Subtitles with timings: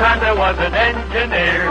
[0.00, 1.68] Once upon a time there was an engineer.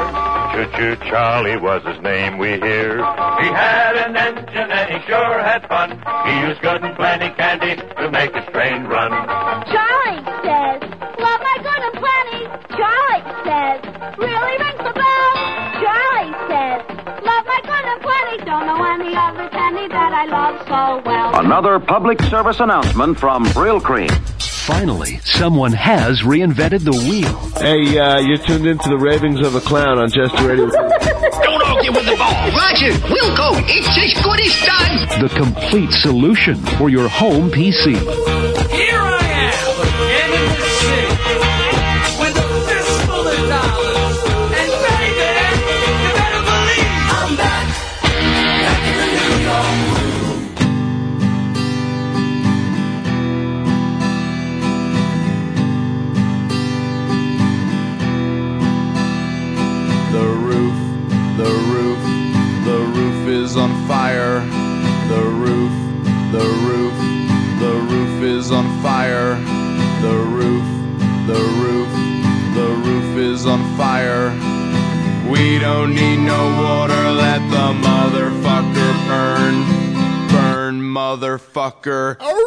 [0.54, 2.98] Choo-choo Charlie was his name, we hear.
[2.98, 5.92] He had an engine and he sure had fun.
[6.28, 9.12] He used good and plenty candy to make his train run.
[9.66, 10.82] Charlie says,
[11.18, 12.46] love my good and plenty.
[12.78, 13.80] Charlie says,
[14.18, 15.32] really rings the bell.
[15.82, 16.82] Charlie says,
[17.26, 18.38] love my good and plenty.
[18.46, 21.40] Don't know any other candy that I love so well.
[21.40, 24.49] Another public service announcement from Brylcreem.
[24.70, 27.36] Finally, someone has reinvented the wheel.
[27.60, 30.68] Hey, uh, you're tuned into the ravings of a clown on Jester Radio.
[30.70, 32.52] Don't argue with the ball.
[32.52, 33.50] Roger, we'll go.
[33.66, 35.22] It's as good as done.
[35.22, 37.98] The complete solution for your home PC.
[75.60, 79.56] We don't need no water, let the motherfucker burn.
[80.30, 82.18] Burn, motherfucker.
[82.18, 82.38] Burn.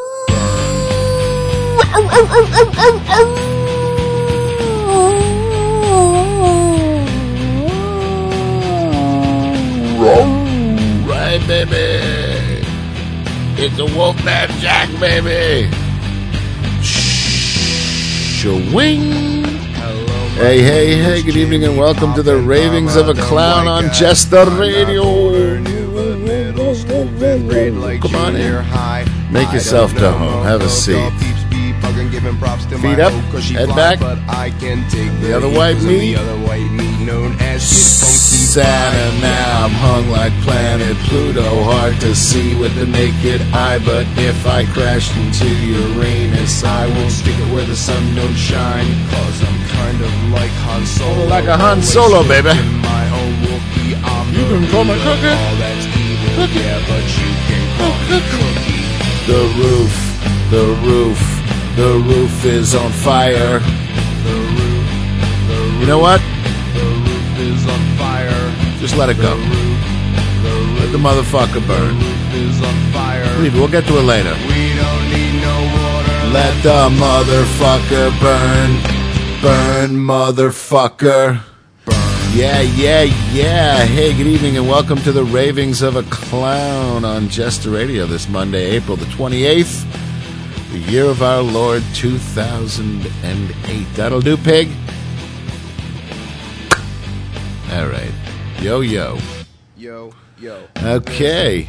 [11.07, 12.65] Right, baby.
[13.63, 15.69] It's a Wolfman Jack, baby.
[18.41, 19.32] Shwing.
[20.43, 24.45] Hey, hey, hey, good evening and welcome to the Ravings of a Clown on Jester
[24.51, 25.05] Radio.
[28.01, 29.33] Come on in.
[29.33, 30.43] Make yourself to home.
[30.43, 31.13] Have a seat.
[32.81, 34.01] Feet up, head back.
[34.01, 36.17] The other white meat.
[38.53, 44.05] Saturn now I'm hung like planet Pluto Hard to see with the naked eye But
[44.21, 49.41] if I crashed into Uranus I will stick it where the sun don't shine Cause
[49.41, 51.25] I'm kind of like Han Solo.
[51.33, 52.53] Like a Han Solo, baby.
[52.85, 54.37] My own Wookiee armor.
[54.37, 55.33] You can call me cookie.
[55.33, 58.85] All that's evil, yeah, but you can call me cookie.
[59.33, 59.95] The roof,
[60.53, 61.21] the roof,
[61.81, 64.89] the roof is on fire The roof,
[65.49, 66.21] the roof, You know what?
[68.93, 69.35] Just let it go
[70.79, 71.99] Let the motherfucker burn.
[73.43, 74.35] Leave it, we'll get to it later.
[76.31, 78.83] Let the motherfucker burn
[79.41, 81.41] Burn, motherfucker
[82.35, 83.87] Yeah, yeah, yeah.
[83.87, 88.29] Hey, good evening and welcome to the Ravings of a Clown on Jester Radio this
[88.29, 89.87] Monday, April the 28th,
[90.71, 93.87] the year of our Lord 2008.
[93.95, 94.69] That'll do, pig?
[97.73, 98.13] All right.
[98.63, 99.19] Yo, yo.
[99.77, 100.69] Yo, yo.
[100.85, 101.63] Okay.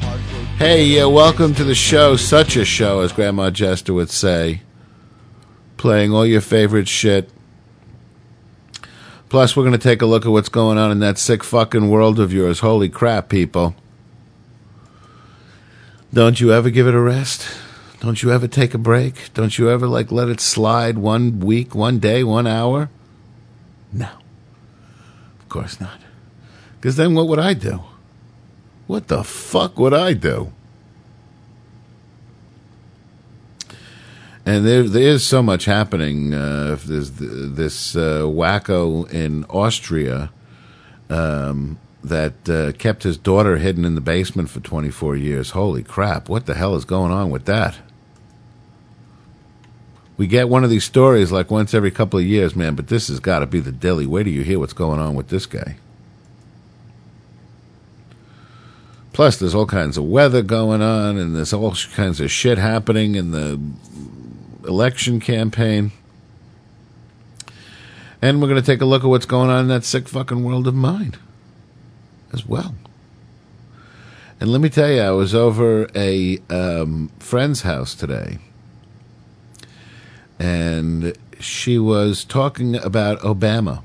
[0.60, 2.16] Hey, uh, welcome to the show.
[2.16, 4.62] Such a show, as Grandma Jester would say.
[5.78, 7.32] Playing all your favorite shit.
[9.30, 11.90] Plus, we're going to take a look at what's going on in that sick fucking
[11.90, 12.60] world of yours.
[12.60, 13.74] Holy crap, people.
[16.14, 17.48] Don't you ever give it a rest?
[18.02, 19.34] Don't you ever take a break?
[19.34, 22.92] Don't you ever, like, let it slide one week, one day, one hour?
[23.92, 24.10] No.
[25.40, 26.03] Of course not.
[26.84, 27.80] Because then what would I do?
[28.88, 30.52] What the fuck would I do?
[34.46, 36.34] And there, there is so much happening.
[36.34, 40.30] Uh, there's th- this uh, wacko in Austria
[41.10, 45.52] um, that uh, kept his daughter hidden in the basement for 24 years.
[45.52, 46.28] Holy crap!
[46.28, 47.78] What the hell is going on with that?
[50.18, 52.76] We get one of these stories like once every couple of years, man.
[52.76, 54.06] But this has got to be the dilly.
[54.06, 55.78] Wait till you hear what's going on with this guy.
[59.14, 63.14] Plus, there's all kinds of weather going on, and there's all kinds of shit happening
[63.14, 63.62] in the
[64.68, 65.92] election campaign.
[68.24, 70.44] And we're going to take a look at what's going on in that sick fucking
[70.44, 71.16] world of mine
[72.32, 72.74] as well.
[74.40, 78.40] And let me tell you, I was over a um, friend's house today,
[80.40, 83.84] and she was talking about Obama,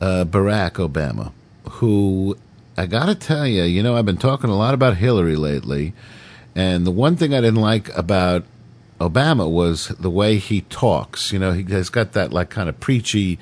[0.00, 1.32] uh, Barack Obama,
[1.70, 2.36] who
[2.76, 5.92] I got to tell you, you know, I've been talking a lot about Hillary lately,
[6.54, 8.44] and the one thing I didn't like about
[8.98, 11.32] Obama was the way he talks.
[11.32, 13.38] You know, he has got that like kind of preachy,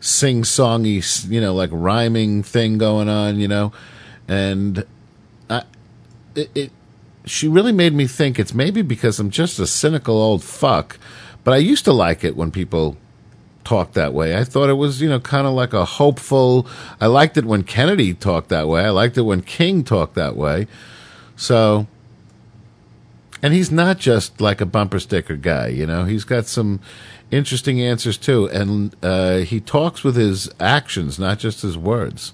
[0.00, 3.40] sing songy, you know, like rhyming thing going on.
[3.40, 3.72] You know,
[4.28, 4.84] and
[5.50, 5.62] I,
[6.36, 6.72] it, it,
[7.24, 10.98] she really made me think it's maybe because I'm just a cynical old fuck,
[11.42, 12.96] but I used to like it when people
[13.68, 14.34] talked that way.
[14.34, 16.66] I thought it was, you know, kind of like a hopeful.
[17.02, 18.82] I liked it when Kennedy talked that way.
[18.82, 20.66] I liked it when King talked that way.
[21.36, 21.86] So,
[23.42, 26.04] and he's not just like a bumper sticker guy, you know.
[26.04, 26.80] He's got some
[27.30, 32.32] interesting answers too, and uh, he talks with his actions, not just his words.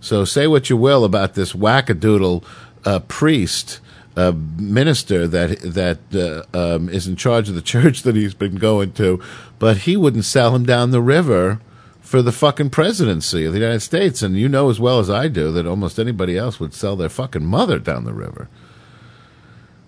[0.00, 2.42] So, say what you will about this wackadoodle
[2.86, 3.78] uh, priest.
[4.14, 8.56] Uh, minister that that uh, um, is in charge of the church that he's been
[8.56, 9.18] going to,
[9.58, 11.60] but he wouldn't sell him down the river
[12.02, 14.20] for the fucking presidency of the United States.
[14.20, 17.08] And you know as well as I do that almost anybody else would sell their
[17.08, 18.50] fucking mother down the river.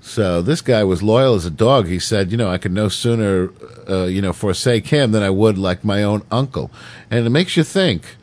[0.01, 1.87] So this guy was loyal as a dog.
[1.87, 3.51] He said, you know, I could no sooner,
[3.87, 6.71] uh, you know, forsake him than I would like my own uncle.
[7.11, 8.17] And it makes you think,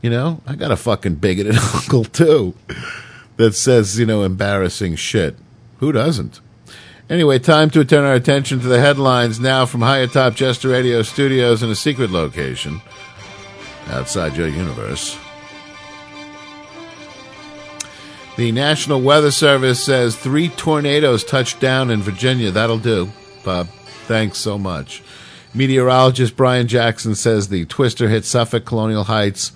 [0.00, 2.54] you know, I got a fucking bigoted uncle too
[3.36, 5.36] that says, you know, embarrassing shit.
[5.80, 6.40] Who doesn't?
[7.10, 11.02] Anyway, time to turn our attention to the headlines now from high atop Jester Radio
[11.02, 12.80] Studios in a secret location
[13.88, 15.18] outside your universe.
[18.36, 22.50] The National Weather Service says three tornadoes touched down in Virginia.
[22.50, 23.10] That'll do,
[23.44, 23.68] Bob.
[24.06, 25.02] Thanks so much.
[25.54, 29.52] Meteorologist Brian Jackson says the twister hit Suffolk, Colonial Heights,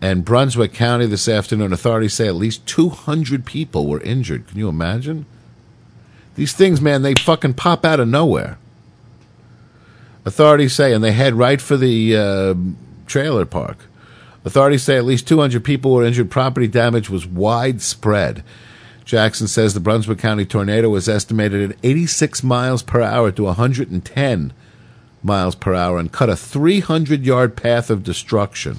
[0.00, 1.72] and Brunswick County this afternoon.
[1.72, 4.46] Authorities say at least 200 people were injured.
[4.48, 5.26] Can you imagine?
[6.36, 8.58] These things, man, they fucking pop out of nowhere.
[10.24, 12.54] Authorities say, and they head right for the uh,
[13.06, 13.78] trailer park.
[14.44, 16.30] Authorities say at least 200 people were injured.
[16.30, 18.42] Property damage was widespread.
[19.04, 24.52] Jackson says the Brunswick County tornado was estimated at 86 miles per hour to 110
[25.22, 28.78] miles per hour and cut a 300 yard path of destruction.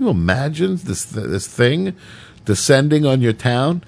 [0.00, 1.94] You imagine this this thing
[2.46, 3.84] descending on your town?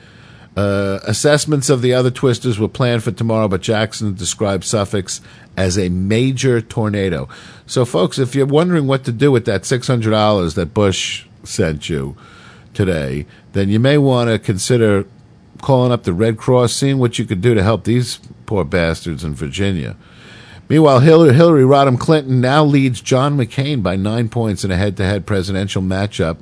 [0.54, 5.22] Uh, assessments of the other twisters were planned for tomorrow, but Jackson described Suffolk's
[5.56, 7.30] as a major tornado.
[7.66, 12.14] So, folks, if you're wondering what to do with that $600 that Bush sent you
[12.74, 13.24] today,
[13.54, 15.06] then you may want to consider
[15.62, 19.24] calling up the Red Cross, seeing what you could do to help these poor bastards
[19.24, 19.96] in Virginia.
[20.72, 24.96] Meanwhile, Hillary, Hillary Rodham Clinton now leads John McCain by nine points in a head
[24.96, 26.38] to head presidential matchup,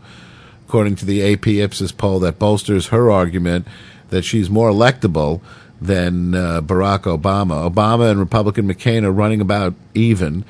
[0.68, 3.66] according to the AP Ipsos poll that bolsters her argument
[4.10, 5.40] that she's more electable
[5.80, 7.68] than uh, Barack Obama.
[7.68, 10.44] Obama and Republican McCain are running about even.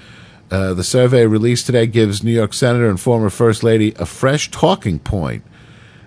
[0.50, 4.50] Uh, the survey released today gives New York Senator and former First Lady a fresh
[4.50, 5.42] talking point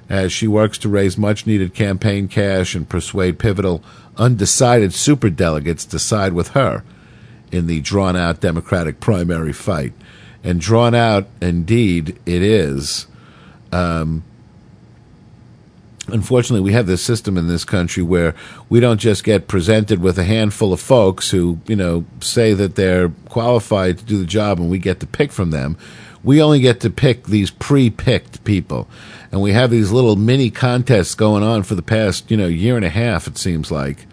[0.09, 3.83] as she works to raise much needed campaign cash and persuade pivotal
[4.15, 6.83] undecided superdelegates to side with her
[7.53, 9.93] in the drawn out Democratic primary fight.
[10.43, 13.07] And drawn out, indeed, it is.
[13.71, 14.23] Um,
[16.07, 18.35] unfortunately, we have this system in this country where
[18.69, 22.75] we don't just get presented with a handful of folks who, you know, say that
[22.75, 25.77] they're qualified to do the job and we get to pick from them.
[26.23, 28.87] We only get to pick these pre picked people.
[29.31, 32.75] And we have these little mini contests going on for the past, you know, year
[32.75, 34.05] and a half, it seems like,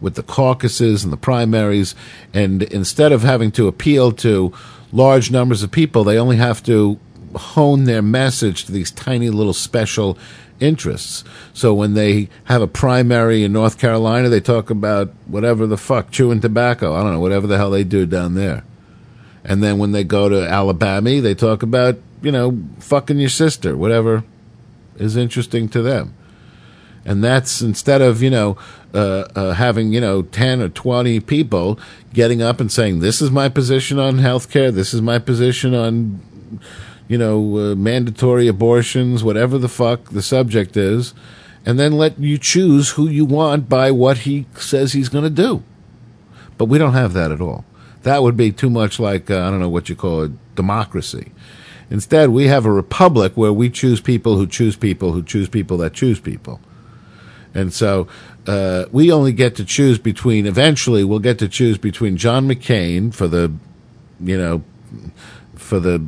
[0.00, 1.94] with the caucuses and the primaries.
[2.32, 4.52] And instead of having to appeal to
[4.92, 6.98] large numbers of people, they only have to
[7.34, 10.16] hone their message to these tiny little special
[10.60, 11.24] interests.
[11.52, 16.10] So when they have a primary in North Carolina, they talk about whatever the fuck,
[16.10, 16.94] chewing tobacco.
[16.94, 18.64] I don't know, whatever the hell they do down there.
[19.44, 23.76] And then when they go to Alabama, they talk about, you know, fucking your sister,
[23.76, 24.24] whatever
[24.96, 26.14] is interesting to them.
[27.08, 28.58] And that's instead of, you know,
[28.94, 31.80] uh, uh, having, you know, 10 or 20 people
[32.12, 35.74] getting up and saying, this is my position on health care, this is my position
[35.74, 36.20] on
[37.08, 41.14] you know, uh, mandatory abortions, whatever the fuck the subject is,
[41.64, 45.30] and then let you choose who you want by what he says he's going to
[45.30, 45.62] do.
[46.58, 47.64] But we don't have that at all.
[48.02, 51.32] That would be too much like, uh, I don't know what you call it, democracy.
[51.90, 55.78] Instead, we have a republic where we choose people who choose people who choose people
[55.78, 56.60] that choose people.
[57.54, 58.08] And so
[58.46, 63.12] uh, we only get to choose between, eventually, we'll get to choose between John McCain
[63.12, 63.52] for the,
[64.20, 64.62] you know,
[65.54, 66.04] for the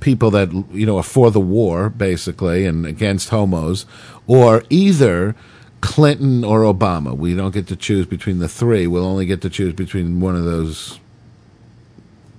[0.00, 3.86] people that you know are for the war basically and against homos
[4.26, 5.36] or either
[5.80, 7.16] Clinton or Obama.
[7.16, 8.86] We don't get to choose between the three.
[8.86, 10.98] We'll only get to choose between one of those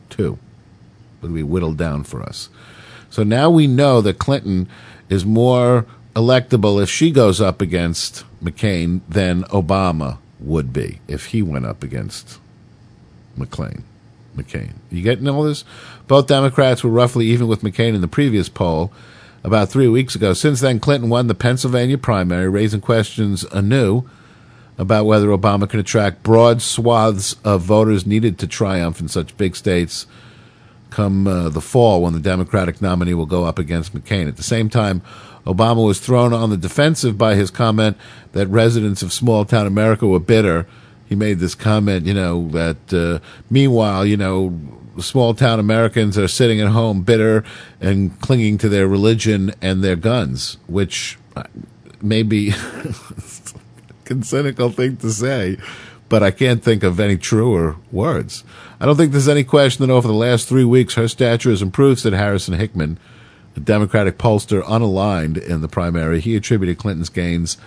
[0.10, 0.38] two.
[1.22, 2.50] It'll be whittled down for us.
[3.10, 4.70] So now we know that Clinton
[5.10, 11.41] is more electable if she goes up against McCain than Obama would be if he
[11.41, 12.39] went up against
[13.38, 13.83] McCain.
[14.36, 14.74] McCain.
[14.89, 15.63] You getting all this?
[16.07, 18.91] Both Democrats were roughly even with McCain in the previous poll
[19.43, 20.33] about three weeks ago.
[20.33, 24.03] Since then, Clinton won the Pennsylvania primary, raising questions anew
[24.77, 29.55] about whether Obama can attract broad swaths of voters needed to triumph in such big
[29.55, 30.07] states
[30.89, 34.27] come uh, the fall when the Democratic nominee will go up against McCain.
[34.27, 35.01] At the same time,
[35.45, 37.98] Obama was thrown on the defensive by his comment
[38.33, 40.67] that residents of small town America were bitter.
[41.07, 44.57] He made this comment, you know, that uh, meanwhile, you know,
[45.00, 47.43] small town Americans are sitting at home bitter
[47.79, 51.43] and clinging to their religion and their guns, which uh,
[52.01, 52.50] may be
[54.10, 55.57] a cynical thing to say,
[56.10, 58.43] but I can't think of any truer words.
[58.79, 61.62] I don't think there's any question that over the last three weeks her stature has
[61.62, 63.00] improved, said Harrison Hickman,
[63.55, 66.20] a Democratic pollster unaligned in the primary.
[66.20, 67.58] He attributed Clinton's gains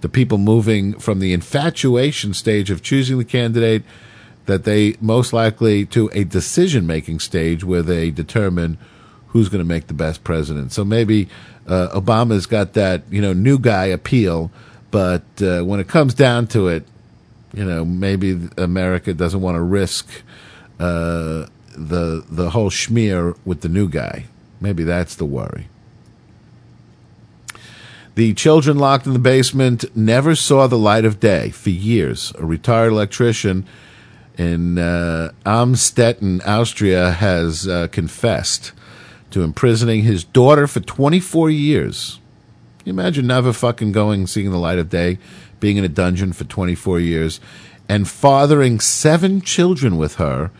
[0.00, 3.82] to people moving from the infatuation stage of choosing the candidate
[4.46, 8.76] that they most likely to a decision making stage where they determine
[9.28, 10.72] who's going to make the best president.
[10.72, 11.28] So maybe
[11.66, 14.50] uh, Obama's got that you know new guy appeal,
[14.90, 16.86] but uh, when it comes down to it,
[17.52, 20.08] you know maybe America doesn't want to risk
[20.78, 21.46] uh,
[21.76, 24.26] the the whole schmear with the new guy.
[24.60, 25.68] Maybe that's the worry.
[28.14, 32.32] The children locked in the basement never saw the light of day for years.
[32.38, 33.66] A retired electrician
[34.38, 38.72] in uh, Amstetten, Austria, has uh, confessed
[39.30, 42.20] to imprisoning his daughter for 24 years.
[42.78, 45.18] Can you imagine never fucking going, seeing the light of day,
[45.58, 47.40] being in a dungeon for 24 years,
[47.88, 50.52] and fathering seven children with her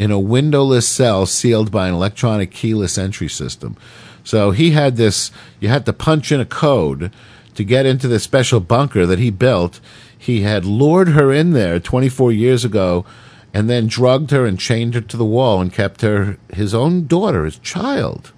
[0.00, 3.76] in a windowless cell sealed by an electronic keyless entry system.
[4.24, 5.30] So he had this,
[5.60, 7.12] you had to punch in a code
[7.54, 9.78] to get into this special bunker that he built.
[10.16, 13.04] He had lured her in there 24 years ago
[13.52, 17.06] and then drugged her and chained her to the wall and kept her his own
[17.06, 18.32] daughter, his child.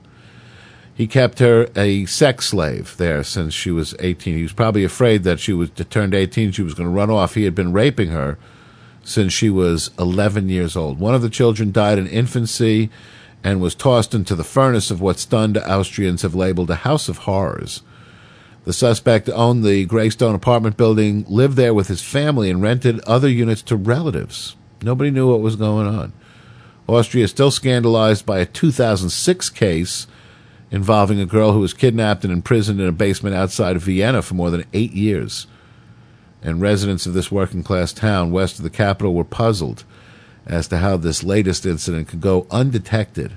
[0.93, 4.37] He kept her a sex slave there since she was 18.
[4.37, 7.35] He was probably afraid that she was turned 18, she was going to run off.
[7.35, 8.37] He had been raping her
[9.05, 10.99] since she was 11 years old.
[10.99, 12.91] One of the children died in infancy
[13.45, 17.19] and was tossed into the furnace of what stunned Austrians have labeled a house of
[17.19, 17.83] horrors.
[18.65, 23.29] The suspect owned the Greystone apartment building, lived there with his family, and rented other
[23.29, 24.55] units to relatives.
[24.83, 26.13] Nobody knew what was going on.
[26.87, 30.07] Austria is still scandalized by a 2006 case
[30.71, 34.35] involving a girl who was kidnapped and imprisoned in a basement outside of Vienna for
[34.35, 35.47] more than eight years.
[36.43, 39.85] And residents of this working class town west of the capital were puzzled
[40.47, 43.33] as to how this latest incident could go undetected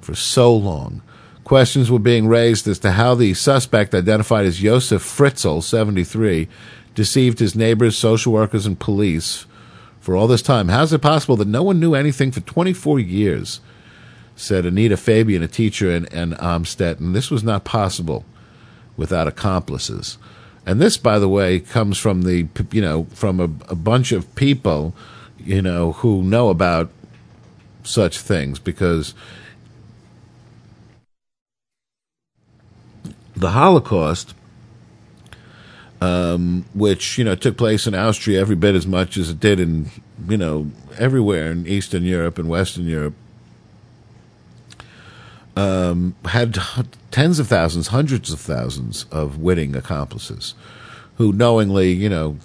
[0.00, 1.00] for so long.
[1.44, 6.48] Questions were being raised as to how the suspect, identified as Josef Fritzl, 73,
[6.94, 9.46] deceived his neighbors, social workers, and police
[10.00, 10.68] for all this time.
[10.68, 13.60] How's it possible that no one knew anything for 24 years?
[14.36, 17.12] Said Anita Fabian, a teacher in, in Amstetten.
[17.12, 18.24] This was not possible
[18.96, 20.18] without accomplices.
[20.66, 24.34] And this, by the way, comes from the you know from a, a bunch of
[24.34, 24.94] people,
[25.38, 26.90] you know, who know about
[27.82, 29.14] such things because
[33.36, 34.34] the Holocaust,
[36.00, 39.60] um, which you know took place in Austria every bit as much as it did
[39.60, 39.90] in
[40.28, 43.14] you know everywhere in Eastern Europe and Western Europe,
[45.56, 46.58] um, had
[47.10, 50.54] tens of thousands, hundreds of thousands of witting accomplices
[51.16, 52.36] who knowingly, you know,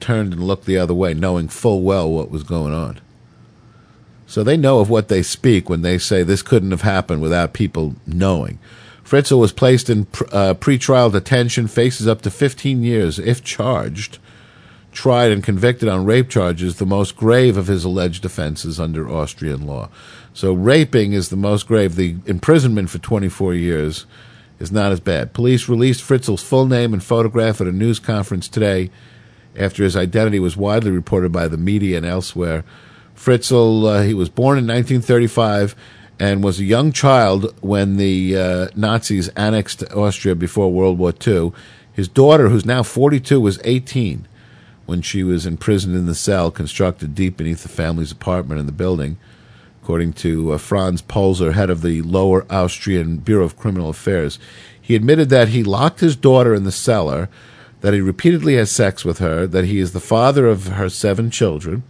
[0.00, 3.00] turned and looked the other way, knowing full well what was going on.
[4.26, 7.54] So they know of what they speak when they say this couldn't have happened without
[7.54, 8.58] people knowing.
[9.02, 10.00] Fritzl was placed in
[10.32, 14.18] uh, pretrial detention, faces up to 15 years if charged,
[14.92, 19.66] tried and convicted on rape charges, the most grave of his alleged offenses under Austrian
[19.66, 19.88] law.
[20.38, 21.96] So raping is the most grave.
[21.96, 24.06] The imprisonment for 24 years
[24.60, 25.32] is not as bad.
[25.32, 28.92] Police released Fritzl's full name and photograph at a news conference today
[29.56, 32.62] after his identity was widely reported by the media and elsewhere.
[33.16, 35.74] Fritzl, uh, he was born in 1935
[36.20, 41.50] and was a young child when the uh, Nazis annexed Austria before World War II.
[41.92, 44.28] His daughter, who's now 42, was 18
[44.86, 48.70] when she was imprisoned in the cell constructed deep beneath the family's apartment in the
[48.70, 49.18] building.
[49.88, 54.38] According to uh, Franz Polzer, head of the Lower Austrian Bureau of Criminal Affairs,
[54.78, 57.30] he admitted that he locked his daughter in the cellar,
[57.80, 61.30] that he repeatedly has sex with her, that he is the father of her seven
[61.30, 61.84] children.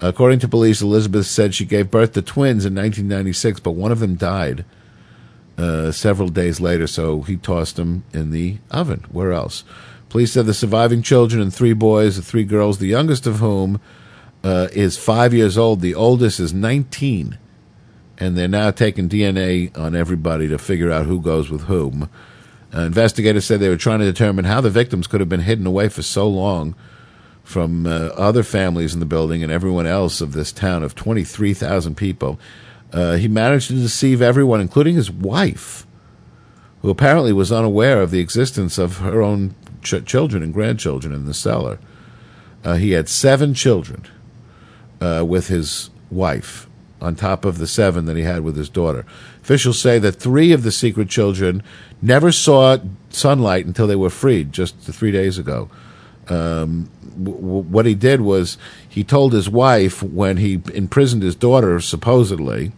[0.00, 4.00] According to police, Elizabeth said she gave birth to twins in 1996, but one of
[4.00, 4.64] them died
[5.58, 9.04] uh, several days later, so he tossed them in the oven.
[9.12, 9.62] Where else?
[10.08, 13.78] Police said the surviving children and three boys, three girls, the youngest of whom
[14.46, 17.36] uh, is five years old, the oldest is 19.
[18.18, 22.08] And they're now taking DNA on everybody to figure out who goes with whom.
[22.72, 25.66] Uh, investigators said they were trying to determine how the victims could have been hidden
[25.66, 26.76] away for so long
[27.42, 31.96] from uh, other families in the building and everyone else of this town of 23,000
[31.96, 32.38] people.
[32.92, 35.84] Uh, he managed to deceive everyone, including his wife,
[36.82, 41.26] who apparently was unaware of the existence of her own ch- children and grandchildren in
[41.26, 41.80] the cellar.
[42.62, 44.06] Uh, he had seven children
[45.00, 46.68] uh, with his wife,
[47.00, 49.04] on top of the seven that he had with his daughter.
[49.42, 51.62] Officials say that three of the secret children
[52.00, 52.78] never saw
[53.10, 55.70] sunlight until they were freed just three days ago.
[56.28, 61.36] Um, w- w- what he did was he told his wife when he imprisoned his
[61.36, 62.72] daughter, supposedly,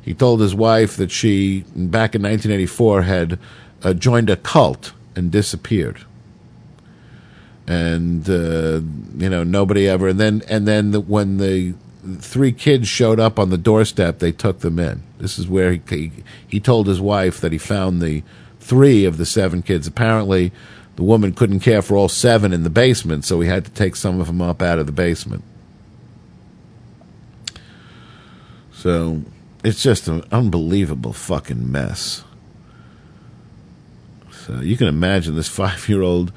[0.00, 3.38] he told his wife that she, back in 1984, had
[3.82, 6.04] uh, joined a cult and disappeared
[7.66, 8.80] and uh,
[9.16, 11.74] you know nobody ever and then and then the, when the
[12.18, 15.02] three kids showed up on the doorstep they took them in.
[15.18, 16.12] This is where he, he
[16.48, 18.22] he told his wife that he found the
[18.58, 19.86] three of the seven kids.
[19.86, 20.52] Apparently
[20.96, 23.96] the woman couldn't care for all seven in the basement so he had to take
[23.96, 25.44] some of them up out of the basement.
[28.72, 29.22] So
[29.62, 32.24] it's just an unbelievable fucking mess.
[34.32, 36.32] So you can imagine this five year old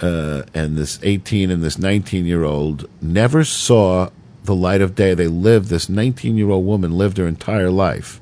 [0.00, 4.10] uh, and this 18 and this 19 year old never saw
[4.44, 5.14] the light of day.
[5.14, 8.20] They lived, this 19 year old woman lived her entire life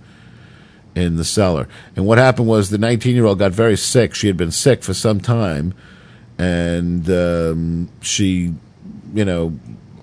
[0.94, 1.68] in the cellar.
[1.96, 4.14] And what happened was the 19 year old got very sick.
[4.14, 5.74] She had been sick for some time.
[6.38, 8.54] And um, she,
[9.14, 9.58] you know,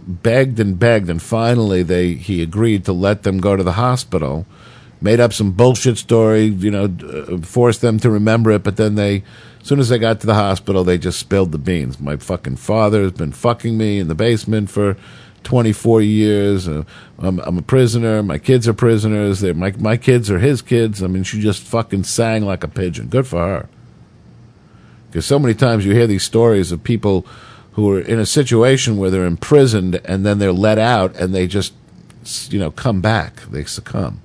[0.08, 1.10] begged and begged.
[1.10, 4.46] And finally, they he agreed to let them go to the hospital.
[5.02, 8.64] Made up some bullshit story, you know, uh, forced them to remember it.
[8.64, 9.24] But then they,
[9.66, 12.00] as soon as they got to the hospital, they just spilled the beans.
[12.00, 14.96] My fucking father has been fucking me in the basement for
[15.44, 16.68] 24 years.
[16.68, 16.84] Uh,
[17.18, 18.22] I'm, I'm a prisoner.
[18.22, 19.40] My kids are prisoners.
[19.40, 21.02] They're, my, my kids are his kids.
[21.02, 23.08] I mean, she just fucking sang like a pigeon.
[23.08, 23.68] Good for her.
[25.08, 27.26] Because so many times you hear these stories of people
[27.72, 31.48] who are in a situation where they're imprisoned and then they're let out and they
[31.48, 31.74] just,
[32.54, 33.38] you know, come back.
[33.50, 34.22] They succumb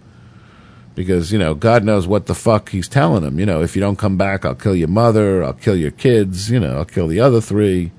[0.94, 3.38] because you know God knows what the fuck He's telling them.
[3.38, 6.50] You know, if you don't come back, I'll kill your mother, I'll kill your kids.
[6.50, 7.92] You know, I'll kill the other three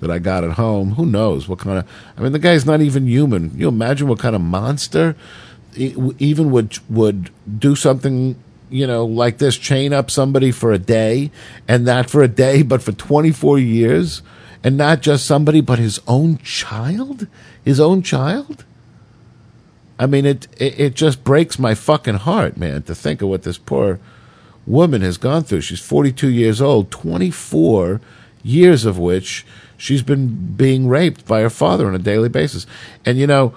[0.00, 0.92] that I got at home.
[0.92, 1.88] Who knows what kind of?
[2.16, 3.52] I mean, the guy's not even human.
[3.56, 5.16] You imagine what kind of monster
[5.76, 8.36] even would would do something.
[8.72, 11.32] You know, like this, chain up somebody for a day,
[11.66, 14.22] and not for a day, but for twenty four years,
[14.62, 17.26] and not just somebody, but his own child,
[17.64, 18.64] his own child.
[20.00, 23.42] I mean, it, it it just breaks my fucking heart, man, to think of what
[23.42, 24.00] this poor
[24.66, 25.60] woman has gone through.
[25.60, 28.00] She's 42 years old, 24
[28.42, 29.44] years of which
[29.76, 32.66] she's been being raped by her father on a daily basis.
[33.04, 33.54] And you know,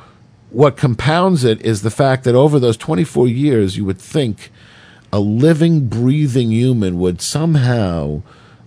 [0.49, 4.51] what compounds it is the fact that over those 24 years, you would think
[5.13, 8.21] a living, breathing human would somehow,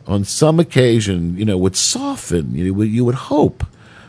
[0.07, 2.55] on some occasion, you know, would soften.
[2.55, 3.67] You would, you would hope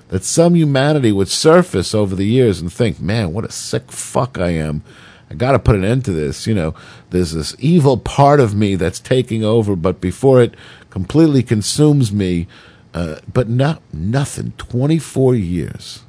[0.10, 4.38] that some humanity would surface over the years and think, man, what a sick fuck
[4.38, 4.84] I am.
[5.30, 6.48] I got to put an end to this.
[6.48, 6.76] You know,
[7.10, 10.56] there's this evil part of me that's taking over, but before it
[10.90, 12.48] completely consumes me,
[12.94, 14.54] uh, but not nothing.
[14.58, 16.04] 24 years.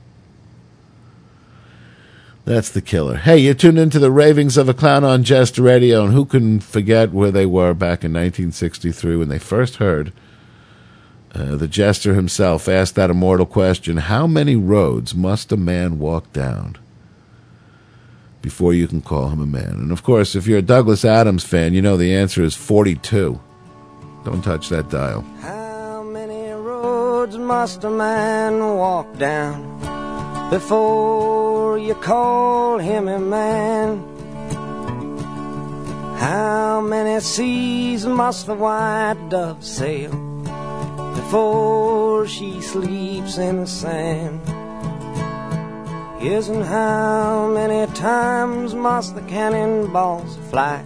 [2.45, 3.17] That's the killer.
[3.17, 6.61] Hey, you tuned into the ravings of a clown on Jest Radio, and who can
[6.61, 10.13] forget where they were back in 1963 when they first heard
[11.35, 16.33] uh, the jester himself asked that immortal question How many roads must a man walk
[16.33, 16.79] down
[18.41, 19.73] before you can call him a man?
[19.73, 23.39] And of course, if you're a Douglas Adams fan, you know the answer is 42.
[24.25, 25.23] Don't touch that dial.
[25.41, 29.79] How many roads must a man walk down
[30.51, 33.99] before you call him a man?
[36.19, 40.28] How many seas must the white dove sail
[41.29, 44.41] before she sleeps in the sand?
[46.49, 50.83] And how many times must the cannonballs fly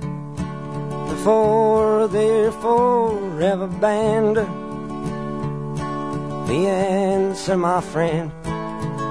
[1.08, 4.38] before they're forever banned?
[6.48, 8.32] The answer, my friend,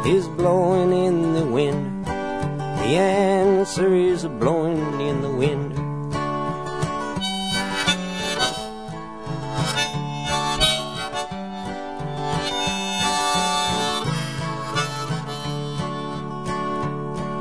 [0.06, 2.06] is blowing in the wind.
[2.06, 5.81] The answer is blowing in the wind.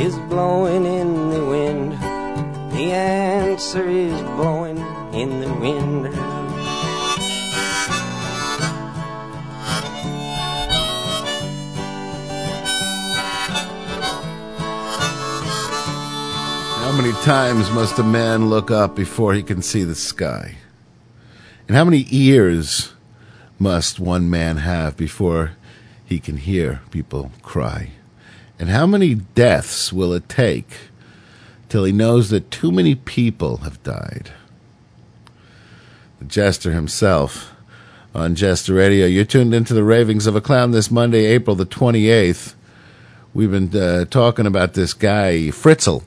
[0.00, 1.92] is blowing in the wind.
[2.72, 4.78] The answer is blowing
[5.12, 6.14] in the wind.
[16.76, 20.54] How many times must a man look up before he can see the sky?
[21.68, 22.94] And how many ears
[23.58, 25.52] must one man have before
[26.06, 27.90] he can hear people cry?
[28.60, 30.90] And how many deaths will it take
[31.70, 34.32] till he knows that too many people have died?
[36.18, 37.54] The jester himself
[38.14, 39.06] on Jester Radio.
[39.06, 42.54] You're tuned into the ravings of a clown this Monday, April the 28th.
[43.32, 46.02] We've been uh, talking about this guy, Fritzl,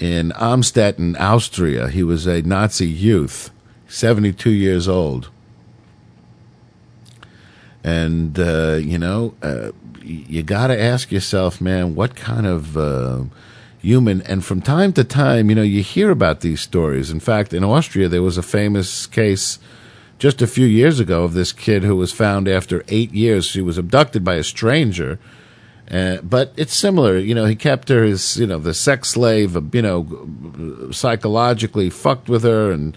[0.00, 1.88] in Amstetten, Austria.
[1.90, 3.52] He was a Nazi youth,
[3.86, 5.30] 72 years old.
[7.84, 9.70] And, uh, you know, uh,
[10.06, 13.24] you got to ask yourself, man, what kind of uh,
[13.80, 14.22] human?
[14.22, 17.10] And from time to time, you know, you hear about these stories.
[17.10, 19.58] In fact, in Austria, there was a famous case
[20.18, 23.46] just a few years ago of this kid who was found after eight years.
[23.46, 25.18] She was abducted by a stranger.
[25.90, 27.44] Uh, but it's similar, you know.
[27.44, 32.42] He kept her as, you know, the sex slave, uh, you know, psychologically fucked with
[32.42, 32.96] her and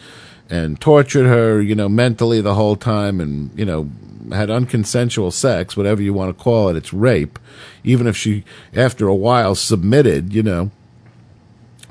[0.50, 3.88] and tortured her, you know, mentally the whole time, and you know,
[4.32, 6.76] had unconsensual sex, whatever you want to call it.
[6.76, 7.40] It's rape.
[7.84, 10.72] Even if she, after a while, submitted, you know,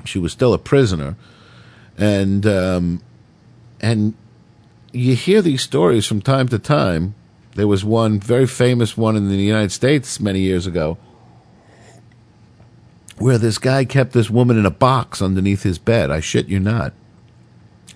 [0.05, 1.15] she was still a prisoner,
[1.97, 3.01] and um,
[3.81, 4.13] and
[4.91, 7.15] you hear these stories from time to time.
[7.55, 10.97] There was one very famous one in the United States many years ago
[13.19, 16.09] where this guy kept this woman in a box underneath his bed.
[16.09, 16.93] I shit you not.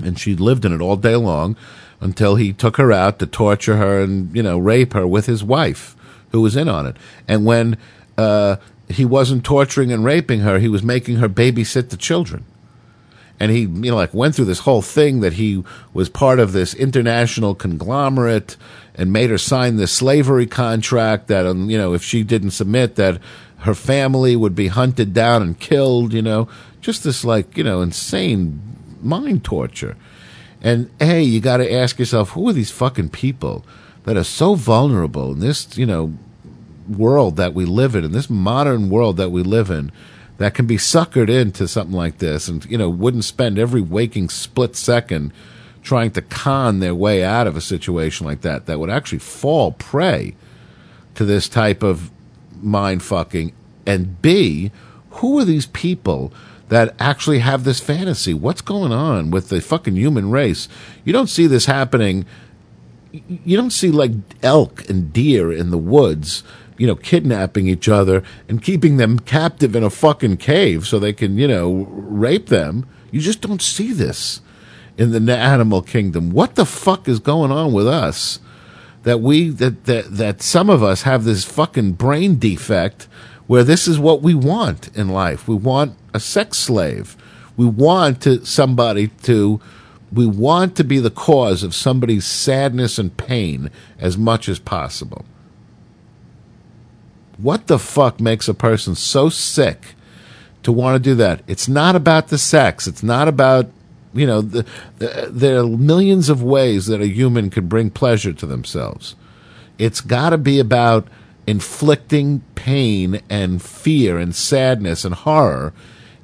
[0.03, 1.55] And she lived in it all day long
[2.03, 5.41] until he took her out to torture her and, you know, rape her with his
[5.41, 5.95] wife
[6.33, 6.97] who was in on it.
[7.29, 7.77] And when
[8.17, 8.57] uh,
[8.89, 12.43] he wasn't torturing and raping her, he was making her babysit the children.
[13.39, 15.63] And he you know like went through this whole thing that he
[15.93, 18.57] was part of this international conglomerate
[18.95, 22.95] and made her sign this slavery contract that um, you know if she didn't submit
[22.95, 23.19] that
[23.59, 26.47] her family would be hunted down and killed you know.
[26.79, 28.61] Just this like you know insane
[29.01, 29.97] mind torture
[30.63, 33.65] and hey you got to ask yourself who are these fucking people
[34.05, 36.13] that are so vulnerable in this you know
[36.87, 39.91] world that we live in in this modern world that we live in
[40.37, 44.29] that can be suckered into something like this and you know wouldn't spend every waking
[44.29, 45.31] split second
[45.83, 49.73] trying to con their way out of a situation like that that would actually fall
[49.73, 50.33] prey
[51.15, 52.09] to this type of
[52.61, 53.53] mind fucking?
[53.85, 54.71] And b
[55.11, 56.33] who are these people
[56.73, 60.67] that actually have this fantasy what's going on with the fucking human race
[61.05, 62.25] you don't see this happening
[63.11, 66.43] you don't see like elk and deer in the woods
[66.77, 71.13] you know, kidnapping each other and keeping them captive in a fucking cave so they
[71.13, 72.87] can, you know, rape them.
[73.11, 74.41] You just don't see this
[74.97, 76.31] in the animal kingdom.
[76.31, 78.39] What the fuck is going on with us?
[79.03, 83.07] That we that that that some of us have this fucking brain defect
[83.47, 85.47] where this is what we want in life.
[85.47, 87.15] We want a sex slave.
[87.57, 89.61] We want to somebody to
[90.11, 95.25] we want to be the cause of somebody's sadness and pain as much as possible
[97.37, 99.95] what the fuck makes a person so sick
[100.63, 101.41] to want to do that?
[101.47, 102.87] It's not about the sex.
[102.87, 103.69] It's not about
[104.13, 104.65] you know the,
[104.99, 109.15] the, there are millions of ways that a human could bring pleasure to themselves.
[109.77, 111.07] It's got to be about
[111.45, 115.73] inflicting pain and fear and sadness and horror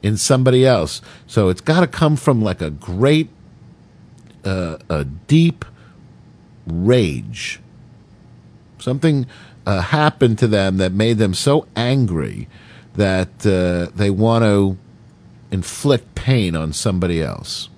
[0.01, 1.01] in somebody else.
[1.27, 3.29] So it's got to come from like a great,
[4.45, 5.65] uh, a deep
[6.65, 7.59] rage,
[8.79, 9.25] something
[9.65, 12.47] uh, happened to them that made them so angry
[12.95, 14.77] that uh, they want to
[15.51, 17.69] inflict pain on somebody else.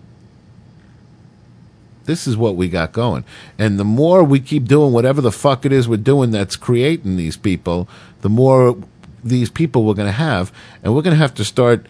[2.06, 3.24] This is what we got going.
[3.58, 7.16] And the more we keep doing whatever the fuck it is we're doing that's creating
[7.16, 7.88] these people,
[8.22, 8.78] the more
[9.24, 10.52] these people we're going to have.
[10.84, 11.86] And we're going to have to start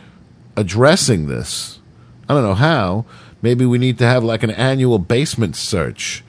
[0.56, 1.80] addressing this.
[2.28, 3.06] I don't know how.
[3.41, 6.24] Maybe we need to have like an annual basement search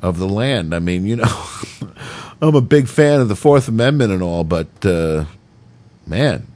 [0.00, 0.74] of the land.
[0.74, 1.46] I mean, you know,
[2.42, 5.24] I'm a big fan of the Fourth Amendment and all, but uh,
[6.06, 6.46] man,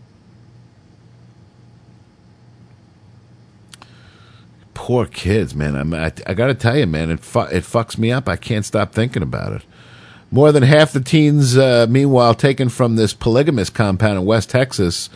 [4.77, 5.75] poor kids, man.
[5.75, 8.29] I'm, I, I got to tell you, man, it fu- it fucks me up.
[8.29, 9.63] I can't stop thinking about it.
[10.31, 15.09] More than half the teens, uh, meanwhile, taken from this polygamous compound in West Texas,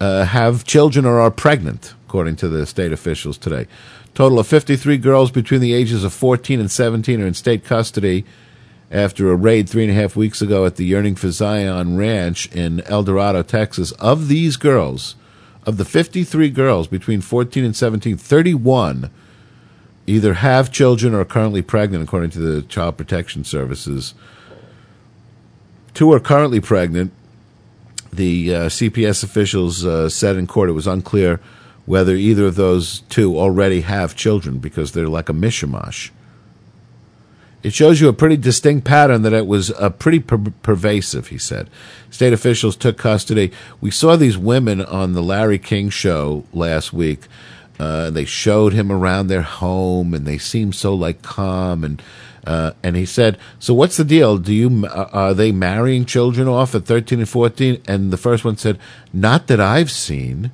[0.00, 3.66] uh, have children or are pregnant, according to the state officials today.
[4.14, 8.24] Total of 53 girls between the ages of 14 and 17 are in state custody
[8.90, 12.50] after a raid three and a half weeks ago at the Yearning for Zion Ranch
[12.52, 13.92] in Eldorado, Texas.
[13.92, 15.16] Of these girls,
[15.66, 19.10] of the 53 girls between 14 and 17, 31
[20.06, 24.14] either have children or are currently pregnant, according to the Child Protection Services.
[25.94, 27.12] Two are currently pregnant.
[28.12, 31.40] The uh, CPS officials uh, said in court it was unclear
[31.86, 36.10] whether either of those two already have children because they're like a mishmash.
[37.62, 41.38] It shows you a pretty distinct pattern that it was uh, pretty per- pervasive, he
[41.38, 41.68] said.
[42.10, 43.50] State officials took custody.
[43.80, 47.26] We saw these women on the Larry King show last week.
[47.78, 51.84] Uh, they showed him around their home, and they seemed so like calm.
[51.84, 52.02] And
[52.46, 54.38] uh, and he said, "So what's the deal?
[54.38, 57.82] Do you uh, are they marrying children off at thirteen and 14?
[57.86, 58.78] And the first one said,
[59.12, 60.52] "Not that I've seen."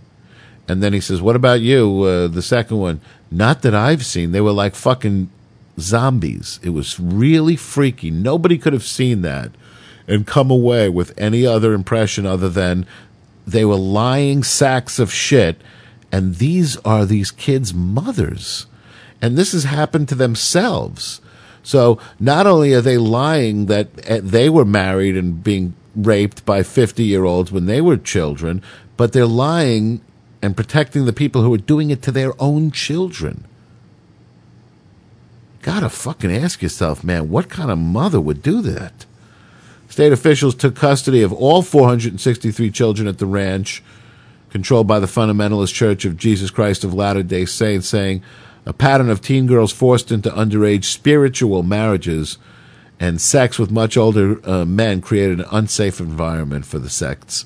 [0.67, 4.33] And then he says, "What about you?" Uh, the second one, "Not that I've seen."
[4.33, 5.31] They were like fucking
[5.79, 6.61] zombies.
[6.63, 8.11] It was really freaky.
[8.11, 9.53] Nobody could have seen that
[10.07, 12.87] and come away with any other impression other than
[13.47, 15.61] they were lying sacks of shit.
[16.11, 18.67] And these are these kids' mothers.
[19.21, 21.21] And this has happened to themselves.
[21.63, 26.63] So not only are they lying that uh, they were married and being raped by
[26.63, 28.63] 50 year olds when they were children,
[28.97, 30.01] but they're lying
[30.43, 33.45] and protecting the people who are doing it to their own children.
[35.63, 39.07] Gotta fucking ask yourself, man, what kind of mother would do that?
[39.89, 43.83] State officials took custody of all 463 children at the ranch,
[44.51, 48.23] controlled by the Fundamentalist Church of Jesus Christ of Latter day Saints, saying
[48.67, 52.39] a pattern of teen girls forced into underage spiritual marriages
[52.99, 57.45] and sex with much older uh, men created an unsafe environment for the sect's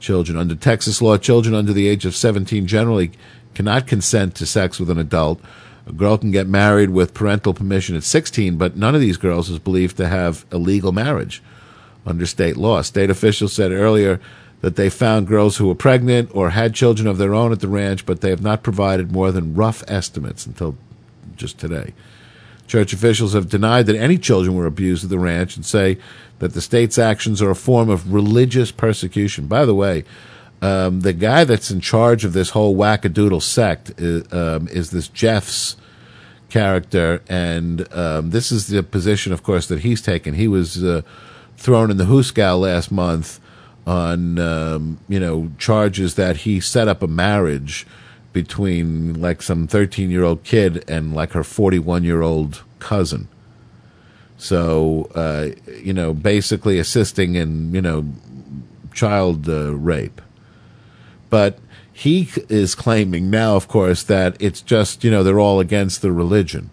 [0.00, 0.36] children.
[0.36, 3.12] Under Texas law, children under the age of 17 generally
[3.54, 5.40] cannot consent to sex with an adult.
[5.86, 9.50] A girl can get married with parental permission at 16, but none of these girls
[9.50, 11.42] is believed to have a legal marriage
[12.06, 12.80] under state law.
[12.82, 14.20] State officials said earlier
[14.62, 17.68] that they found girls who were pregnant or had children of their own at the
[17.68, 20.76] ranch, but they have not provided more than rough estimates until
[21.36, 21.92] just today.
[22.66, 25.98] Church officials have denied that any children were abused at the ranch and say
[26.38, 29.46] that the state's actions are a form of religious persecution.
[29.46, 30.04] By the way,
[30.64, 35.08] um, the guy that's in charge of this whole wackadoodle sect is, um, is this
[35.08, 35.76] Jeffs
[36.48, 40.32] character, and um, this is the position, of course, that he's taken.
[40.32, 41.02] He was uh,
[41.58, 43.40] thrown in the Hooskow last month
[43.86, 47.86] on um, you know charges that he set up a marriage
[48.32, 53.28] between like some 13 year old kid and like her 41 year old cousin.
[54.38, 55.50] So uh,
[55.82, 58.06] you know, basically assisting in you know
[58.94, 60.22] child uh, rape.
[61.34, 61.58] But
[61.92, 66.12] he is claiming now, of course, that it's just, you know, they're all against the
[66.12, 66.70] religion.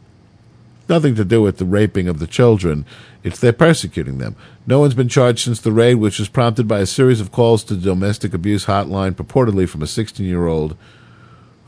[0.87, 2.85] Nothing to do with the raping of the children.
[3.23, 4.35] It's they're persecuting them.
[4.67, 7.63] No one's been charged since the raid, which was prompted by a series of calls
[7.63, 10.77] to the domestic abuse hotline, purportedly from a 16 year old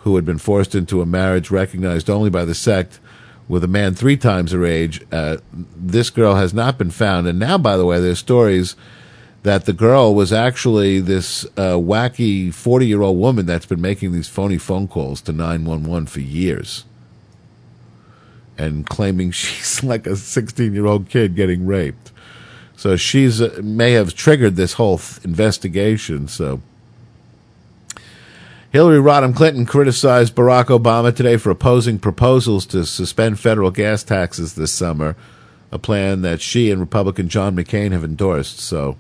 [0.02, 3.00] who had been forced into a marriage recognized only by the sect
[3.48, 5.04] with a man three times her age.
[5.12, 7.26] Uh, this girl has not been found.
[7.26, 8.76] And now, by the way, there's stories
[9.44, 14.14] that the girl was actually this uh, wacky 40 year old woman that's been making
[14.14, 16.86] these phony phone calls to 911 for years
[18.58, 22.12] and claiming she's like a 16 year old kid getting raped.
[22.76, 26.28] So she's uh, may have triggered this whole th- investigation.
[26.28, 26.62] So
[28.72, 34.56] Hillary Rodham Clinton criticized Barack Obama today for opposing proposals to suspend federal gas taxes
[34.56, 35.16] this summer,
[35.72, 38.60] a plan that she and Republican John McCain have endorsed.
[38.60, 38.98] So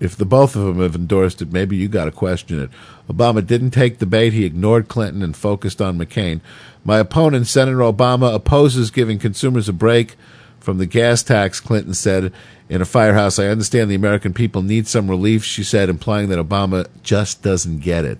[0.00, 2.70] if the both of them have endorsed it, maybe you got to question it.
[3.08, 4.32] Obama didn't take the bait.
[4.32, 6.40] He ignored Clinton and focused on McCain.
[6.84, 10.16] My opponent, Senator Obama, opposes giving consumers a break
[10.58, 12.32] from the gas tax, Clinton said
[12.68, 13.38] in a firehouse.
[13.38, 17.80] I understand the American people need some relief, she said, implying that Obama just doesn't
[17.80, 18.18] get it.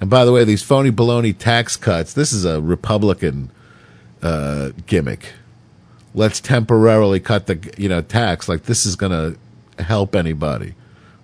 [0.00, 3.50] And by the way, these phony baloney tax cuts, this is a Republican
[4.22, 5.32] uh, gimmick.
[6.14, 8.48] Let's temporarily cut the you know tax.
[8.48, 10.74] Like this is going to help anybody.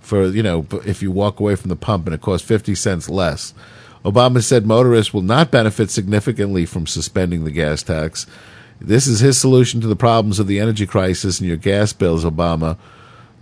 [0.04, 3.08] For you know, if you walk away from the pump and it costs fifty cents
[3.08, 3.54] less.
[4.04, 8.26] Obama said motorists will not benefit significantly from suspending the gas tax.
[8.78, 12.22] This is his solution to the problems of the energy crisis and your gas bills,
[12.22, 12.76] Obama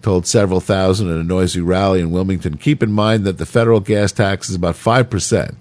[0.02, 2.56] told several thousand at a noisy rally in Wilmington.
[2.56, 5.54] Keep in mind that the federal gas tax is about 5%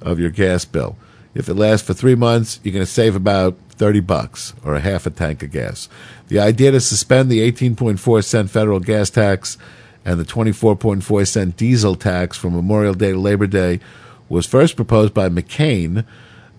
[0.00, 0.96] of your gas bill.
[1.34, 4.80] If it lasts for three months, you're going to save about 30 bucks or a
[4.80, 5.88] half a tank of gas.
[6.28, 9.58] The idea to suspend the 18.4 cent federal gas tax
[10.06, 13.80] and the 24.4 cent diesel tax from Memorial Day to Labor Day
[14.28, 16.06] was first proposed by McCain,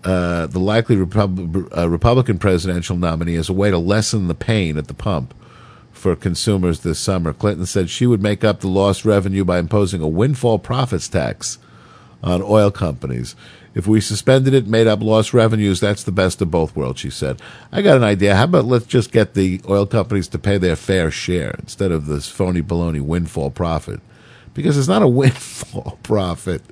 [0.04, 4.76] uh, the likely Repub- uh, Republican presidential nominee, as a way to lessen the pain
[4.76, 5.32] at the pump
[5.92, 7.32] for consumers this summer.
[7.32, 11.56] Clinton said she would make up the lost revenue by imposing a windfall profits tax
[12.22, 13.34] on oil companies.
[13.78, 17.10] If we suspended it, made up lost revenues, that's the best of both worlds, she
[17.10, 17.40] said.
[17.70, 18.34] I got an idea.
[18.34, 22.06] How about let's just get the oil companies to pay their fair share instead of
[22.06, 24.00] this phony baloney windfall profit?
[24.52, 26.62] Because it's not a windfall profit.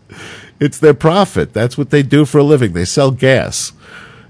[0.59, 1.53] It's their profit.
[1.53, 2.73] That's what they do for a living.
[2.73, 3.73] They sell gas.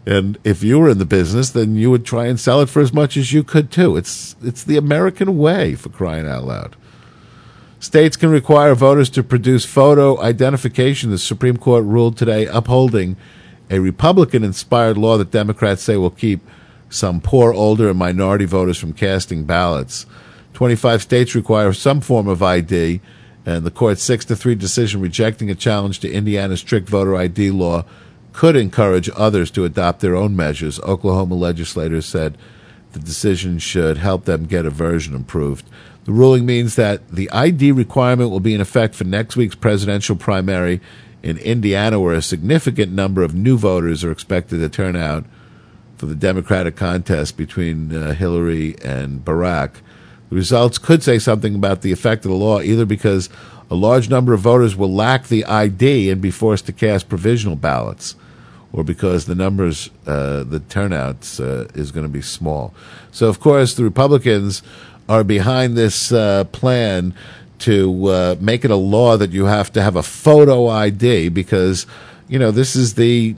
[0.04, 2.82] And if you were in the business, then you would try and sell it for
[2.82, 3.96] as much as you could too.
[3.96, 6.76] It's it's the American way for crying out loud.
[7.78, 11.10] States can require voters to produce photo identification.
[11.10, 13.16] The Supreme Court ruled today upholding
[13.70, 16.40] a Republican inspired law that Democrats say will keep
[16.88, 20.06] some poor older and minority voters from casting ballots.
[20.54, 23.00] 25 states require some form of ID,
[23.44, 27.50] and the court's 6 to 3 decision rejecting a challenge to Indiana's strict voter ID
[27.50, 27.84] law
[28.32, 30.80] could encourage others to adopt their own measures.
[30.80, 32.38] Oklahoma legislators said
[32.92, 35.68] the decision should help them get a version approved.
[36.06, 40.14] The ruling means that the ID requirement will be in effect for next week's presidential
[40.14, 40.80] primary
[41.20, 45.24] in Indiana, where a significant number of new voters are expected to turn out
[45.96, 49.80] for the Democratic contest between uh, Hillary and Barack.
[50.30, 53.28] The results could say something about the effect of the law, either because
[53.68, 57.56] a large number of voters will lack the ID and be forced to cast provisional
[57.56, 58.14] ballots,
[58.72, 62.72] or because the numbers, uh, the turnouts, uh, is going to be small.
[63.10, 64.62] So, of course, the Republicans
[65.08, 67.14] are behind this uh, plan
[67.58, 71.86] to uh, make it a law that you have to have a photo ID because
[72.28, 73.34] you know this is the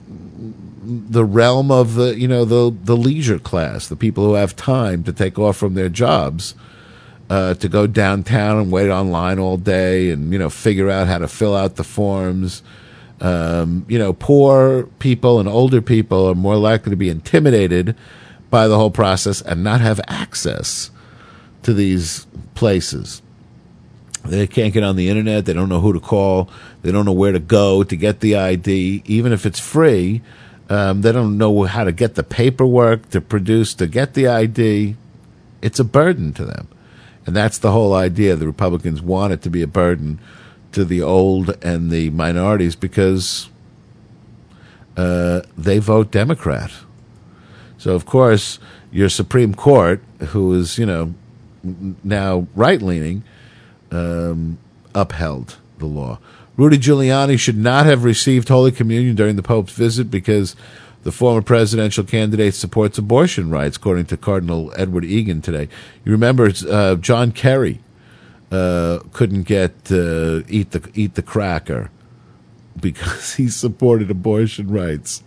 [0.88, 5.04] the realm of the you know the the leisure class, the people who have time
[5.04, 6.54] to take off from their jobs.
[7.30, 11.18] Uh, to go downtown and wait online all day and you know figure out how
[11.18, 12.62] to fill out the forms
[13.20, 17.94] um, you know poor people and older people are more likely to be intimidated
[18.48, 20.90] by the whole process and not have access
[21.68, 23.20] to these places.
[24.24, 25.44] They can't get on the internet.
[25.44, 26.48] They don't know who to call.
[26.80, 30.22] They don't know where to go to get the ID, even if it's free.
[30.70, 34.96] Um, they don't know how to get the paperwork to produce to get the ID.
[35.60, 36.68] It's a burden to them.
[37.26, 38.34] And that's the whole idea.
[38.34, 40.20] The Republicans want it to be a burden
[40.72, 43.50] to the old and the minorities because
[44.96, 46.72] uh, they vote Democrat.
[47.76, 48.58] So, of course,
[48.90, 51.12] your Supreme Court, who is, you know,
[51.62, 53.22] now right leaning,
[53.90, 54.58] um,
[54.94, 56.18] upheld the law.
[56.56, 60.56] Rudy Giuliani should not have received Holy Communion during the Pope's visit because
[61.04, 65.68] the former presidential candidate supports abortion rights, according to Cardinal Edward Egan today.
[66.04, 67.80] You remember uh, John Kerry
[68.50, 71.90] uh, couldn't get uh, eat the eat the cracker
[72.80, 75.22] because he supported abortion rights.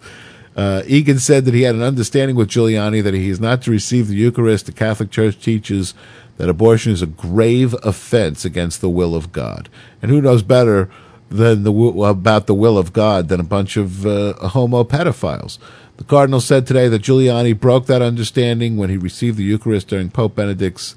[0.56, 3.72] Uh, Egan said that he had an understanding with Giuliani that he is not to
[3.72, 4.66] receive the Eucharist.
[4.66, 5.94] The Catholic Church teaches
[6.38, 9.70] that abortion is a grave offense against the will of God.
[10.02, 10.90] And who knows better
[11.30, 15.58] than the about the will of God than a bunch of uh, homo pedophiles?
[15.98, 20.10] The cardinal said today that Giuliani broke that understanding when he received the Eucharist during
[20.10, 20.96] Pope Benedict's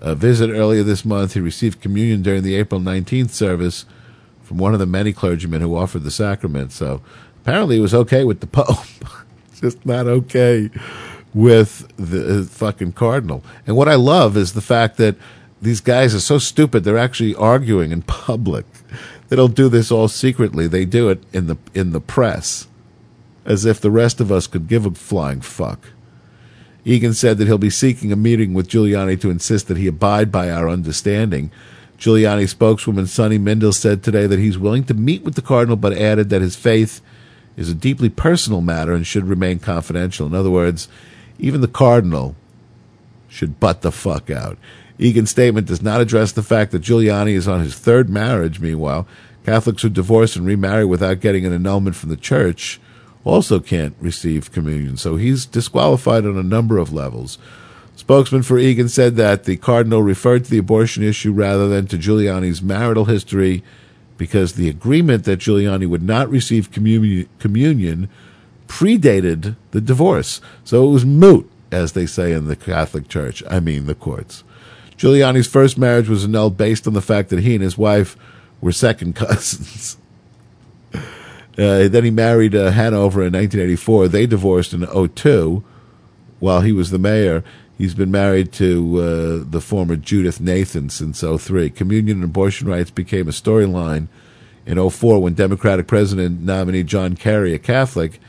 [0.00, 1.34] uh, visit earlier this month.
[1.34, 3.86] He received communion during the April 19th service
[4.42, 6.70] from one of the many clergymen who offered the sacrament.
[6.70, 7.00] So
[7.42, 8.86] apparently it was okay with the Pope,
[9.60, 10.70] just not okay
[11.34, 13.42] with the uh, fucking cardinal.
[13.66, 15.16] And what I love is the fact that
[15.60, 18.64] these guys are so stupid they're actually arguing in public.
[19.28, 20.66] They don't do this all secretly.
[20.66, 22.68] They do it in the in the press,
[23.44, 25.88] as if the rest of us could give a flying fuck.
[26.84, 30.30] Egan said that he'll be seeking a meeting with Giuliani to insist that he abide
[30.30, 31.50] by our understanding.
[31.98, 35.94] Giuliani spokeswoman Sunny Mindel said today that he's willing to meet with the cardinal, but
[35.94, 37.00] added that his faith
[37.56, 40.26] is a deeply personal matter and should remain confidential.
[40.26, 40.88] In other words,
[41.38, 42.36] even the cardinal
[43.28, 44.58] should butt the fuck out.
[44.98, 49.06] Egan's statement does not address the fact that Giuliani is on his third marriage, meanwhile,
[49.44, 52.80] Catholics who divorce and remarry without getting an annulment from the church
[53.24, 54.96] also can't receive communion.
[54.96, 57.38] So he's disqualified on a number of levels.
[57.96, 61.96] Spokesman for Egan said that the cardinal referred to the abortion issue rather than to
[61.96, 63.62] Giuliani's marital history
[64.16, 68.08] because the agreement that Giuliani would not receive communion,
[68.74, 70.40] predated the divorce.
[70.64, 73.40] So it was moot, as they say in the Catholic Church.
[73.48, 74.42] I mean, the courts.
[74.96, 78.16] Giuliani's first marriage was annulled based on the fact that he and his wife
[78.60, 79.96] were second cousins.
[80.92, 84.08] Uh, then he married uh, Hanover in 1984.
[84.08, 85.62] They divorced in 02
[86.40, 87.44] while he was the mayor.
[87.78, 91.70] He's been married to uh, the former Judith Nathan since 03.
[91.70, 94.08] Communion and abortion rights became a storyline
[94.66, 98.20] in 04 when Democratic President nominee John Kerry, a Catholic,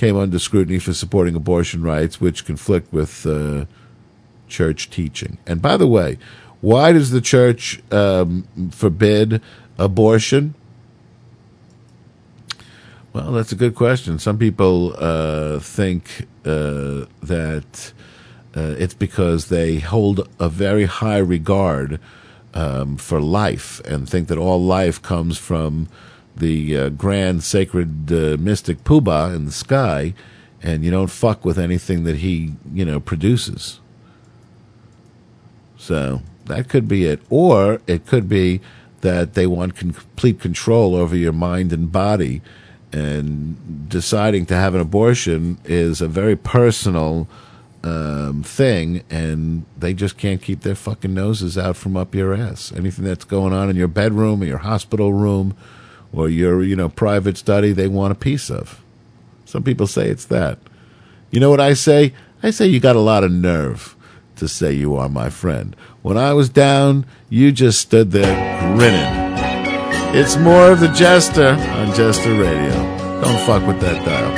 [0.00, 3.66] came under scrutiny for supporting abortion rights, which conflict with uh,
[4.48, 5.36] church teaching.
[5.46, 6.16] And by the way,
[6.62, 9.42] why does the church um, forbid
[9.78, 10.54] abortion?
[13.12, 14.18] Well, that's a good question.
[14.18, 17.92] Some people uh, think uh, that
[18.56, 22.00] uh, it's because they hold a very high regard
[22.54, 25.88] um, for life and think that all life comes from
[26.36, 30.14] the uh, grand sacred uh, mystic Puba in the sky,
[30.62, 33.80] and you don't fuck with anything that he, you know, produces.
[35.76, 37.20] So that could be it.
[37.30, 38.60] Or it could be
[39.00, 42.42] that they want complete control over your mind and body,
[42.92, 47.28] and deciding to have an abortion is a very personal
[47.82, 52.72] um, thing, and they just can't keep their fucking noses out from up your ass.
[52.76, 55.56] Anything that's going on in your bedroom or your hospital room
[56.12, 58.80] or your, you know, private study, they want a piece of.
[59.44, 60.58] Some people say it's that.
[61.30, 62.12] You know what I say?
[62.42, 63.96] I say you got a lot of nerve
[64.36, 65.76] to say you are my friend.
[66.02, 69.30] When I was down, you just stood there grinning.
[70.12, 72.72] It's more of the Jester on Jester Radio.
[73.20, 74.30] Don't fuck with that dial.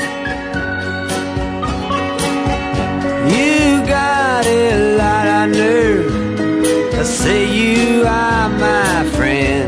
[3.30, 9.61] You got a lot of nerve to say you are my friend.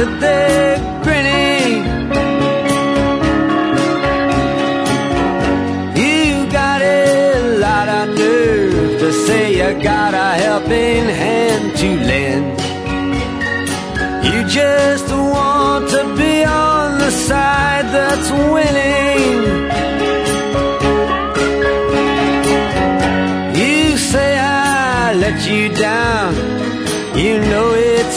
[0.00, 1.84] Stood there grinning.
[6.04, 12.46] You got a lot of nerve to say you got a helping hand to lend.
[14.24, 18.89] You just want to be on the side that's winning.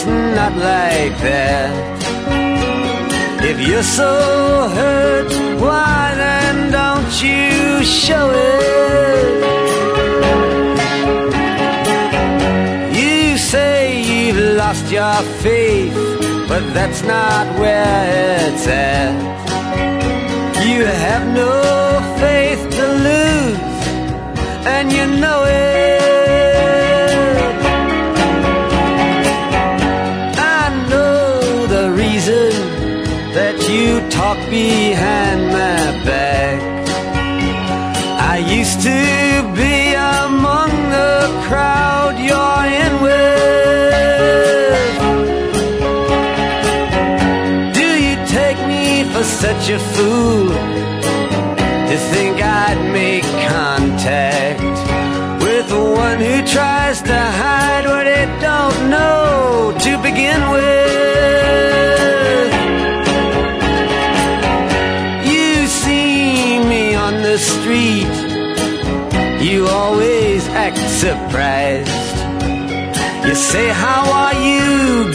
[0.06, 1.72] It's not like that.
[3.42, 5.32] If you're so hurt,
[5.62, 9.44] why then don't you show it?
[12.96, 15.94] You say you've lost your faith,
[16.50, 19.14] but that's not where it's at.
[20.68, 21.52] You have no
[22.20, 23.60] faith to lose,
[24.68, 25.93] and you know it.
[34.34, 36.62] Talk behind my back.
[38.34, 39.02] I used to
[39.56, 43.44] be among the crowd you're in with.
[47.80, 50.50] Do you take me for such a fool
[51.90, 54.62] to think I'd make contact
[55.44, 57.63] with the one who tries to hide
[71.04, 72.16] surprised.
[73.28, 74.68] You say, How are you?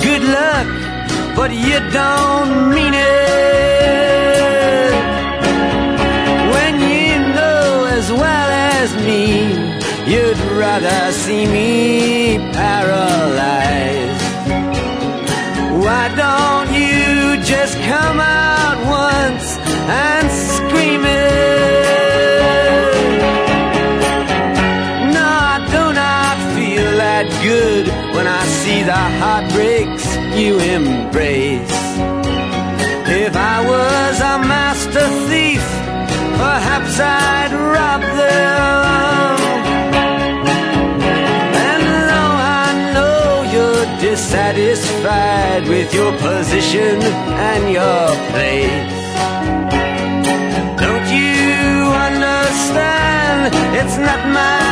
[0.09, 0.69] Good luck,
[1.39, 4.93] but you don't mean it.
[6.55, 7.65] When you know
[7.99, 9.25] as well as me,
[10.13, 11.73] you'd rather see me
[12.61, 14.25] paralyzed.
[15.85, 19.47] Why don't you just come out once
[20.07, 20.48] and
[27.43, 31.79] good when I see the heartbreaks you embrace.
[33.11, 35.65] If I was a master thief,
[36.37, 39.39] perhaps I'd rob them.
[41.69, 47.03] And though I know you're dissatisfied with your position
[47.51, 48.95] and your place,
[50.83, 51.39] don't you
[52.09, 53.55] understand?
[53.81, 54.68] It's not my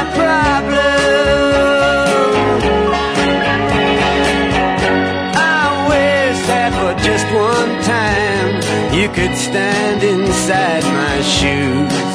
[9.07, 12.15] you could stand inside my shoes.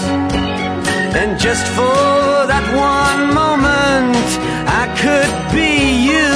[1.20, 2.04] And just for
[2.52, 4.28] that one moment,
[4.82, 5.72] I could be
[6.10, 6.32] you.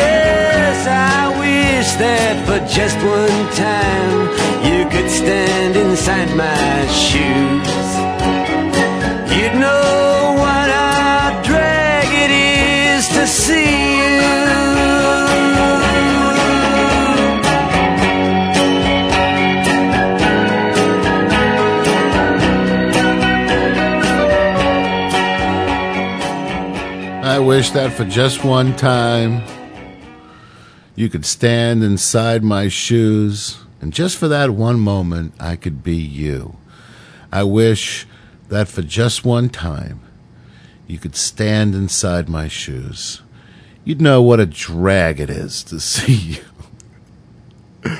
[0.00, 4.20] Yes, I wish that for just one time
[4.68, 7.88] you could stand inside my shoes.
[9.36, 13.87] You'd know what a drag it is to see
[27.58, 29.42] wish that for just one time
[30.94, 35.96] you could stand inside my shoes, and just for that one moment I could be
[35.96, 36.56] you.
[37.32, 38.06] I wish
[38.48, 39.98] that for just one time
[40.86, 43.22] you could stand inside my shoes.
[43.84, 46.38] You'd know what a drag it is to see
[47.84, 47.92] you.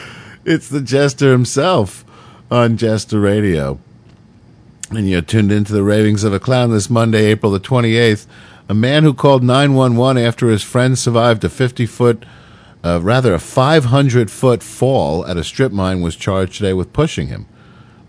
[0.45, 2.05] It's the Jester himself
[2.49, 3.81] on Jester Radio.
[4.91, 8.29] And you're tuned into the ravings of a clown this Monday, April the 28th.
[8.71, 12.27] A man who called 911 after his friend survived a 50 foot,
[12.85, 17.29] uh, rather a 500 foot fall at a strip mine was charged today with pushing
[17.29, 17.47] him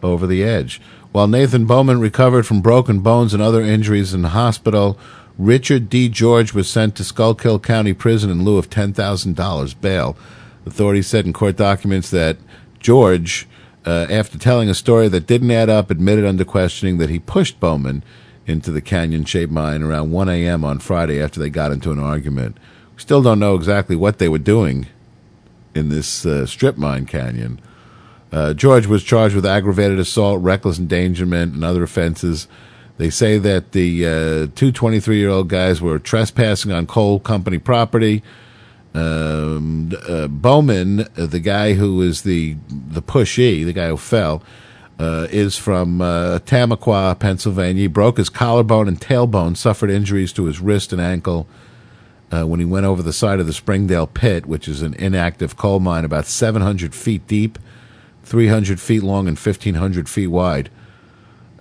[0.03, 0.81] over the edge.
[1.13, 4.99] While Nathan Bowman recovered from broken bones and other injuries in the hospital,
[5.37, 6.09] Richard D.
[6.09, 10.17] George was sent to Schuylkill County Prison in lieu of $10,000 bail.
[10.65, 12.37] Authorities said in court documents that
[12.79, 13.47] George,
[13.85, 17.61] uh, after telling a story that didn't add up, admitted under questioning that he pushed
[17.61, 18.03] Bowman
[18.49, 20.65] into the canyon shaped mine around 1 a.m.
[20.65, 22.57] on Friday after they got into an argument.
[22.95, 24.87] We still don't know exactly what they were doing
[25.75, 27.61] in this uh, strip mine canyon.
[28.31, 32.47] Uh, George was charged with aggravated assault, reckless endangerment, and other offenses.
[32.97, 37.57] They say that the uh, two 23 year old guys were trespassing on coal company
[37.57, 38.23] property.
[38.93, 44.43] Um, uh, Bowman, uh, the guy who is the the pushy, the guy who fell,
[44.99, 47.83] uh, is from uh, Tamaqua, Pennsylvania.
[47.83, 51.47] He broke his collarbone and tailbone, suffered injuries to his wrist and ankle
[52.31, 55.55] uh, when he went over the side of the Springdale Pit, which is an inactive
[55.55, 57.57] coal mine about 700 feet deep,
[58.23, 60.69] 300 feet long, and 1,500 feet wide.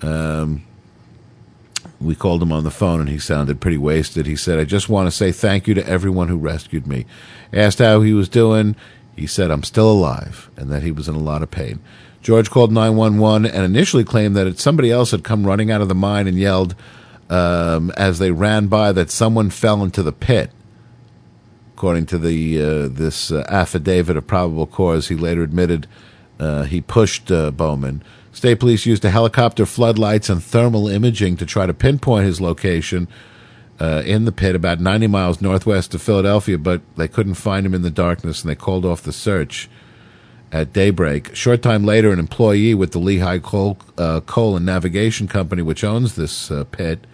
[0.03, 0.65] Um,
[2.01, 4.27] we called him on the phone and he sounded pretty wasted.
[4.27, 7.07] He said, I just want to say thank you to everyone who rescued me.
[7.53, 8.77] Asked how he was doing.
[9.17, 11.81] He said, I'm still alive and that he was in a lot of pain.
[12.29, 15.95] George called 911 and initially claimed that somebody else had come running out of the
[15.95, 16.75] mine and yelled
[17.31, 20.51] um, as they ran by that someone fell into the pit.
[21.73, 25.87] According to the uh, this uh, affidavit of probable cause, he later admitted
[26.39, 28.03] uh, he pushed uh, Bowman.
[28.31, 33.09] State police used a helicopter, floodlights, and thermal imaging to try to pinpoint his location
[33.81, 37.73] uh, in the pit about 90 miles northwest of Philadelphia, but they couldn't find him
[37.73, 39.71] in the darkness and they called off the search
[40.53, 41.35] at daybreak.
[41.35, 45.85] Short time later, an employee with the Lehigh Coal, uh, Coal and Navigation Company, which
[45.85, 47.07] owns this uh, pit,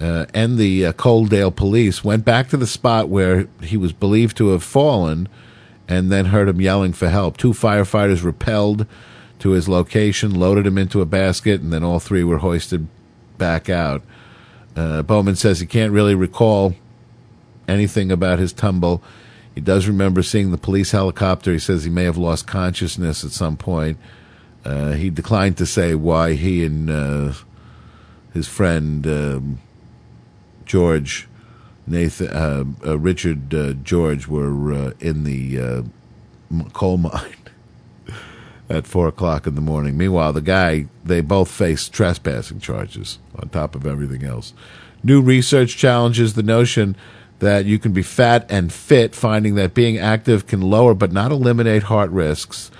[0.00, 4.36] uh, and the uh, Coaldale police went back to the spot where he was believed
[4.38, 5.28] to have fallen
[5.88, 7.36] and then heard him yelling for help.
[7.36, 8.86] Two firefighters repelled
[9.38, 12.88] to his location, loaded him into a basket, and then all three were hoisted
[13.38, 14.02] back out.
[14.74, 16.74] Uh, Bowman says he can't really recall
[17.68, 19.02] anything about his tumble.
[19.54, 21.52] He does remember seeing the police helicopter.
[21.52, 23.98] He says he may have lost consciousness at some point.
[24.64, 27.32] Uh, he declined to say why he and uh,
[28.32, 29.58] his friend um,
[30.64, 31.28] George
[31.86, 35.84] Nathan uh, uh, Richard uh, George were uh, in the
[36.72, 37.36] coal mine
[38.68, 39.96] at four o'clock in the morning.
[39.96, 44.54] Meanwhile, the guy they both face trespassing charges on top of everything else.
[45.02, 46.96] New research challenges the notion
[47.42, 51.32] that you can be fat and fit, finding that being active can lower but not
[51.32, 52.70] eliminate heart risks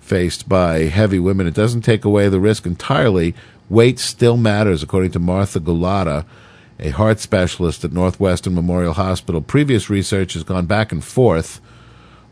[0.00, 1.46] faced by heavy women.
[1.46, 3.36] It doesn't take away the risk entirely.
[3.70, 6.24] Weight still matters, according to Martha Gulati,
[6.80, 9.40] a heart specialist at Northwestern Memorial Hospital.
[9.40, 11.60] Previous research has gone back and forth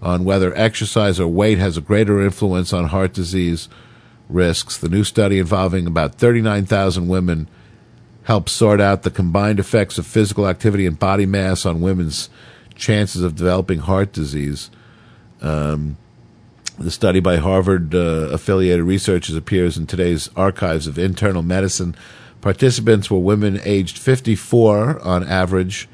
[0.02, 3.68] on whether exercise or weight has a greater influence on heart disease
[4.28, 4.76] risks.
[4.76, 7.46] The new study involving about 39,000 women
[8.26, 12.28] helps sort out the combined effects of physical activity and body mass on women's
[12.74, 14.68] chances of developing heart disease.
[15.40, 15.96] Um,
[16.76, 21.94] the study by Harvard uh, affiliated researchers appears in today's archives of internal medicine.
[22.40, 25.88] Participants were women aged 54 on average.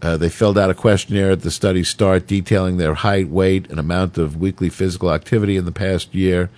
[0.00, 3.78] Uh, they filled out a questionnaire at the study's start detailing their height, weight, and
[3.78, 6.48] amount of weekly physical activity in the past year,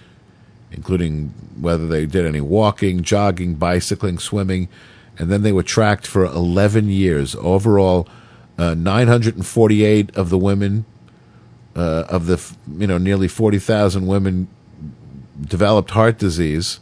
[0.71, 4.69] including whether they did any walking, jogging, bicycling, swimming.
[5.23, 7.37] And then they were tracked for 11 years.
[7.37, 8.09] Overall,
[8.59, 10.85] uh, 948 of the women
[11.75, 12.43] uh, of the
[12.77, 14.49] you know nearly forty thousand women
[15.41, 16.81] developed heart disease.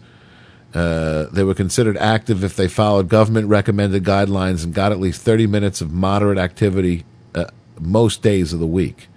[0.75, 5.21] Uh, they were considered active if they followed government recommended guidelines and got at least
[5.21, 7.47] 30 minutes of moderate activity uh,
[7.81, 9.09] most days of the week,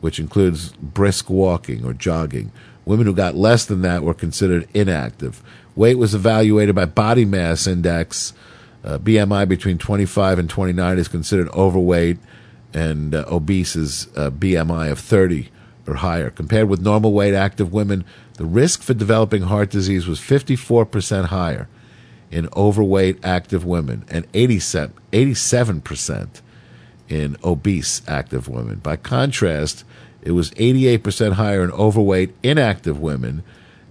[0.00, 2.50] which includes brisk walking or jogging.
[2.84, 5.40] Women who got less than that were considered inactive.
[5.76, 8.32] Weight was evaluated by body mass index.
[8.82, 12.18] Uh, BMI between 25 and 29 is considered overweight,
[12.72, 15.50] and uh, obese is uh, BMI of 30
[15.86, 16.30] or higher.
[16.30, 18.04] Compared with normal weight active women,
[18.34, 21.68] the risk for developing heart disease was 54% higher
[22.30, 26.40] in overweight active women and 87, 87%
[27.08, 28.78] in obese active women.
[28.78, 29.84] By contrast,
[30.22, 33.44] it was 88% higher in overweight inactive women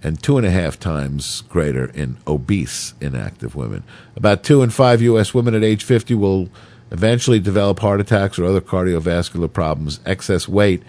[0.06, 3.84] and two and a half times greater in obese inactive women.
[4.16, 5.34] About two in five U.S.
[5.34, 6.48] women at age 50 will
[6.92, 10.00] eventually develop heart attacks or other cardiovascular problems.
[10.06, 10.84] Excess weight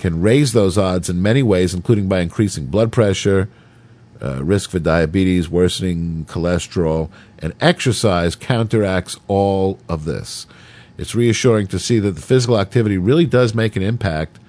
[0.00, 3.48] can raise those odds in many ways, including by increasing blood pressure,
[4.20, 7.08] uh, risk for diabetes, worsening cholesterol,
[7.38, 10.44] and exercise counteracts all of this.
[10.98, 14.40] It's reassuring to see that the physical activity really does make an impact,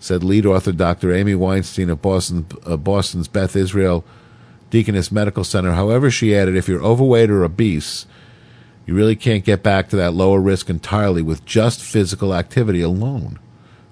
[0.00, 1.14] said lead author Dr.
[1.14, 4.02] Amy Weinstein of Boston, uh, Boston's Beth Israel
[4.70, 5.72] Deaconess Medical Center.
[5.72, 8.06] However, she added, if you're overweight or obese,
[8.86, 13.38] you really can't get back to that lower risk entirely with just physical activity alone.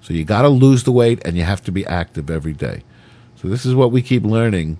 [0.00, 2.82] So you got to lose the weight and you have to be active every day.
[3.36, 4.78] So this is what we keep learning.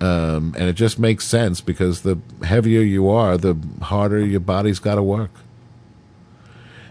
[0.00, 4.78] Um, and it just makes sense because the heavier you are, the harder your body's
[4.78, 5.30] got to work.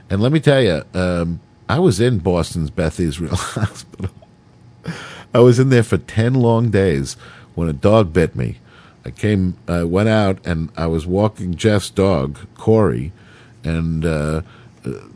[0.10, 1.40] And let me tell you, um,
[1.70, 4.12] I was in Boston's Beth Israel Hospital.
[5.34, 7.16] I was in there for 10 long days
[7.56, 8.58] when a dog bit me.
[9.06, 13.12] I came, I went out and I was walking Jeff's dog, Corey,
[13.64, 14.42] and uh,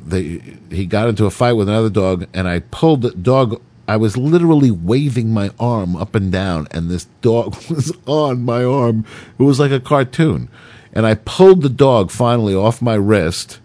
[0.06, 3.62] they, he got into a fight with another dog, and I pulled the dog.
[3.88, 8.64] I was literally waving my arm up and down, and this dog was on my
[8.64, 9.06] arm.
[9.40, 10.50] It was like a cartoon.
[10.94, 13.60] And I pulled the dog finally off my wrist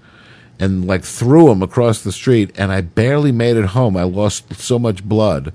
[0.62, 3.96] and like threw him across the street, and I barely made it home.
[3.96, 5.52] I lost so much blood.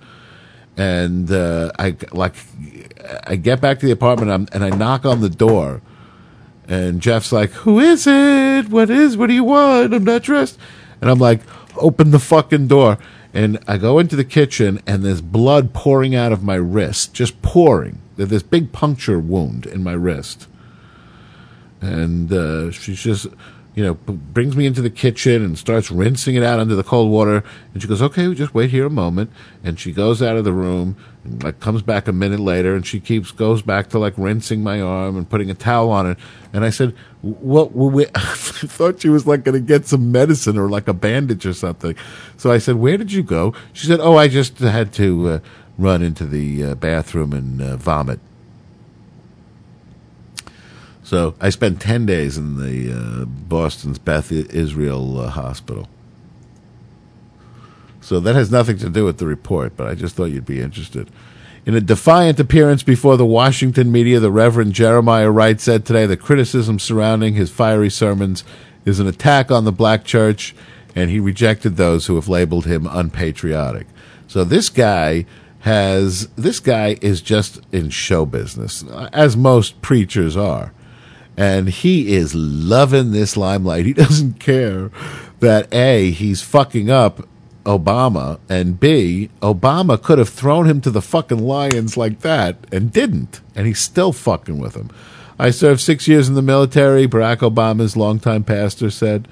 [0.75, 2.35] And uh, I like,
[3.25, 5.81] I get back to the apartment and, I knock on the door,
[6.67, 8.69] and Jeff's like, "Who is it?
[8.69, 9.15] What is?
[9.15, 9.93] What do you want?
[9.93, 10.59] I'm not dressed."
[10.99, 11.39] And I'm like,
[11.77, 12.97] "Open the fucking door."
[13.33, 17.41] And I go into the kitchen, and there's blood pouring out of my wrist, just
[17.41, 18.01] pouring.
[18.17, 20.47] There's this big puncture wound in my wrist,
[21.81, 23.27] and uh, she's just,
[23.77, 27.11] you know, brings me into the kitchen and starts rinsing it out under the cold
[27.11, 27.43] water.
[27.71, 29.29] And she goes, "Okay, just wait here a moment."
[29.63, 32.87] And she goes out of the room, and like comes back a minute later, and
[32.87, 36.17] she keeps goes back to like rinsing my arm and putting a towel on it.
[36.53, 40.11] And I said, "What?" were we-" I thought she was like going to get some
[40.11, 41.95] medicine or like a bandage or something.
[42.35, 45.39] So I said, "Where did you go?" She said, "Oh, I just had to uh,
[45.77, 48.21] run into the uh, bathroom and uh, vomit."
[51.07, 55.87] So I spent 10 days in the uh, Boston's Beth Israel uh, Hospital.
[58.01, 60.59] So that has nothing to do with the report, but I just thought you'd be
[60.59, 61.09] interested.
[61.65, 66.17] In a defiant appearance before the Washington media, the Reverend Jeremiah Wright said today that
[66.17, 68.43] criticism surrounding his fiery sermons
[68.83, 70.53] is an attack on the black church,
[70.93, 73.87] and he rejected those who have labeled him unpatriotic.
[74.27, 75.25] So this guy
[75.59, 78.83] has, this guy is just in show business,
[79.13, 80.73] as most preachers are
[81.37, 83.85] and he is loving this limelight.
[83.85, 84.89] He doesn't care
[85.39, 87.27] that A, he's fucking up
[87.63, 92.91] Obama, and B, Obama could have thrown him to the fucking lions like that and
[92.91, 94.89] didn't, and he's still fucking with him.
[95.37, 99.27] I served six years in the military, Barack Obama's longtime pastor said.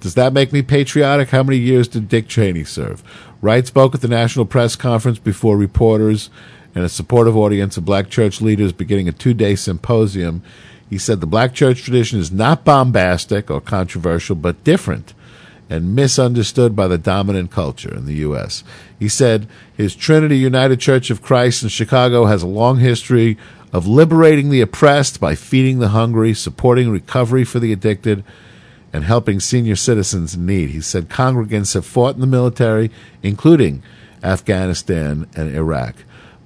[0.00, 1.30] Does that make me patriotic?
[1.30, 3.02] How many years did Dick Cheney serve?
[3.40, 6.28] Wright spoke at the National Press Conference before reporters
[6.74, 10.42] and a supportive audience of black church leaders beginning a two day symposium.
[10.94, 15.12] He said the black church tradition is not bombastic or controversial, but different
[15.68, 18.62] and misunderstood by the dominant culture in the U.S.
[18.96, 23.36] He said his Trinity United Church of Christ in Chicago has a long history
[23.72, 28.22] of liberating the oppressed by feeding the hungry, supporting recovery for the addicted,
[28.92, 30.70] and helping senior citizens in need.
[30.70, 33.82] He said congregants have fought in the military, including
[34.22, 35.96] Afghanistan and Iraq.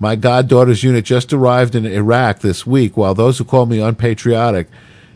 [0.01, 4.69] My goddaughter's unit just arrived in Iraq this week, while those who call me unpatriotic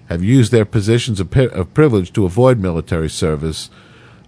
[0.09, 3.71] have used their positions of, pri- of privilege to avoid military service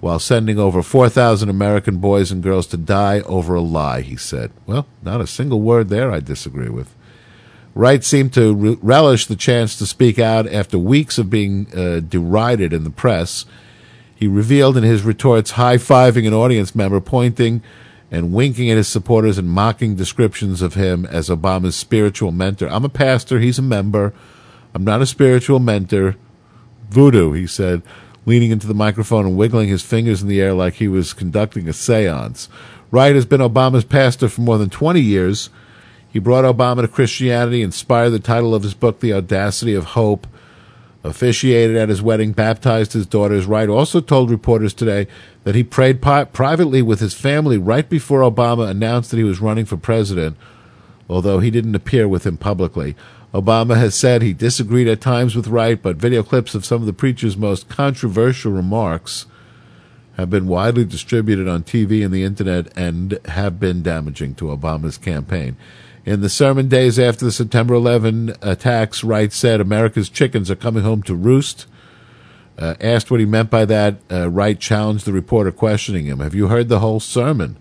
[0.00, 4.52] while sending over 4,000 American boys and girls to die over a lie, he said.
[4.66, 6.94] Well, not a single word there I disagree with.
[7.74, 12.00] Wright seemed to re- relish the chance to speak out after weeks of being uh,
[12.00, 13.46] derided in the press.
[14.14, 17.62] He revealed in his retorts high fiving an audience member, pointing
[18.10, 22.68] and winking at his supporters and mocking descriptions of him as Obama's spiritual mentor.
[22.68, 24.12] I'm a pastor, he's a member.
[24.74, 26.16] I'm not a spiritual mentor.
[26.90, 27.82] Voodoo, he said,
[28.26, 31.68] leaning into the microphone and wiggling his fingers in the air like he was conducting
[31.68, 32.48] a seance.
[32.90, 35.50] Wright has been Obama's pastor for more than 20 years.
[36.08, 40.26] He brought Obama to Christianity, inspired the title of his book, The Audacity of Hope,
[41.04, 43.46] officiated at his wedding, baptized his daughters.
[43.46, 45.06] Wright also told reporters today
[45.44, 49.40] that he prayed pi- privately with his family right before Obama announced that he was
[49.40, 50.36] running for president,
[51.08, 52.96] although he didn't appear with him publicly.
[53.34, 56.86] Obama has said he disagreed at times with Wright, but video clips of some of
[56.86, 59.26] the preacher's most controversial remarks
[60.16, 64.98] have been widely distributed on TV and the internet and have been damaging to Obama's
[64.98, 65.56] campaign.
[66.04, 70.84] In the sermon days after the September 11 attacks, Wright said America's chickens are coming
[70.84, 71.66] home to roost.
[72.58, 76.20] Uh, asked what he meant by that, uh, Wright challenged the reporter questioning him.
[76.20, 77.56] Have you heard the whole sermon?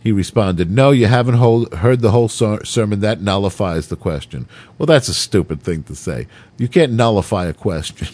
[0.00, 3.00] He responded, No, you haven't whole, heard the whole ser- sermon.
[3.00, 4.48] That nullifies the question.
[4.78, 6.26] Well, that's a stupid thing to say.
[6.56, 8.08] You can't nullify a question.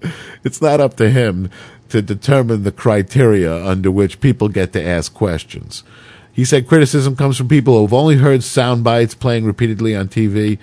[0.44, 1.50] it's not up to him
[1.88, 5.84] to determine the criteria under which people get to ask questions.
[6.32, 10.58] He said criticism comes from people who've only heard sound bites playing repeatedly on TV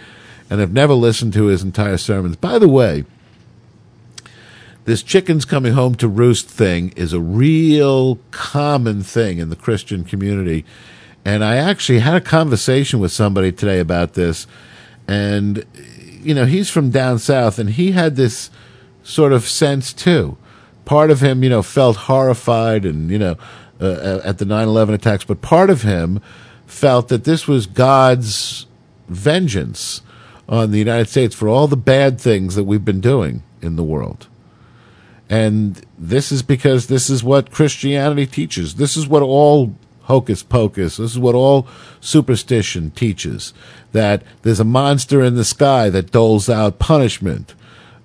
[0.50, 2.36] and have never listened to his entire sermons.
[2.36, 3.04] By the way,
[4.86, 10.04] this chickens coming home to roost thing is a real common thing in the Christian
[10.04, 10.64] community.
[11.26, 14.46] And I actually had a conversation with somebody today about this.
[15.08, 15.66] And,
[16.22, 18.52] you know, he's from down south and he had this
[19.04, 20.38] sort of sense too.
[20.86, 23.38] Part of him, you know, felt horrified and, you know,
[23.82, 26.22] uh, at the 9 11 attacks, but part of him
[26.66, 28.66] felt that this was God's
[29.08, 30.02] vengeance
[30.48, 33.84] on the United States for all the bad things that we've been doing in the
[33.84, 34.28] world.
[35.30, 38.76] And this is because this is what Christianity teaches.
[38.76, 41.68] This is what all hocus pocus, this is what all
[42.00, 43.54] superstition teaches
[43.92, 47.56] that there's a monster in the sky that doles out punishment.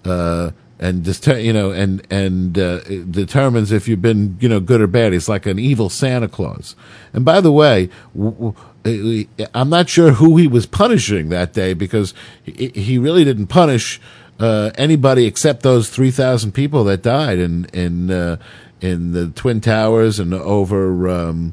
[0.02, 4.86] Uh, and you know, and and uh, determines if you've been you know good or
[4.86, 5.12] bad.
[5.12, 6.74] He's like an evil Santa Claus.
[7.12, 11.74] And by the way, w- w- I'm not sure who he was punishing that day
[11.74, 14.00] because he, he really didn't punish
[14.40, 18.38] uh, anybody except those three thousand people that died in in uh,
[18.80, 21.52] in the Twin Towers and over um,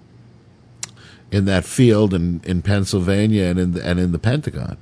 [1.32, 4.78] in that field in, in Pennsylvania and in the, and in the Pentagon.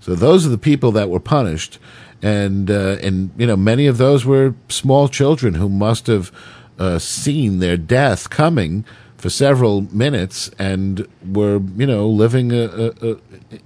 [0.00, 1.78] So those are the people that were punished,
[2.22, 6.30] and uh, and you know many of those were small children who must have
[6.78, 8.84] uh, seen their death coming
[9.16, 13.16] for several minutes and were you know living a, a, a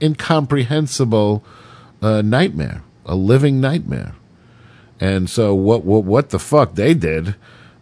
[0.03, 1.45] incomprehensible
[2.03, 4.15] uh, nightmare, a living nightmare.
[4.99, 7.37] And so what what what the fuck they did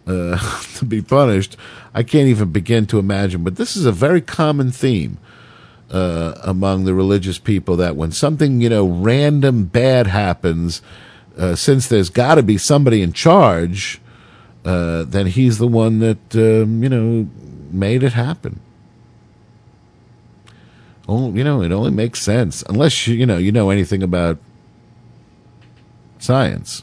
[0.07, 1.57] uh, to be punished,
[1.95, 3.45] I can't even begin to imagine.
[3.45, 5.19] But this is a very common theme
[5.95, 10.83] uh, among the religious people that when something you know random bad happens,
[11.39, 14.01] uh, since there's got to be somebody in charge,
[14.65, 17.29] uh, then he's the one that um, you know
[17.71, 18.59] made it happen.
[21.07, 24.39] Oh, you know, it only makes sense unless you you know you know anything about
[26.19, 26.83] science.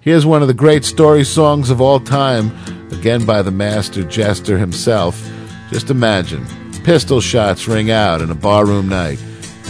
[0.00, 2.56] Here's one of the great story songs of all time,
[2.92, 5.28] again by the master jester himself.
[5.72, 6.46] Just imagine
[6.80, 9.18] pistol shots ring out in a barroom night.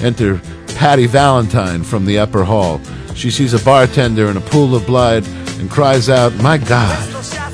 [0.03, 0.41] Enter
[0.77, 2.81] Patty Valentine from the upper hall.
[3.15, 5.27] She sees a bartender in a pool of blood
[5.59, 7.50] and cries out, My God.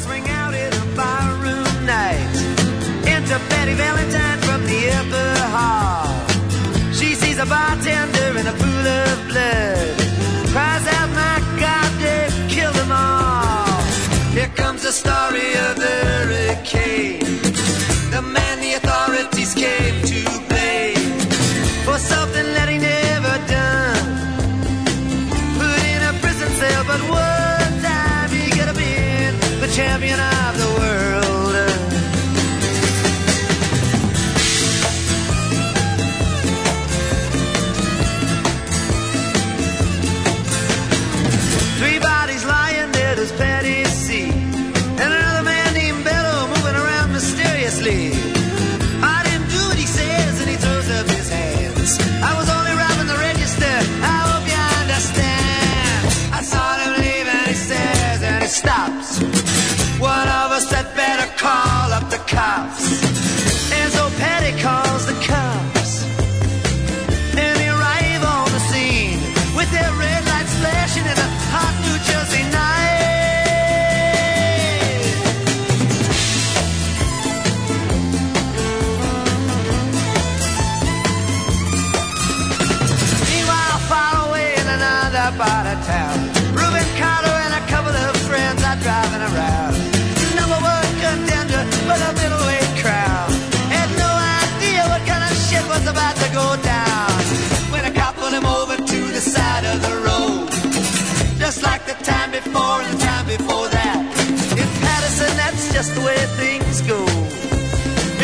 [106.07, 107.02] Way things go.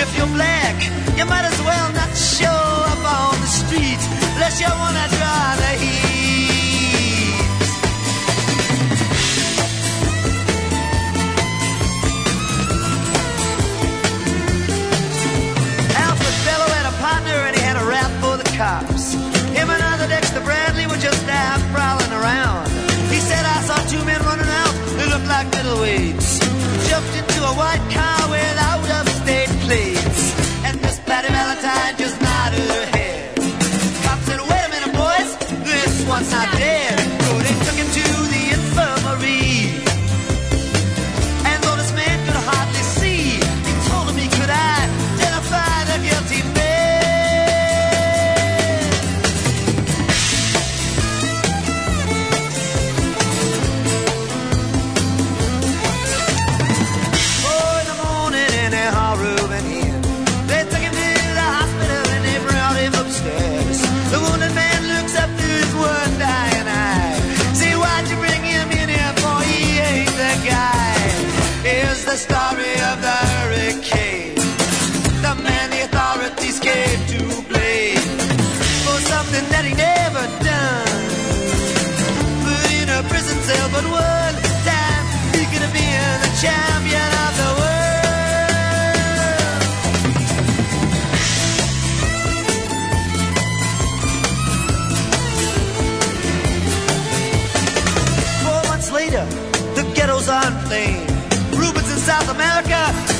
[0.02, 0.76] If you're black,
[1.18, 2.60] you might as well not show
[2.92, 4.02] up on the street
[4.34, 6.21] unless you wanna draw the heat.
[31.62, 32.21] Valentine just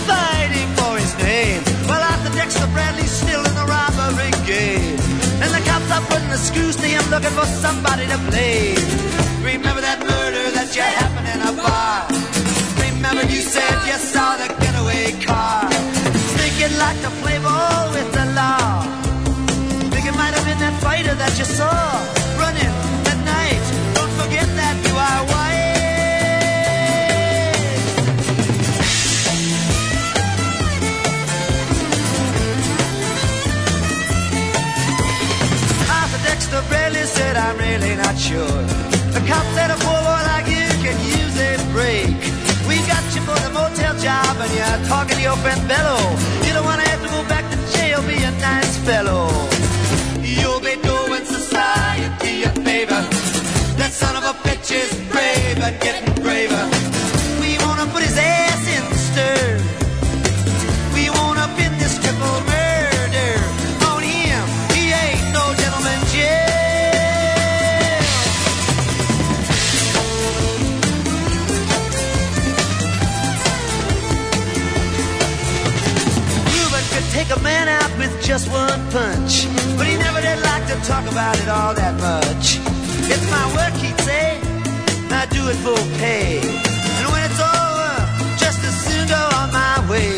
[0.08, 1.62] fighting for his name.
[1.88, 4.98] Well, Arthur Dexter Bradley's still in the robbery game.
[5.42, 8.78] And the cops are putting the screws to him looking for somebody to blame.
[9.42, 12.06] Remember that murder that you happened in a bar.
[12.78, 15.68] Remember you said you saw the getaway car.
[16.38, 18.82] Thinking like to play ball with the law.
[19.90, 22.21] Think it might have been that fighter that you saw
[37.52, 38.62] I'm really not sure.
[39.12, 42.16] The cop said a poor boy like you can use a break.
[42.66, 46.00] We got you for the motel job and you're talking to your friend Bello.
[46.46, 49.28] You don't want to have to go back to jail, be a nice fellow.
[50.22, 53.02] You'll be doing society a favor.
[53.76, 56.11] That son of a bitch is brave and getting
[78.32, 79.44] just one punch,
[79.76, 82.56] but he never did like to talk about it all that much.
[83.12, 84.40] It's my work, he'd say.
[85.04, 86.40] and I do it for pay.
[86.40, 87.92] And when it's over,
[88.40, 90.16] just as soon go on my way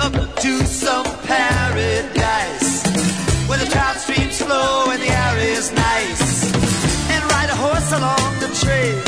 [0.00, 2.82] up to some paradise
[3.46, 6.52] where the trout streams flow and the air is nice,
[7.12, 9.07] and ride a horse along the trail.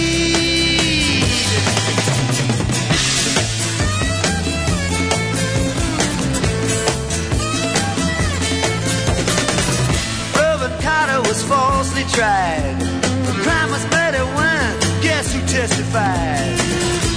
[11.31, 12.75] Was falsely tried.
[13.23, 14.73] The crime was murder one.
[15.01, 16.57] Guess who testified?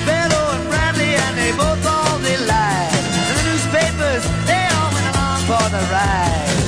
[0.06, 3.04] Bello and Bradley, and they both all they lied.
[3.18, 6.58] And the newspapers, they all went along for the ride.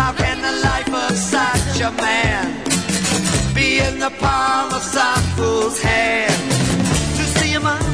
[0.00, 2.44] How can the life of such a man
[3.54, 6.42] be in the palm of some fool's hand?
[7.18, 7.88] To see him on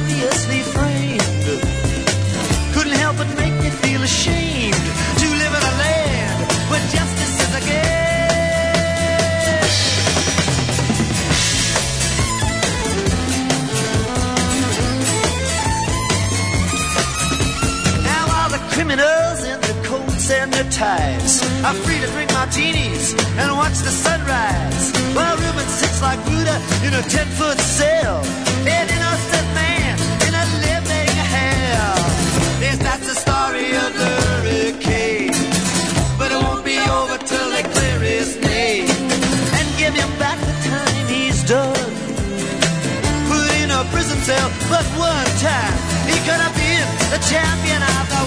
[18.95, 23.91] criminals in their coats and their ties are free to drink martinis and watch the
[23.91, 24.93] sunrise.
[25.15, 28.23] While Rubin sits like Buddha in a ten foot cell.
[28.67, 31.99] An innocent man in a living hell.
[32.63, 35.35] Yes, that's the story of the hurricane.
[36.19, 38.89] But it won't be over till they clear his name
[39.59, 41.91] and give him back the time he's done.
[43.27, 45.75] Put in a prison cell, but one time
[46.07, 48.24] he could have been the champion of the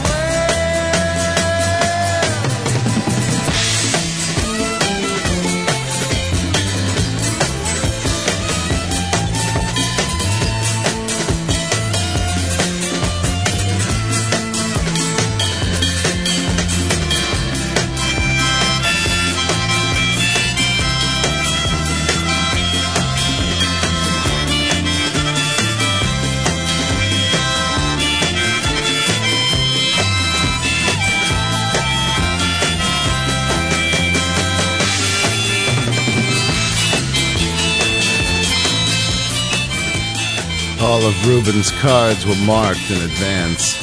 [40.98, 43.78] All of Rubin's cards were marked in advance.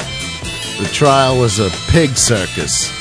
[0.77, 2.91] The trial was a pig circus.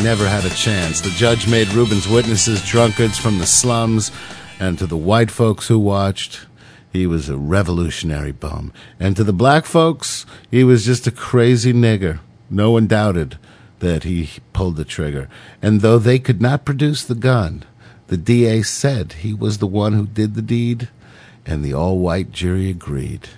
[0.00, 1.00] Never had a chance.
[1.00, 4.12] The judge made Rubin's witnesses drunkards from the slums,
[4.60, 6.46] and to the white folks who watched,
[6.92, 8.72] he was a revolutionary bum.
[9.00, 12.20] And to the black folks, he was just a crazy nigger.
[12.48, 13.36] No one doubted
[13.80, 15.28] that he pulled the trigger.
[15.60, 17.64] And though they could not produce the gun,
[18.06, 20.88] the DA said he was the one who did the deed,
[21.44, 23.28] and the all white jury agreed.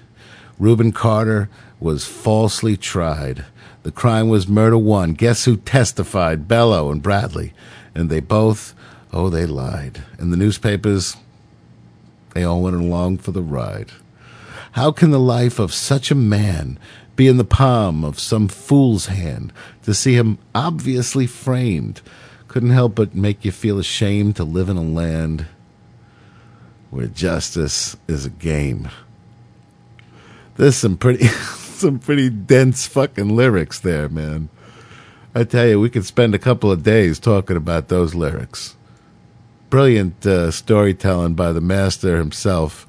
[0.58, 1.48] Rubin Carter
[1.78, 3.44] was falsely tried.
[3.84, 5.14] The crime was murder one.
[5.14, 6.48] Guess who testified?
[6.48, 7.52] Bello and Bradley.
[7.94, 8.74] And they both,
[9.12, 10.02] oh, they lied.
[10.18, 11.16] And the newspapers,
[12.34, 13.92] they all went along for the ride.
[14.72, 16.78] How can the life of such a man
[17.16, 19.52] be in the palm of some fool's hand
[19.84, 22.00] to see him obviously framed?
[22.48, 25.46] Couldn't help but make you feel ashamed to live in a land
[26.90, 28.88] where justice is a game.
[30.58, 31.26] There's some pretty
[31.78, 34.48] some pretty dense fucking lyrics there, man.
[35.32, 38.74] I tell you, we could spend a couple of days talking about those lyrics.
[39.70, 42.86] Brilliant uh, storytelling by the master himself,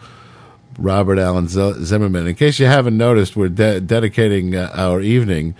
[0.79, 2.25] Robert Allen Zimmerman.
[2.25, 5.53] In case you haven't noticed, we're de- dedicating uh, our evening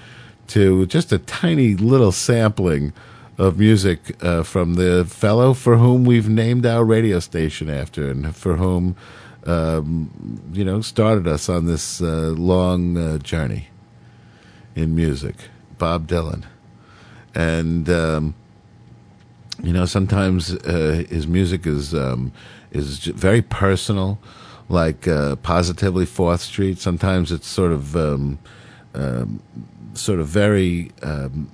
[0.48, 2.92] to just a tiny little sampling
[3.38, 8.36] of music uh, from the fellow for whom we've named our radio station after, and
[8.36, 8.96] for whom
[9.46, 13.68] um, you know started us on this uh, long uh, journey
[14.76, 15.36] in music,
[15.78, 16.46] Bob Dylan,
[17.36, 18.36] and um,
[19.64, 22.32] you know sometimes uh, his music is um,
[22.72, 24.20] is very personal,
[24.68, 26.80] like uh, positively Fourth Street.
[26.80, 28.40] Sometimes it's sort of um,
[28.94, 29.42] um,
[29.94, 31.50] sort of very um,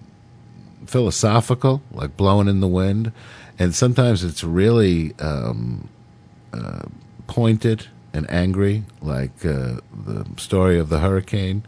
[0.86, 3.12] philosophical, like blowing in the wind,
[3.60, 5.54] and sometimes it's really uh,
[7.28, 11.64] pointed and angry, like uh, the story of the hurricane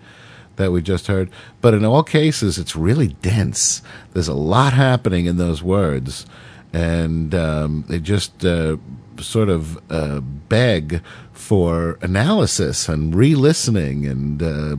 [0.55, 1.29] that we just heard.
[1.61, 3.81] But in all cases, it's really dense.
[4.13, 6.25] There's a lot happening in those words,
[6.73, 8.77] and um, they just uh,
[9.19, 11.01] sort of uh, beg
[11.33, 14.75] for analysis and re-listening and uh,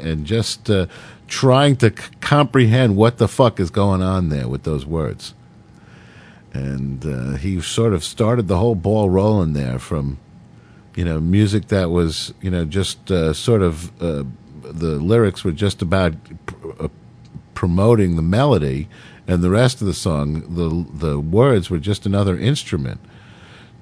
[0.00, 0.86] and just uh,
[1.28, 5.34] trying to c- comprehend what the fuck is going on there with those words.
[6.56, 10.18] And uh, he sort of started the whole ball rolling there from,
[10.94, 14.24] you know, music that was, you know, just uh, sort of uh,
[14.62, 16.12] the lyrics were just about
[16.46, 16.88] pr- uh,
[17.54, 18.88] promoting the melody,
[19.28, 20.68] and the rest of the song, the
[21.06, 23.00] the words were just another instrument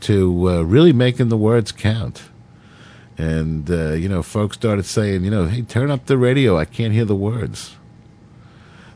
[0.01, 2.25] to uh, really making the words count.
[3.17, 6.59] And, uh, you know, folks started saying, you know, hey, turn up the radio.
[6.59, 7.77] I can't hear the words.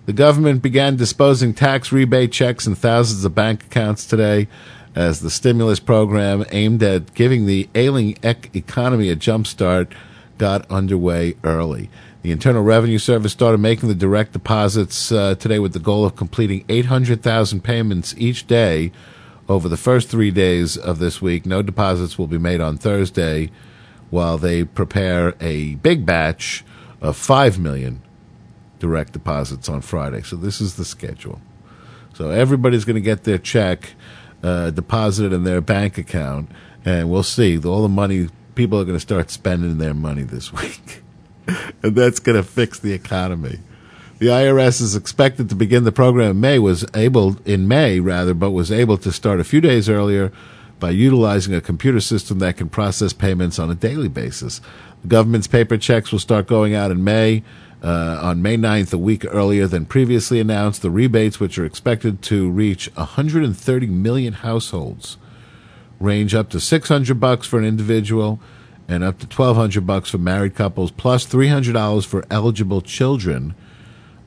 [0.08, 4.48] The government began disposing tax rebate checks in thousands of bank accounts today
[4.94, 9.92] as the stimulus program aimed at giving the ailing ec- economy a jump start
[10.38, 11.90] got underway early.
[12.22, 16.16] The Internal Revenue Service started making the direct deposits uh, today with the goal of
[16.16, 18.92] completing 800,000 payments each day
[19.46, 21.44] over the first three days of this week.
[21.44, 23.50] No deposits will be made on Thursday
[24.08, 26.64] while they prepare a big batch
[27.02, 28.02] of 5 million
[28.78, 30.22] direct deposits on Friday.
[30.22, 31.40] So this is the schedule.
[32.14, 33.94] So everybody's going to get their check
[34.42, 36.50] uh, deposited in their bank account,
[36.84, 37.58] and we'll see.
[37.58, 41.02] All the money, people are going to start spending their money this week.
[41.82, 43.58] and that's going to fix the economy.
[44.18, 48.34] The IRS is expected to begin the program in May, was able, in May rather,
[48.34, 50.32] but was able to start a few days earlier
[50.80, 54.60] by utilizing a computer system that can process payments on a daily basis.
[55.02, 57.44] The government's paper checks will start going out in May,
[57.82, 62.22] Uh, on May 9th, a week earlier than previously announced, the rebates, which are expected
[62.22, 65.16] to reach 130 million households,
[66.00, 68.40] range up to 600 bucks for an individual
[68.88, 73.54] and up to 1200 bucks for married couples plus $300 for eligible children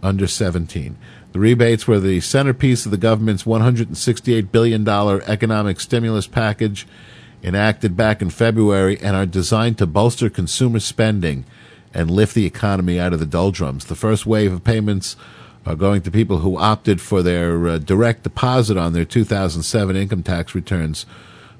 [0.04, 0.95] under 17.
[1.34, 6.88] The rebates were the centerpiece of the government's $168 billion economic stimulus package
[7.43, 11.45] enacted back in February and are designed to bolster consumer spending
[11.94, 13.86] and lift the economy out of the doldrums.
[13.86, 15.16] The first wave of payments
[15.66, 20.24] are going to people who opted for their uh, direct deposit on their 2007 income
[20.24, 21.06] tax returns.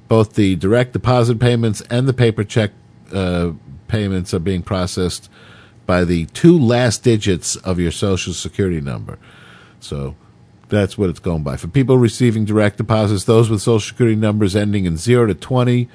[0.08, 2.72] Both the direct deposit payments and the paper check
[3.14, 3.52] uh,
[3.88, 5.30] payments are being processed
[5.86, 9.20] by the two last digits of your social security number.
[9.80, 10.16] So
[10.70, 11.58] that's what it's going by.
[11.58, 15.90] For people receiving direct deposits, those with social security numbers ending in 0 to 20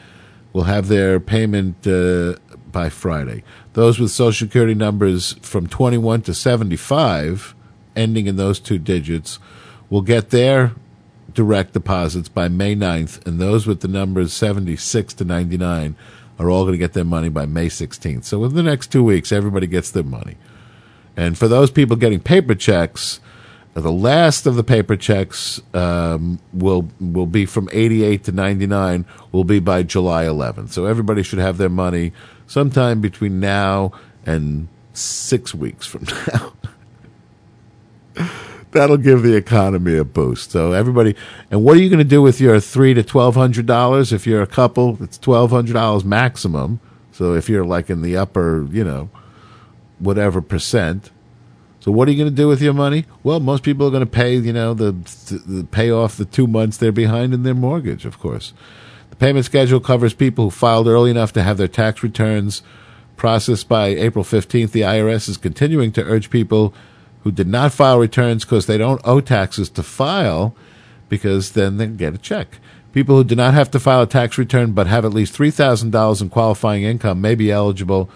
[0.53, 2.35] will have their payment uh,
[2.77, 3.43] by Friday.
[3.73, 7.55] Those with social security numbers from 21 to 75,
[7.97, 9.39] ending in those two digits,
[9.89, 10.73] will get their
[11.33, 15.97] direct deposits by May 9th, and those with the numbers 76 to 99
[16.39, 18.25] are all going to get their money by May 16th.
[18.25, 20.37] So within the next two weeks, everybody gets their money.
[21.17, 23.21] And for those people getting paper checks,
[23.83, 29.45] the last of the paper checks um, will will be from 88 to 99 will
[29.45, 30.71] be by July 11th.
[30.71, 32.13] So everybody should have their money
[32.47, 33.93] sometime between now
[34.25, 36.53] and 6 weeks from now.
[38.73, 40.51] That'll give the economy a boost.
[40.51, 41.15] So everybody,
[41.51, 44.13] and what are you going to do with your three to twelve hundred dollars?
[44.13, 46.81] If you're a couple, it's twelve hundred dollars maximum.
[47.13, 49.09] So if you're like in the upper, you know,
[49.99, 51.11] whatever percent,
[51.87, 53.07] so what are you going to do with your money?
[53.23, 54.91] Well, most people are going to pay, you know, the,
[55.47, 58.53] the pay off the two months they're behind in their mortgage, of course.
[59.11, 62.65] The payment schedule covers people who filed early enough to have their tax returns
[63.17, 64.73] processed by April 15th.
[64.73, 66.75] The IRS is continuing to urge people
[67.23, 70.57] who did not file returns because they don't owe taxes to file
[71.09, 72.59] because then they get a check.
[72.95, 76.21] People who do not have to file a tax return but have at least $3,000
[76.21, 78.11] in qualifying income may be eligible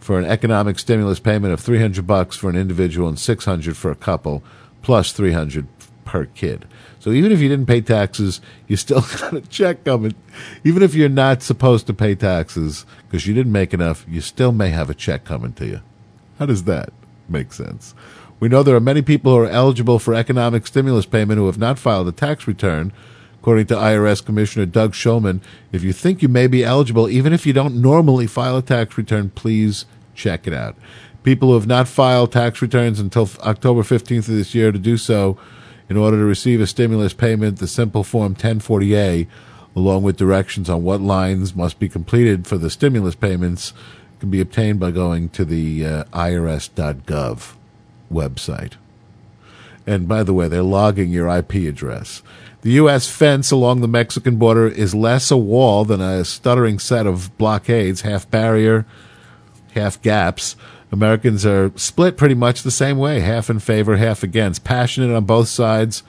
[0.00, 3.96] for an economic stimulus payment of 300 bucks for an individual and 600 for a
[3.96, 4.42] couple
[4.82, 5.66] plus 300
[6.04, 6.66] per kid.
[6.98, 10.14] So even if you didn't pay taxes, you still got a check coming.
[10.64, 14.52] Even if you're not supposed to pay taxes because you didn't make enough, you still
[14.52, 15.80] may have a check coming to you.
[16.38, 16.92] How does that
[17.28, 17.94] make sense?
[18.40, 21.58] We know there are many people who are eligible for economic stimulus payment who have
[21.58, 22.92] not filed a tax return.
[23.40, 25.40] According to IRS Commissioner Doug Shulman,
[25.72, 28.98] if you think you may be eligible, even if you don't normally file a tax
[28.98, 30.76] return, please check it out.
[31.22, 34.98] People who have not filed tax returns until October 15th of this year to do
[34.98, 35.38] so
[35.88, 39.26] in order to receive a stimulus payment, the simple form 1040A,
[39.74, 43.72] along with directions on what lines must be completed for the stimulus payments,
[44.18, 47.54] can be obtained by going to the uh, irs.gov
[48.12, 48.74] website.
[49.86, 52.22] And by the way, they're logging your IP address.
[52.62, 53.08] The U.S.
[53.08, 58.02] fence along the Mexican border is less a wall than a stuttering set of blockades,
[58.02, 58.84] half barrier,
[59.72, 60.56] half gaps.
[60.92, 65.24] Americans are split pretty much the same way, half in favor, half against, passionate on
[65.24, 66.02] both sides.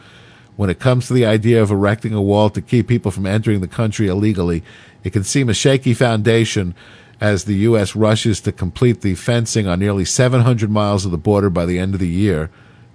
[0.57, 3.61] When it comes to the idea of erecting a wall to keep people from entering
[3.61, 4.61] the country illegally,
[5.05, 6.75] it can seem a shaky foundation
[7.21, 7.95] as the U.S.
[7.95, 11.93] rushes to complete the fencing on nearly 700 miles of the border by the end
[11.93, 12.49] of the year.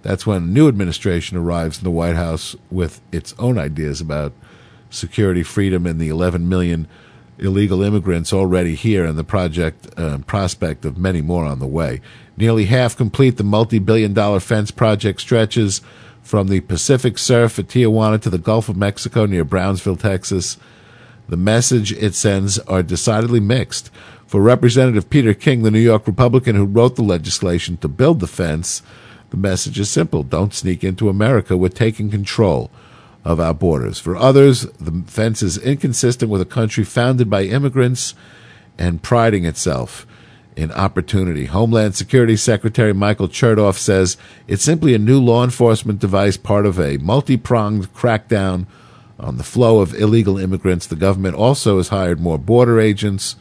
[0.06, 4.32] That's when a new administration arrives in the White House with its own ideas about
[4.88, 6.86] security, freedom, and the 11 million
[7.40, 12.00] illegal immigrants already here and the project uh, prospect of many more on the way.
[12.36, 15.80] Nearly half complete, the multi-billion dollar fence project stretches
[16.22, 20.56] from the Pacific Surf at Tijuana to the Gulf of Mexico near Brownsville, Texas.
[21.28, 23.90] The message it sends are decidedly mixed.
[24.28, 28.28] For Representative Peter King, the New York Republican who wrote the legislation to build the
[28.28, 28.82] fence,
[29.36, 30.22] the message is simple.
[30.22, 31.58] Don't sneak into America.
[31.58, 32.70] We're taking control
[33.22, 33.98] of our borders.
[33.98, 38.14] For others, the fence is inconsistent with a country founded by immigrants
[38.78, 40.06] and priding itself
[40.56, 41.44] in opportunity.
[41.44, 44.16] Homeland Security Secretary Michael Chertoff says
[44.48, 48.64] it's simply a new law enforcement device, part of a multi pronged crackdown
[49.20, 50.86] on the flow of illegal immigrants.
[50.86, 53.36] The government also has hired more border agents,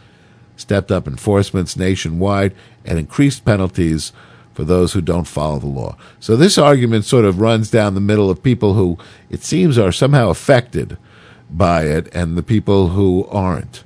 [0.58, 2.54] stepped up enforcements nationwide,
[2.84, 4.12] and increased penalties
[4.56, 5.98] for those who don't follow the law.
[6.22, 8.98] So this argument sort of runs down the middle of people who
[9.30, 10.98] it seems are somehow affected
[11.52, 13.84] by it and the people who aren't.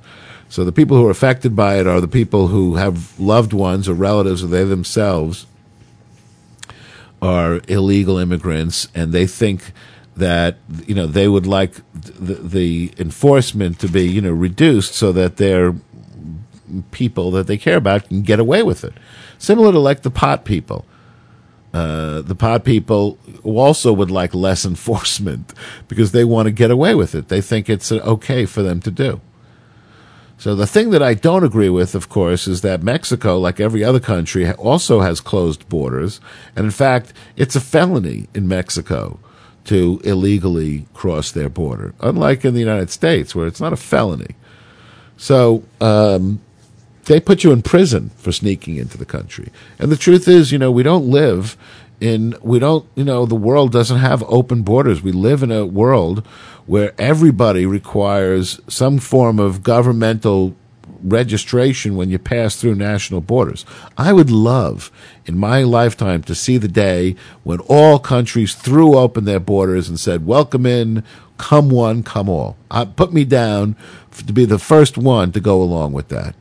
[0.48, 3.88] So the people who are affected by it are the people who have loved ones
[3.88, 5.46] or relatives or they themselves
[7.20, 9.72] are illegal immigrants and they think
[10.16, 10.56] that
[10.86, 15.36] you know they would like the, the enforcement to be you know reduced so that
[15.36, 15.74] they're
[16.90, 18.94] people that they care about can get away with it.
[19.38, 20.84] Similar to like the pot people.
[21.72, 25.54] Uh, the pot people also would like less enforcement
[25.88, 27.28] because they want to get away with it.
[27.28, 29.20] They think it's uh, okay for them to do.
[30.40, 33.84] So the thing that I don't agree with, of course, is that Mexico, like every
[33.84, 36.18] other country, also has closed borders,
[36.56, 39.20] and in fact, it's a felony in Mexico
[39.64, 44.34] to illegally cross their border, unlike in the United States, where it's not a felony.
[45.18, 46.40] So um,
[47.04, 49.50] they put you in prison for sneaking into the country.
[49.78, 51.56] And the truth is, you know, we don't live
[52.00, 55.02] in, we don't, you know, the world doesn't have open borders.
[55.02, 56.26] We live in a world
[56.66, 60.54] where everybody requires some form of governmental
[61.02, 63.64] registration when you pass through national borders.
[63.96, 64.90] I would love
[65.26, 69.98] in my lifetime to see the day when all countries threw open their borders and
[69.98, 71.02] said, welcome in,
[71.38, 72.56] come one, come all.
[72.70, 73.76] Uh, put me down
[74.26, 76.34] to be the first one to go along with that.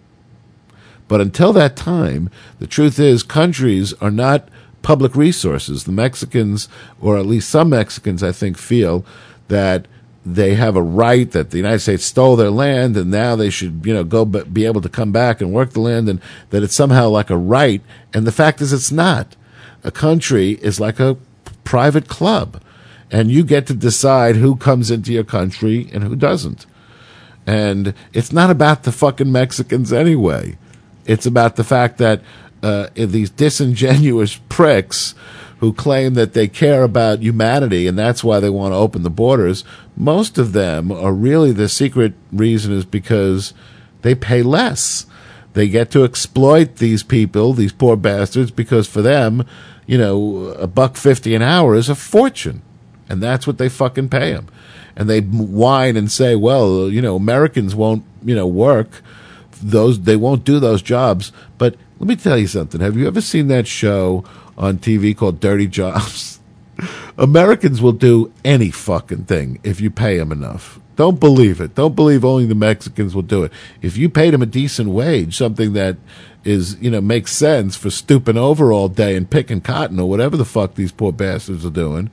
[1.09, 2.29] But until that time,
[2.59, 4.47] the truth is countries are not
[4.81, 5.83] public resources.
[5.83, 6.69] The Mexicans,
[7.01, 9.03] or at least some Mexicans, I think, feel
[9.49, 9.87] that
[10.25, 13.85] they have a right that the United States stole their land and now they should,
[13.85, 16.21] you know, go be able to come back and work the land and
[16.51, 17.81] that it's somehow like a right.
[18.13, 19.35] And the fact is it's not.
[19.83, 21.17] A country is like a
[21.63, 22.61] private club
[23.09, 26.67] and you get to decide who comes into your country and who doesn't.
[27.47, 30.57] And it's not about the fucking Mexicans anyway.
[31.09, 32.21] It's about the fact that
[32.61, 35.15] uh, these disingenuous pricks
[35.59, 39.09] who claim that they care about humanity and that's why they want to open the
[39.09, 39.63] borders,
[39.97, 43.55] most of them are really the secret reason is because
[44.03, 45.07] they pay less.
[45.53, 49.47] They get to exploit these people, these poor bastards, because for them,
[49.87, 52.61] you know, a buck fifty an hour is a fortune,
[53.09, 54.47] and that's what they fucking pay them.
[54.95, 59.01] And they whine and say, "Well, you know, Americans won't, you know, work
[59.61, 60.01] those.
[60.01, 62.81] They won't do those jobs." But let me tell you something.
[62.81, 64.23] Have you ever seen that show
[64.57, 66.39] on TV called Dirty Jobs?
[67.17, 70.79] Americans will do any fucking thing if you pay them enough.
[70.95, 71.75] Don't believe it.
[71.75, 73.53] Don't believe only the Mexicans will do it.
[73.81, 75.97] If you paid them a decent wage, something that
[76.43, 80.35] is, you know, makes sense for stooping over all day and picking cotton or whatever
[80.35, 82.09] the fuck these poor bastards are doing,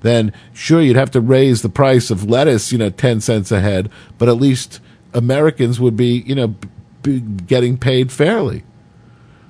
[0.00, 3.60] then sure you'd have to raise the price of lettuce, you know, 10 cents a
[3.60, 4.80] head, but at least
[5.14, 6.54] Americans would be, you know,
[7.06, 8.64] getting paid fairly.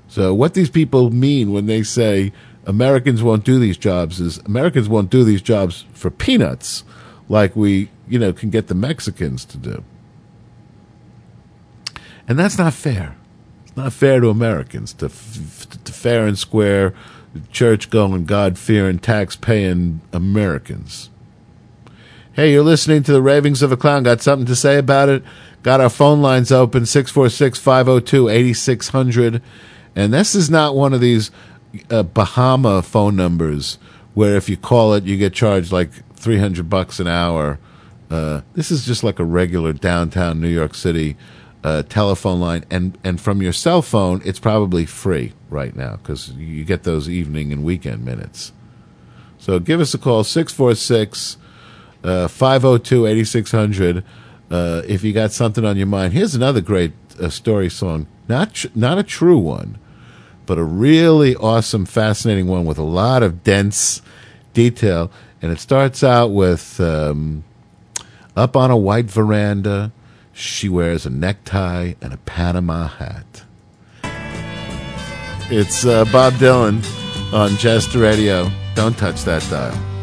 [0.09, 2.33] So what these people mean when they say
[2.65, 6.85] Americans won't do these jobs is Americans won't do these jobs for peanuts
[7.28, 9.85] like we, you know, can get the Mexicans to do.
[12.28, 13.16] And that's not fair.
[13.65, 16.95] It's not fair to Americans to, to fair and square
[17.53, 21.11] church going, God fearing, tax paying Americans.
[22.33, 24.03] Hey, you're listening to the Ravings of a Clown.
[24.03, 25.23] Got something to say about it?
[25.66, 29.43] Got our phone lines open 646 502 8600.
[29.97, 31.32] And this is not one of these
[31.90, 33.76] uh, Bahama phone numbers
[34.14, 37.59] where if you call it, you get charged like 300 bucks an hour.
[38.09, 41.16] Uh, this is just like a regular downtown New York City
[41.64, 42.64] uh, telephone line.
[42.70, 47.10] And, and from your cell phone, it's probably free right now because you get those
[47.10, 48.52] evening and weekend minutes.
[49.38, 51.38] So give us a call, 646
[52.05, 54.05] uh, 502 8600
[54.51, 56.12] uh, if you got something on your mind.
[56.12, 58.06] Here's another great uh, story song.
[58.28, 59.78] Not, tr- not a true one,
[60.47, 64.02] but a really awesome, fascinating one with a lot of dense
[64.52, 65.10] detail.
[65.43, 67.44] And it starts out with um,
[68.36, 69.93] up on a white veranda,
[70.32, 73.44] she wears a necktie and a Panama hat.
[75.48, 76.85] It's uh, Bob Dylan
[77.32, 78.51] on Jester Radio.
[78.74, 79.95] Don't touch that dial.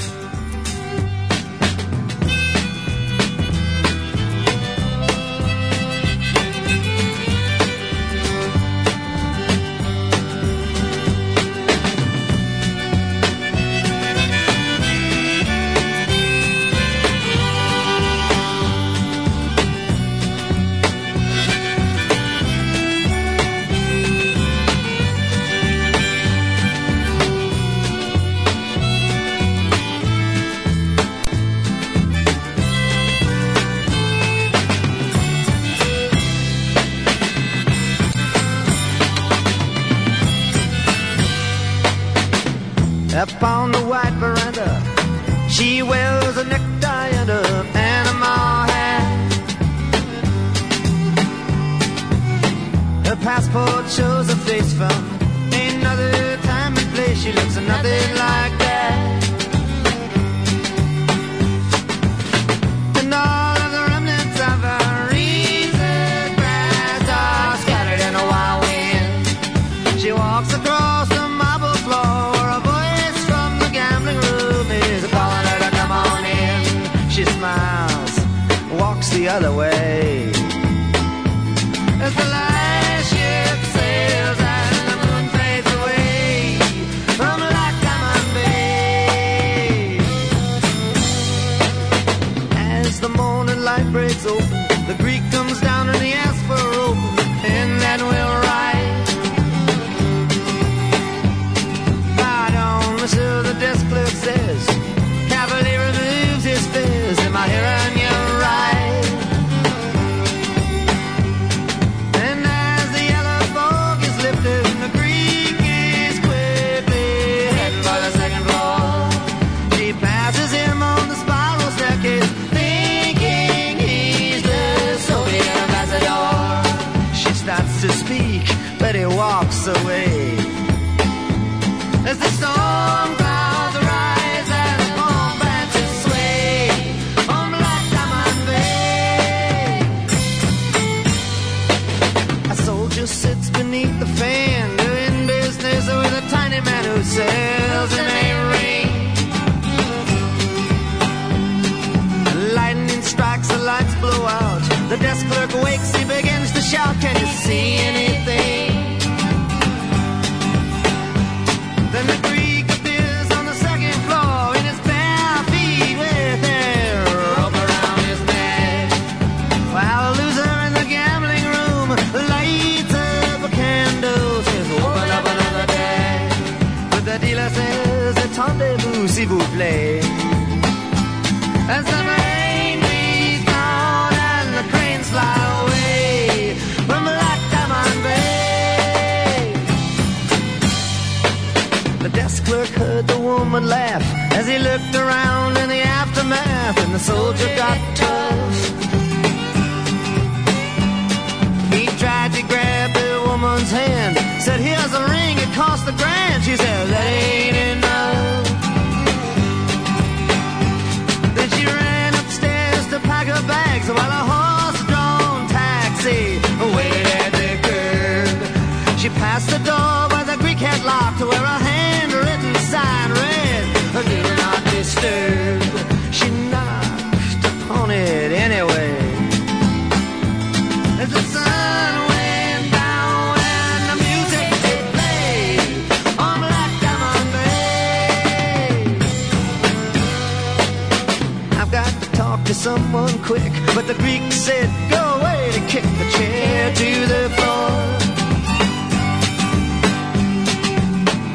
[242.64, 243.52] someone quick.
[243.76, 247.72] But the Greek said, Go away to kick the chair to the floor.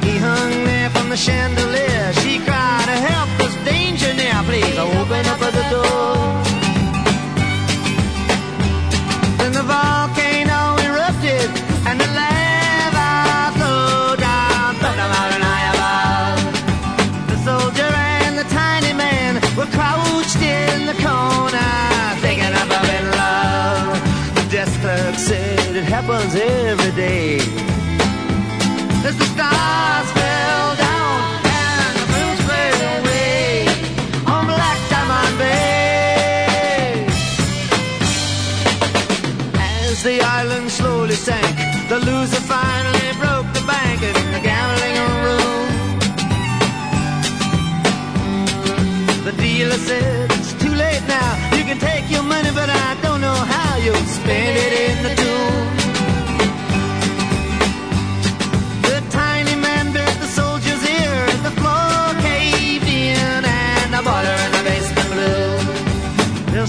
[0.07, 2.15] He hung there from the chandelier.
[2.23, 4.79] She cried, Help, there's danger now, please.
[4.79, 6.08] Open up the door.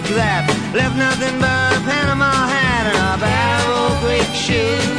[0.00, 0.44] break that.
[0.74, 4.90] Left nothing but a Panama hat and a barrel quick shoes.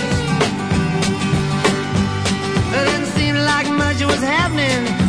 [2.72, 5.05] It didn't seem like much was happening.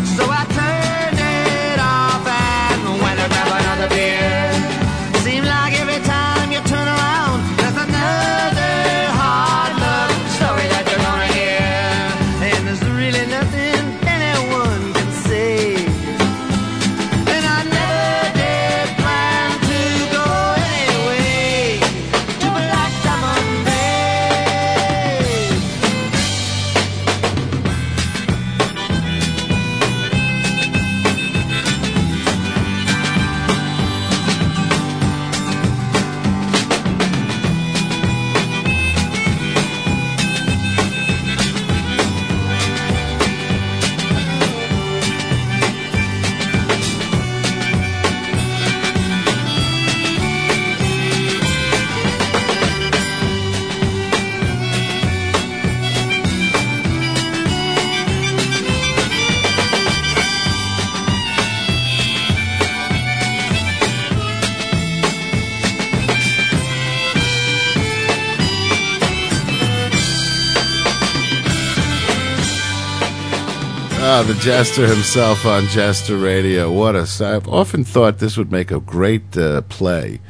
[74.27, 76.73] The jester himself on Jester Radio.
[76.73, 77.07] What a!
[77.25, 80.21] I've often thought this would make a great uh, play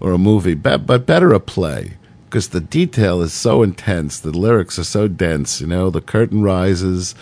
[0.00, 4.18] or a movie, be- but better a play because the detail is so intense.
[4.20, 5.60] The lyrics are so dense.
[5.60, 7.14] You know, the curtain rises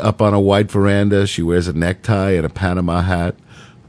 [0.00, 1.26] up on a white veranda.
[1.26, 3.36] She wears a necktie and a Panama hat.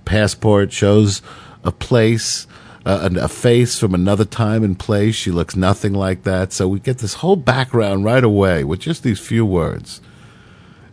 [0.04, 1.22] Passport shows
[1.64, 2.48] a place,
[2.86, 5.16] uh, a face from another time and place.
[5.16, 6.52] She looks nothing like that.
[6.52, 10.02] So we get this whole background right away with just these few words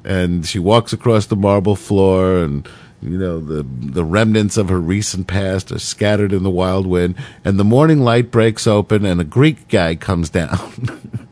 [0.05, 2.69] and she walks across the marble floor and
[3.01, 7.17] you know the the remnants of her recent past are scattered in the wild wind
[7.45, 11.01] and the morning light breaks open and a greek guy comes down.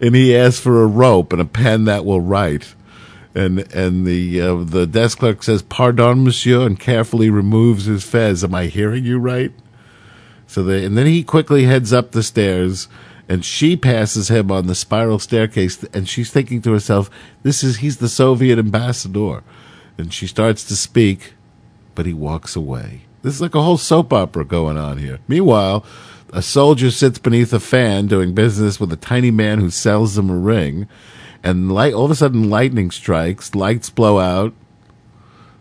[0.00, 2.74] And he asks for a rope and a pen that will write.
[3.34, 8.44] And and the uh, the desk clerk says pardon monsieur and carefully removes his fez.
[8.44, 9.52] Am i hearing you right?
[10.46, 12.88] So they, and then he quickly heads up the stairs
[13.28, 17.10] and she passes him on the spiral staircase and she's thinking to herself
[17.42, 19.42] this is he's the soviet ambassador.
[19.98, 21.34] And she starts to speak
[21.94, 23.02] but he walks away.
[23.22, 25.20] This is like a whole soap opera going on here.
[25.28, 25.84] Meanwhile
[26.32, 30.30] a soldier sits beneath a fan doing business with a tiny man who sells him
[30.30, 30.88] a ring
[31.42, 34.54] and light all of a sudden lightning strikes lights blow out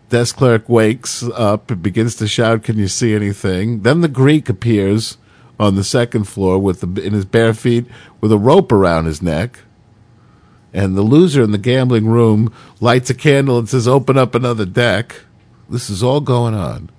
[0.10, 3.82] desk clerk wakes up and begins to shout can you see anything?
[3.82, 5.18] Then the greek appears
[5.62, 7.86] on the second floor with the, in his bare feet
[8.20, 9.60] with a rope around his neck.
[10.74, 14.66] And the loser in the gambling room lights a candle and says, Open up another
[14.66, 15.22] deck.
[15.70, 16.90] This is all going on.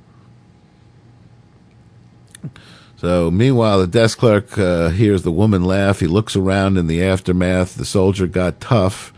[2.97, 5.99] So, meanwhile, the desk clerk uh, hears the woman laugh.
[5.99, 7.75] He looks around in the aftermath.
[7.75, 9.13] The soldier got tough,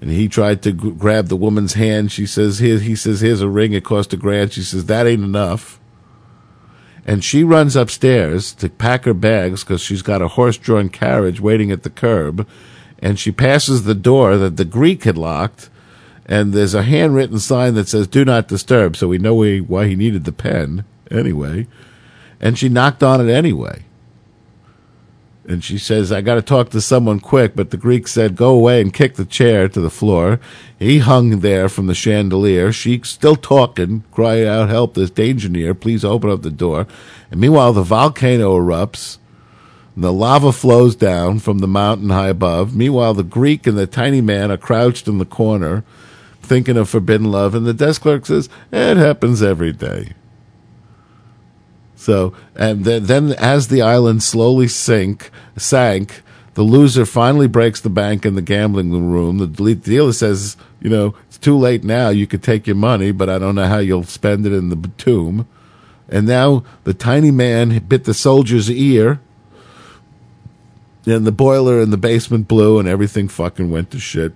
[0.00, 2.10] and he tried to g- grab the woman's hand.
[2.10, 3.74] She says, Here, he says, Here's a ring.
[3.74, 4.54] It cost a grand.
[4.54, 5.78] She says, That ain't enough
[7.04, 11.70] and she runs upstairs to pack her bags because she's got a horse-drawn carriage waiting
[11.70, 12.46] at the curb,
[13.00, 15.68] and she passes the door that the Greek had locked,
[16.26, 19.96] and there's a handwritten sign that says "Do not disturb," so we know why he
[19.96, 20.84] needed the pen.
[21.10, 21.66] Anyway,
[22.40, 23.82] and she knocked on it anyway.
[25.44, 27.56] And she says, I got to talk to someone quick.
[27.56, 30.38] But the Greek said, Go away and kick the chair to the floor.
[30.78, 32.72] He hung there from the chandelier.
[32.72, 35.74] She still talking, crying out, Help, there's danger near.
[35.74, 36.86] Please open up the door.
[37.30, 39.18] And meanwhile, the volcano erupts.
[39.96, 42.74] And the lava flows down from the mountain high above.
[42.74, 45.84] Meanwhile, the Greek and the tiny man are crouched in the corner,
[46.40, 47.54] thinking of forbidden love.
[47.54, 50.12] And the desk clerk says, It happens every day.
[52.02, 56.22] So, and then, then as the island slowly sink, sank,
[56.54, 59.38] the loser finally breaks the bank in the gambling room.
[59.38, 62.08] The dealer says, you know, it's too late now.
[62.08, 64.90] You could take your money, but I don't know how you'll spend it in the
[64.98, 65.46] tomb.
[66.08, 69.20] And now the tiny man bit the soldier's ear,
[71.06, 74.32] and the boiler in the basement blew, and everything fucking went to shit.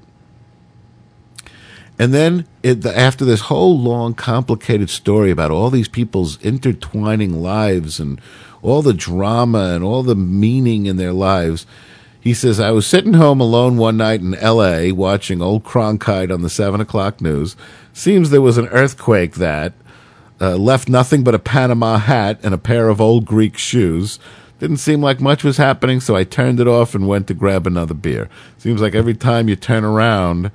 [1.98, 7.43] And then it, the, after this whole long, complicated story about all these people's intertwining
[7.43, 8.20] lives and
[8.62, 11.66] all the drama and all the meaning in their lives,
[12.20, 14.93] he says, I was sitting home alone one night in L.A.
[14.93, 17.56] watching old Cronkite on the 7 o'clock news.
[17.93, 19.73] Seems there was an earthquake that
[20.40, 24.18] uh, left nothing but a Panama hat and a pair of old Greek shoes.
[24.59, 27.66] Didn't seem like much was happening, so I turned it off and went to grab
[27.66, 28.28] another beer.
[28.59, 30.51] Seems like every time you turn around,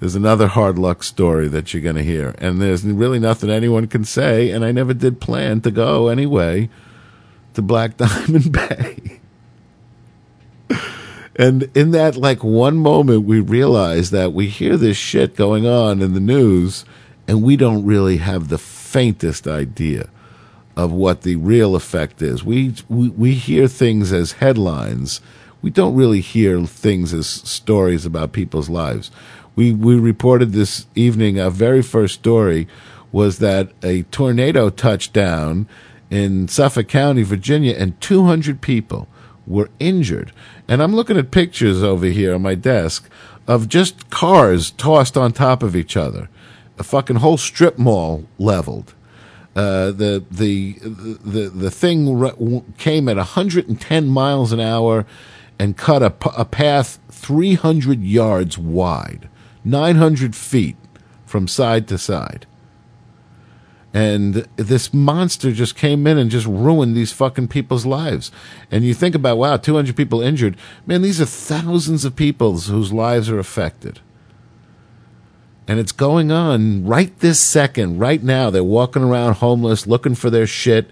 [0.00, 2.34] there's another hard luck story that you're going to hear.
[2.38, 6.70] And there's really nothing anyone can say, and I never did plan to go anyway
[7.52, 9.20] to Black Diamond Bay.
[11.36, 16.00] and in that, like, one moment, we realize that we hear this shit going on
[16.00, 16.86] in the news,
[17.28, 20.08] and we don't really have the faintest idea
[20.76, 22.42] of what the real effect is.
[22.42, 25.20] We, we, we hear things as headlines.
[25.60, 29.10] We don't really hear things as stories about people's lives
[29.56, 32.68] we we reported this evening our very first story
[33.12, 35.68] was that a tornado touched down
[36.10, 39.08] in Suffolk County, Virginia, and 200 people
[39.46, 40.32] were injured.
[40.68, 43.08] And I'm looking at pictures over here on my desk
[43.46, 46.28] of just cars tossed on top of each other,
[46.78, 48.94] a fucking whole strip mall leveled.
[49.56, 55.04] Uh, the the the the thing came at 110 miles an hour
[55.58, 59.28] and cut a, a path 300 yards wide.
[59.70, 60.76] 900 feet
[61.24, 62.46] from side to side.
[63.92, 68.30] And this monster just came in and just ruined these fucking people's lives.
[68.70, 70.56] And you think about, wow, 200 people injured.
[70.86, 74.00] Man, these are thousands of people whose lives are affected.
[75.66, 78.50] And it's going on right this second, right now.
[78.50, 80.90] They're walking around homeless, looking for their shit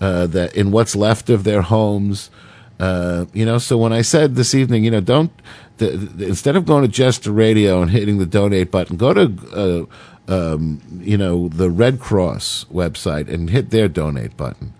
[0.00, 2.30] uh, that in what's left of their homes.
[2.78, 5.32] Uh, you know, so when I said this evening, you know, don't
[5.78, 9.88] the, the, instead of going to Jester Radio and hitting the donate button, go to
[10.28, 14.72] uh, um, you know the Red Cross website and hit their donate button,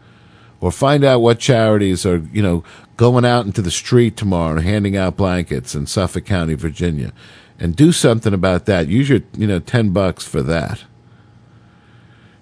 [0.61, 2.65] or find out what charities are you know
[2.97, 7.13] going out into the street tomorrow and handing out blankets in Suffolk County, Virginia,
[7.59, 8.89] and do something about that.
[8.89, 10.85] Use your you know ten bucks for that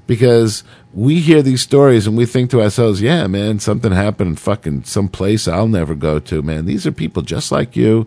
[0.07, 0.63] because
[0.93, 4.85] we hear these stories and we think to ourselves, yeah, man, something happened in fucking
[4.85, 6.67] some place I'll never go to, man.
[6.67, 8.07] These are people just like you.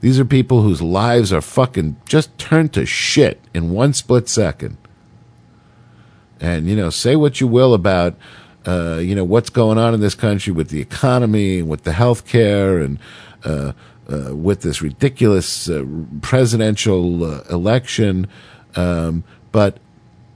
[0.00, 4.76] These are people whose lives are fucking just turned to shit in one split second.
[6.40, 8.14] And, you know, say what you will about,
[8.64, 11.92] uh, you know, what's going on in this country with the economy and with the
[11.92, 12.98] health care and,
[13.44, 13.72] uh,
[14.08, 15.84] uh, with this ridiculous uh,
[16.22, 18.28] presidential uh, election.
[18.76, 19.78] Um, but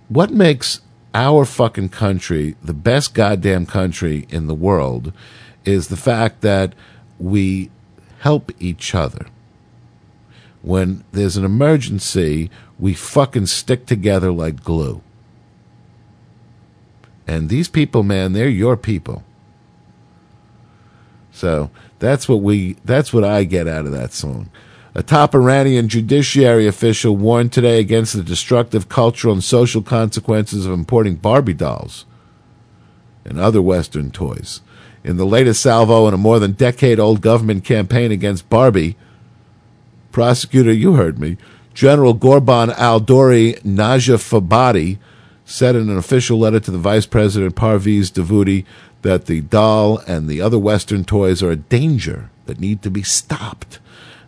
[0.09, 0.81] what makes
[1.15, 5.13] our fucking country the best goddamn country in the world
[5.65, 6.75] is the fact that
[7.19, 7.71] we
[8.21, 9.27] help each other.
[10.63, 15.03] When there's an emergency, we fucking stick together like glue.
[17.27, 19.25] And these people, man, they're your people.
[21.33, 24.51] So that's what we that's what I get out of that song.
[24.95, 30.73] A top Iranian judiciary official warned today against the destructive cultural and social consequences of
[30.73, 32.05] importing Barbie dolls
[33.25, 34.61] and other Western toys.
[35.03, 38.97] In the latest salvo in a more than decade old government campaign against Barbie,
[40.13, 41.37] prosecutor, you heard me,
[41.75, 44.99] General Gorban al Dori Najafabadi
[45.45, 48.65] said in an official letter to the Vice President Parviz Davoudi
[49.03, 53.03] that the doll and the other Western toys are a danger that need to be
[53.03, 53.79] stopped.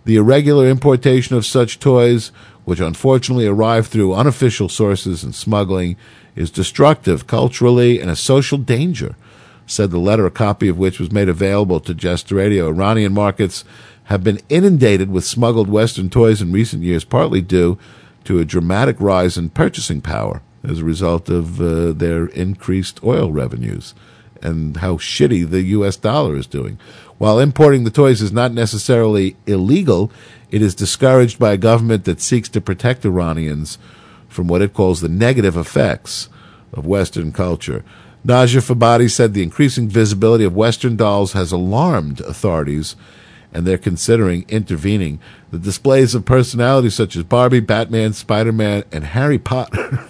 [0.04, 2.32] The irregular importation of such toys,
[2.64, 5.96] which unfortunately arrive through unofficial sources and smuggling,
[6.34, 9.14] is destructive culturally and a social danger,
[9.66, 12.68] said the letter, a copy of which was made available to Jester Radio.
[12.68, 13.64] Iranian markets
[14.04, 17.78] have been inundated with smuggled Western toys in recent years, partly due
[18.24, 23.30] to a dramatic rise in purchasing power as a result of uh, their increased oil
[23.32, 23.94] revenues
[24.42, 25.96] and how shitty the U.S.
[25.96, 26.78] dollar is doing.
[27.18, 30.10] While importing the toys is not necessarily illegal,
[30.50, 33.78] it is discouraged by a government that seeks to protect Iranians
[34.28, 36.28] from what it calls the negative effects
[36.72, 37.84] of Western culture.
[38.26, 42.96] Najafabadi said the increasing visibility of Western dolls has alarmed authorities
[43.54, 45.20] and they're considering intervening.
[45.50, 50.08] The displays of personalities such as Barbie, Batman, Spider Man, and Harry Potter,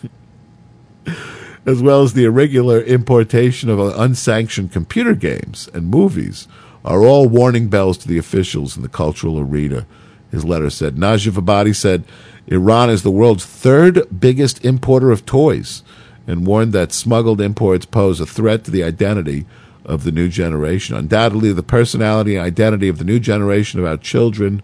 [1.67, 6.49] as well as the irregular importation of unsanctioned computer games and movies,
[6.85, 9.87] are all warning bells to the officials in the cultural arena.
[10.31, 10.97] His letter said.
[10.97, 12.05] Najafabadi said
[12.49, 15.83] Iran is the world's third biggest importer of toys
[16.27, 19.47] and warned that smuggled imports pose a threat to the identity
[19.85, 20.97] of the new generation.
[20.97, 24.63] Undoubtedly, the personality and identity of the new generation of our children,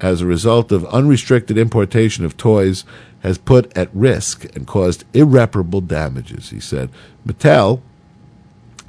[0.00, 2.84] as a result of unrestricted importation of toys,
[3.20, 6.90] has put at risk and caused irreparable damages, he said.
[7.26, 7.80] Mattel,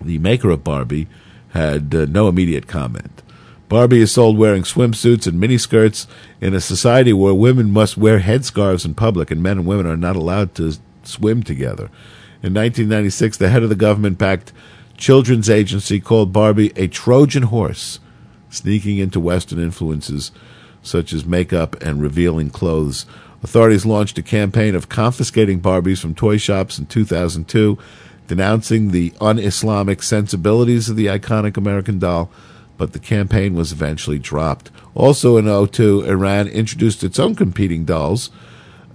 [0.01, 1.07] the maker of Barbie,
[1.49, 3.21] had uh, no immediate comment.
[3.69, 6.05] Barbie is sold wearing swimsuits and miniskirts
[6.39, 9.97] in a society where women must wear headscarves in public and men and women are
[9.97, 10.73] not allowed to
[11.03, 11.89] swim together.
[12.43, 14.51] In 1996, the head of the government backed
[14.97, 17.99] children's agency called Barbie a Trojan horse,
[18.49, 20.31] sneaking into Western influences
[20.85, 23.05] such as makeup and revealing clothes.
[23.43, 27.77] Authorities launched a campaign of confiscating Barbies from toy shops in 2002,
[28.27, 32.29] denouncing the un Islamic sensibilities of the iconic American doll,
[32.77, 34.71] but the campaign was eventually dropped.
[34.93, 38.31] Also in 02, Iran introduced its own competing dolls,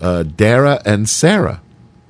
[0.01, 1.61] uh, Dara and Sarah,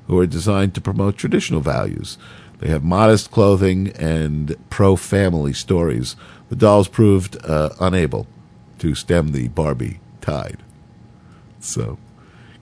[0.07, 2.17] who are designed to promote traditional values.
[2.61, 6.15] They have modest clothing and pro family stories.
[6.51, 8.27] The dolls proved uh, unable
[8.81, 10.59] to stem the Barbie tide.
[11.59, 11.99] So,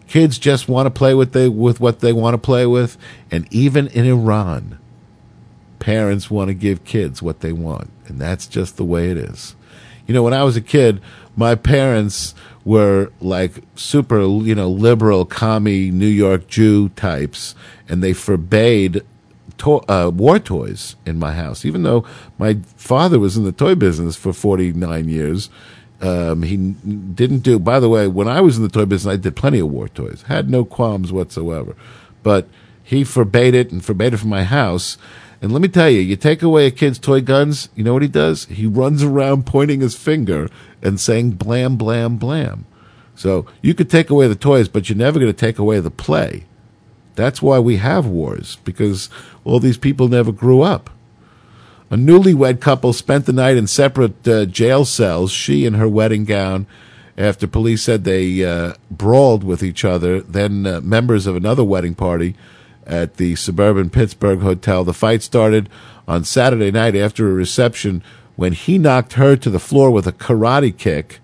[0.07, 2.97] kids just want to play with they with what they want to play with,
[3.31, 4.79] and even in Iran,
[5.81, 9.57] parents want to give kids what they want, and that's just the way it is.
[10.07, 11.01] You know, when I was a kid,
[11.37, 12.35] my parents
[12.65, 17.57] were like super, you know, liberal, commie New York Jew types,
[17.89, 19.03] and they forbade
[19.59, 21.65] to- uh, war toys in my house.
[21.65, 22.05] Even though
[22.39, 25.51] my father was in the toy business for 49 years,
[26.01, 27.59] um, he didn't do.
[27.59, 29.89] By the way, when I was in the toy business, I did plenty of war
[29.89, 30.23] toys.
[30.29, 31.75] Had no qualms whatsoever.
[32.23, 32.49] But
[32.83, 34.97] he forbade it and forbade it from my house.
[35.41, 38.03] And let me tell you, you take away a kid's toy guns, you know what
[38.03, 38.47] he does?
[38.47, 40.49] He runs around pointing his finger
[40.83, 42.67] and saying blam, blam, blam.
[43.15, 45.91] So you could take away the toys, but you're never going to take away the
[45.91, 46.45] play.
[47.19, 49.11] That's why we have wars, because
[49.45, 50.89] all these people never grew up.
[51.91, 56.25] A newlywed couple spent the night in separate uh, jail cells, she in her wedding
[56.25, 56.69] gown,
[57.17, 60.21] after police said they uh, brawled with each other.
[60.21, 62.37] Then uh, members of another wedding party
[62.87, 64.85] at the suburban Pittsburgh hotel.
[64.85, 65.69] The fight started
[66.07, 68.01] on Saturday night after a reception
[68.37, 71.19] when he knocked her to the floor with a karate kick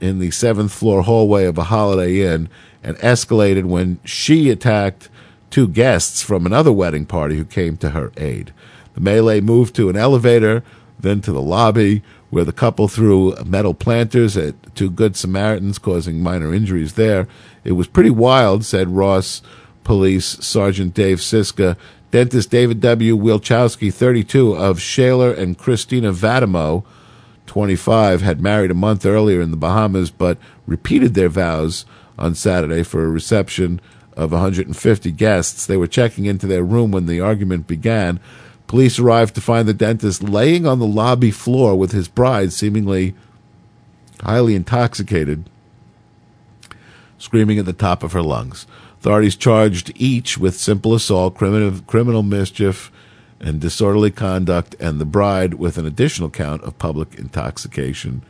[0.00, 2.48] in the seventh floor hallway of a Holiday Inn
[2.82, 5.08] and escalated when she attacked
[5.50, 8.52] two guests from another wedding party who came to her aid.
[8.94, 10.62] The melee moved to an elevator,
[10.98, 16.22] then to the lobby, where the couple threw metal planters at two Good Samaritans, causing
[16.22, 17.26] minor injuries there.
[17.64, 19.42] It was pretty wild, said Ross
[19.84, 21.76] Police Sergeant Dave Siska.
[22.10, 23.16] Dentist David W.
[23.16, 26.84] Wielchowski, 32, of Shaler and Christina Vadimo,
[27.46, 31.84] 25, had married a month earlier in the Bahamas, but repeated their vows
[32.18, 33.80] on Saturday for a reception
[34.16, 35.66] of 150 guests.
[35.66, 38.20] They were checking into their room when the argument began.
[38.66, 43.14] Police arrived to find the dentist laying on the lobby floor with his bride, seemingly
[44.22, 45.48] highly intoxicated,
[47.18, 48.66] screaming at the top of her lungs.
[49.00, 52.92] Authorities charged each with simple assault, criminal, criminal mischief,
[53.40, 58.22] and disorderly conduct, and the bride with an additional count of public intoxication.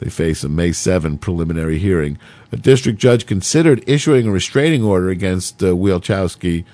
[0.00, 2.18] They face a May 7 preliminary hearing.
[2.50, 6.64] A district judge considered issuing a restraining order against uh, Wielchowski,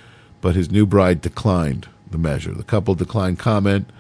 [0.41, 2.55] but his new bride declined the measure.
[2.55, 3.91] The couple declined comment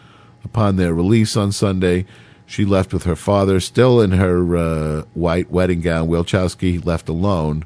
[0.44, 2.06] upon their release on Sunday.
[2.46, 6.08] She left with her father, still in her uh, white wedding gown.
[6.08, 7.64] Wielchowski left alone,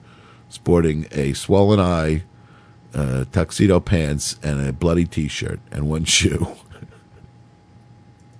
[0.48, 2.22] sporting a swollen eye,
[2.94, 6.56] uh, tuxedo pants, and a bloody T-shirt and one shoe.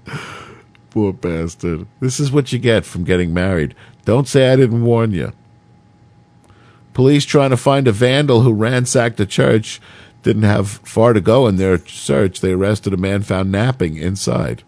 [0.90, 1.86] Poor bastard.
[2.00, 3.74] This is what you get from getting married.
[4.04, 5.32] Don't say I didn't warn you.
[6.92, 9.80] Police trying to find a vandal who ransacked a church
[10.22, 12.40] didn't have far to go in their search.
[12.40, 14.62] They arrested a man found napping inside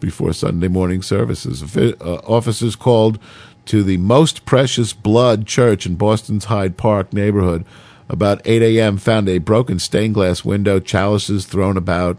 [0.00, 1.62] before Sunday morning services.
[1.76, 1.94] Uh,
[2.26, 3.18] officers called
[3.66, 7.64] to the Most Precious Blood Church in Boston's Hyde Park neighborhood
[8.08, 8.98] about 8 a.m.
[8.98, 12.18] found a broken stained glass window, chalices thrown about,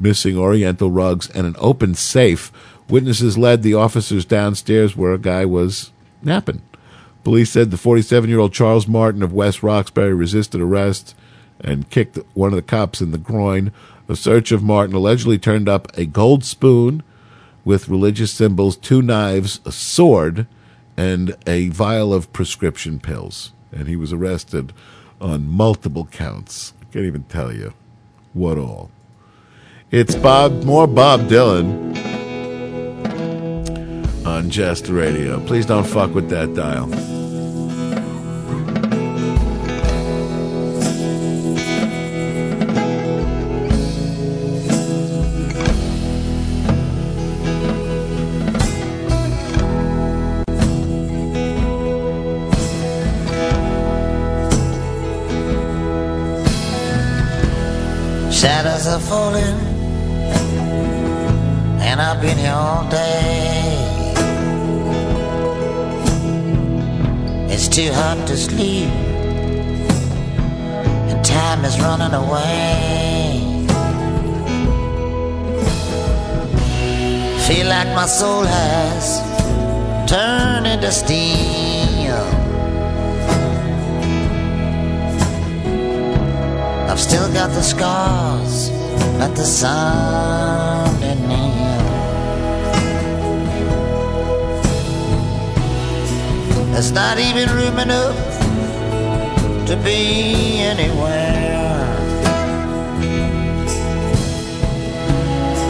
[0.00, 2.50] missing oriental rugs, and an open safe.
[2.88, 6.62] Witnesses led the officers downstairs where a guy was napping.
[7.22, 11.14] Police said the 47 year old Charles Martin of West Roxbury resisted arrest
[11.60, 13.72] and kicked one of the cops in the groin.
[14.08, 17.02] A search of Martin allegedly turned up a gold spoon
[17.64, 20.46] with religious symbols, two knives, a sword,
[20.96, 23.52] and a vial of prescription pills.
[23.70, 24.72] And he was arrested
[25.20, 26.72] on multiple counts.
[26.80, 27.74] I can't even tell you
[28.32, 28.90] what all.
[29.92, 31.96] It's Bob, more Bob Dylan
[34.24, 35.40] on Jest Radio.
[35.46, 36.88] Please don't fuck with that dial.
[58.30, 59.59] Shadows are falling,
[62.20, 63.94] I've been here all day.
[67.48, 68.90] It's too hot to sleep,
[71.08, 73.40] and time is running away.
[77.48, 79.22] Feel like my soul has
[80.06, 82.12] turned into steam.
[86.86, 88.68] I've still got the scars,
[89.18, 90.79] but the sun
[96.72, 98.16] There's not even room enough
[99.66, 101.50] to be anywhere.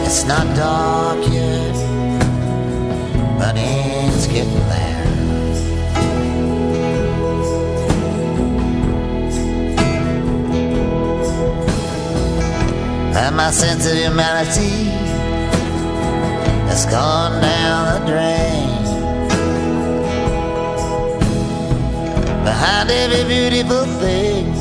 [0.05, 1.75] It's not dark yet,
[3.39, 5.01] but it's getting there.
[13.15, 14.89] And my sense of humanity
[16.69, 18.70] has gone down the drain.
[22.43, 24.51] Behind every beautiful thing,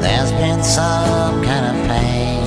[0.00, 2.40] there's been some kind of pain.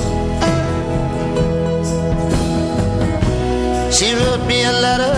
[3.92, 5.18] She wrote me a letter,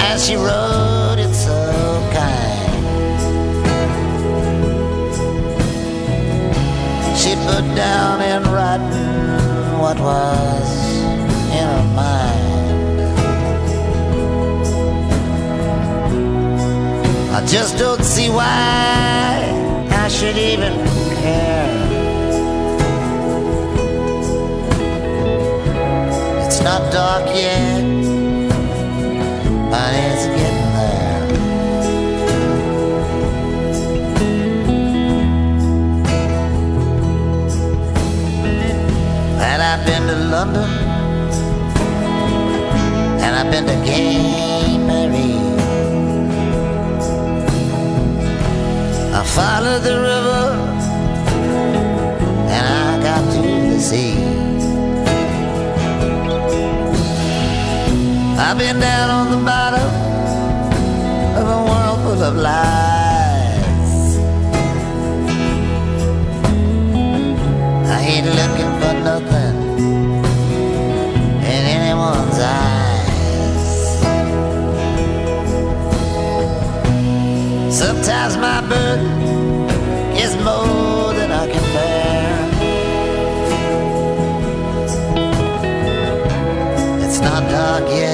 [0.00, 1.58] and she wrote it so
[2.14, 2.56] kind.
[7.18, 10.68] She put down in writing what was
[11.52, 12.35] in her mind.
[17.36, 18.46] I just don't see why
[19.90, 20.72] I should even
[21.20, 21.68] care.
[26.46, 27.82] It's not dark yet,
[29.70, 31.26] but it's getting there.
[39.50, 40.70] And I've been to London,
[43.20, 44.45] and I've been to Gay
[49.36, 50.44] followed the river,
[52.56, 53.42] and I got to
[53.72, 54.16] the sea.
[58.38, 59.90] I've been down on the bottom
[61.38, 63.96] of a world full of lies.
[67.94, 69.56] I ain't looking for nothing
[71.52, 72.86] in anyone's eyes.
[77.82, 79.15] Sometimes my burden
[87.80, 88.05] not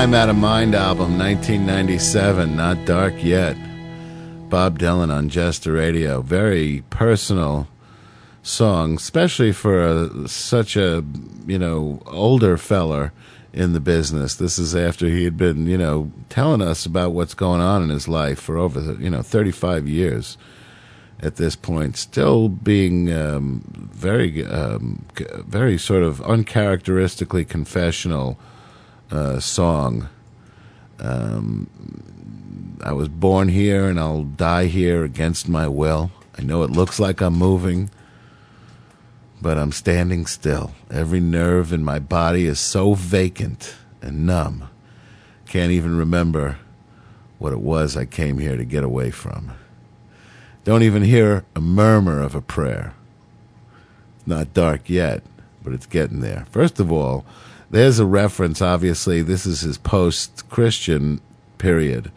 [0.00, 3.54] Time Out of Mind album, 1997, Not Dark Yet.
[4.48, 6.22] Bob Dylan on Jester Radio.
[6.22, 7.68] Very personal
[8.42, 11.04] song, especially for a, such a,
[11.46, 13.12] you know, older feller
[13.52, 14.36] in the business.
[14.36, 17.90] This is after he had been, you know, telling us about what's going on in
[17.90, 20.38] his life for over, you know, 35 years
[21.20, 23.62] at this point, still being um,
[23.92, 25.04] very, um,
[25.46, 28.38] very sort of uncharacteristically confessional
[29.10, 30.08] uh, song.
[30.98, 31.68] Um,
[32.82, 36.10] I was born here and I'll die here against my will.
[36.38, 37.90] I know it looks like I'm moving,
[39.42, 40.72] but I'm standing still.
[40.90, 44.68] Every nerve in my body is so vacant and numb.
[45.46, 46.58] Can't even remember
[47.38, 49.52] what it was I came here to get away from.
[50.64, 52.94] Don't even hear a murmur of a prayer.
[54.18, 55.22] It's Not dark yet,
[55.62, 56.46] but it's getting there.
[56.50, 57.24] First of all,
[57.70, 58.60] there's a reference.
[58.60, 61.20] Obviously, this is his post-Christian
[61.58, 62.10] period,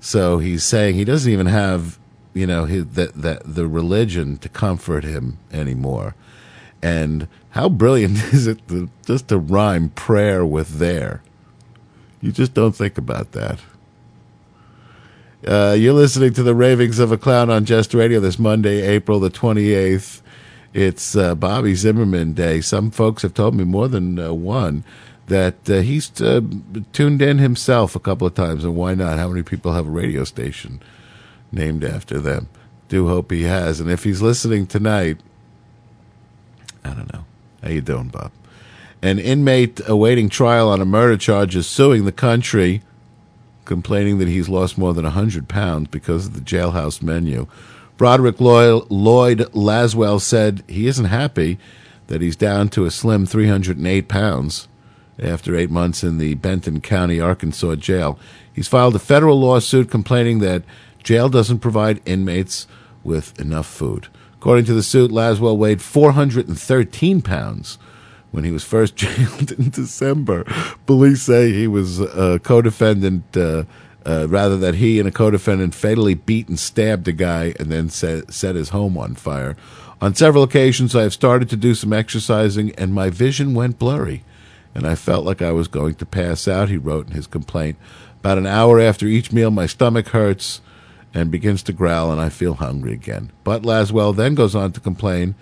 [0.00, 1.98] so he's saying he doesn't even have,
[2.32, 6.14] you know, his, that that the religion to comfort him anymore.
[6.82, 11.22] And how brilliant is it to, just to rhyme prayer with there?
[12.20, 13.60] You just don't think about that.
[15.46, 19.20] Uh, you're listening to the ravings of a clown on Just Radio this Monday, April
[19.20, 20.22] the 28th.
[20.74, 22.60] It's uh, Bobby Zimmerman Day.
[22.60, 24.82] Some folks have told me more than uh, one
[25.28, 26.40] that uh, he's uh,
[26.92, 29.16] tuned in himself a couple of times, and why not?
[29.16, 30.82] How many people have a radio station
[31.52, 32.48] named after them?
[32.88, 35.18] Do hope he has, and if he's listening tonight,
[36.84, 37.24] I don't know.
[37.62, 38.32] How you doing, Bob?
[39.00, 42.82] An inmate awaiting trial on a murder charge is suing the country,
[43.64, 47.46] complaining that he's lost more than 100 pounds because of the jailhouse menu.
[47.96, 51.58] Broderick Lloyd, Laswell said he isn't happy
[52.08, 54.68] that he's down to a slim 308 pounds
[55.18, 58.18] after eight months in the Benton County, Arkansas jail.
[58.52, 60.64] He's filed a federal lawsuit complaining that
[61.02, 62.66] jail doesn't provide inmates
[63.02, 64.08] with enough food.
[64.34, 67.78] According to the suit, Laswell weighed 413 pounds
[68.30, 70.44] when he was first jailed in December.
[70.86, 73.64] Police say he was a co-defendant, uh,
[74.06, 77.88] uh, rather that he and a co-defendant fatally beat and stabbed a guy and then
[77.88, 79.56] set, set his home on fire.
[80.00, 84.24] On several occasions, I have started to do some exercising and my vision went blurry,
[84.74, 87.76] and I felt like I was going to pass out, he wrote in his complaint.
[88.20, 90.60] About an hour after each meal, my stomach hurts
[91.14, 93.30] and begins to growl, and I feel hungry again.
[93.44, 95.36] But Laswell then goes on to complain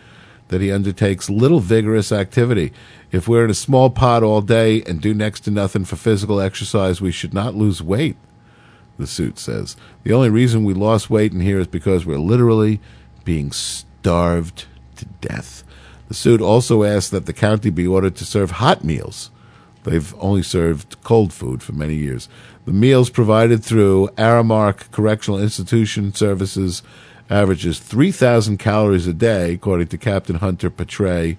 [0.48, 2.72] that he undertakes little vigorous activity.
[3.10, 6.40] If we're in a small pod all day and do next to nothing for physical
[6.40, 8.16] exercise, we should not lose weight,
[9.02, 9.76] the suit says.
[10.04, 12.80] The only reason we lost weight in here is because we're literally
[13.24, 14.64] being starved
[14.96, 15.64] to death.
[16.08, 19.30] The suit also asks that the county be ordered to serve hot meals.
[19.84, 22.28] They've only served cold food for many years.
[22.64, 26.82] The meals provided through Aramark Correctional Institution Services
[27.28, 31.36] averages 3,000 calories a day, according to Captain Hunter Petray,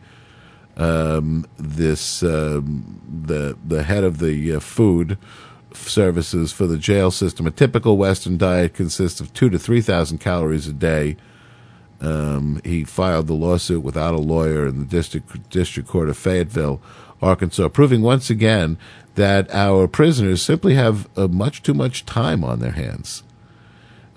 [0.75, 5.17] um, this um, the the head of the uh, food
[5.75, 7.47] services for the jail system.
[7.47, 11.17] A typical Western diet consists of two to 3,000 calories a day.
[12.01, 16.81] Um, he filed the lawsuit without a lawyer in the district district court of Fayetteville,
[17.21, 18.77] Arkansas, proving once again
[19.15, 23.23] that our prisoners simply have uh, much too much time on their hands.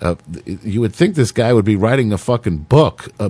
[0.01, 0.15] Uh,
[0.45, 3.29] you would think this guy would be writing a fucking book uh,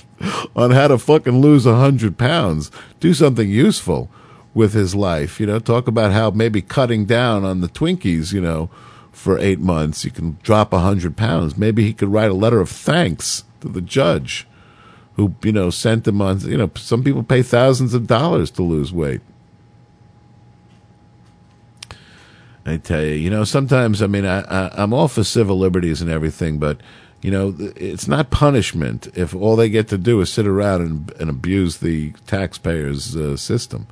[0.56, 2.70] on how to fucking lose a hundred pounds,
[3.00, 4.10] do something useful
[4.54, 5.40] with his life.
[5.40, 8.70] You know, talk about how maybe cutting down on the Twinkies, you know,
[9.10, 11.56] for eight months, you can drop a hundred pounds.
[11.56, 14.46] Maybe he could write a letter of thanks to the judge
[15.16, 18.62] who, you know, sent him on, you know, some people pay thousands of dollars to
[18.62, 19.20] lose weight.
[22.64, 26.00] I tell you, you know, sometimes I mean, I, I I'm all for civil liberties
[26.00, 26.80] and everything, but
[27.20, 31.12] you know, it's not punishment if all they get to do is sit around and,
[31.20, 33.86] and abuse the taxpayers' uh, system.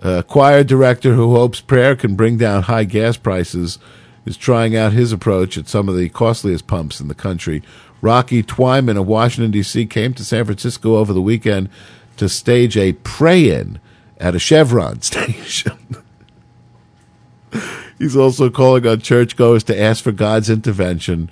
[0.00, 3.78] A choir director who hopes prayer can bring down high gas prices
[4.24, 7.62] is trying out his approach at some of the costliest pumps in the country.
[8.00, 11.68] Rocky Twyman of Washington, D.C., came to San Francisco over the weekend
[12.16, 13.80] to stage a pray in
[14.18, 15.72] at a Chevron station.
[17.98, 21.28] He's also calling on churchgoers to ask for God's intervention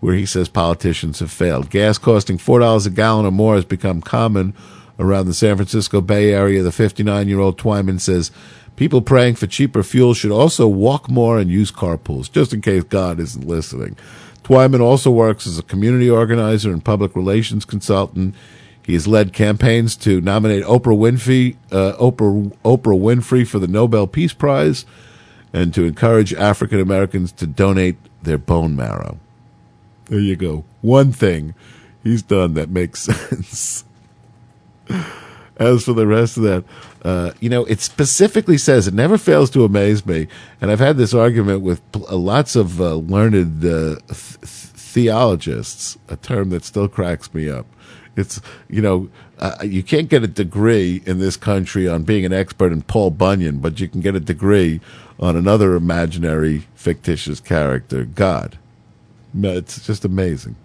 [0.00, 1.70] where he says politicians have failed.
[1.70, 4.54] Gas costing $4 a gallon or more has become common
[5.00, 6.62] around the San Francisco Bay Area.
[6.62, 8.30] The 59 year old Twyman says
[8.76, 12.84] people praying for cheaper fuel should also walk more and use carpools, just in case
[12.84, 13.96] God isn't listening.
[14.44, 18.34] Twyman also works as a community organizer and public relations consultant.
[18.82, 24.06] He has led campaigns to nominate Oprah Winfrey, uh, Oprah, Oprah Winfrey for the Nobel
[24.06, 24.84] Peace Prize
[25.52, 29.18] and to encourage African Americans to donate their bone marrow.
[30.06, 30.64] There you go.
[30.80, 31.54] One thing
[32.02, 33.84] he's done that makes sense.
[35.56, 36.64] As for the rest of that,
[37.04, 40.26] uh, you know, it specifically says it never fails to amaze me,
[40.58, 45.98] and I've had this argument with pl- uh, lots of uh, learned uh, th- theologists,
[46.08, 47.66] a term that still cracks me up.
[48.16, 48.40] It's
[48.70, 52.72] you know, uh, you can't get a degree in this country on being an expert
[52.72, 54.80] in Paul Bunyan, but you can get a degree
[55.18, 58.58] on another imaginary fictitious character, God.
[59.34, 60.56] It's just amazing.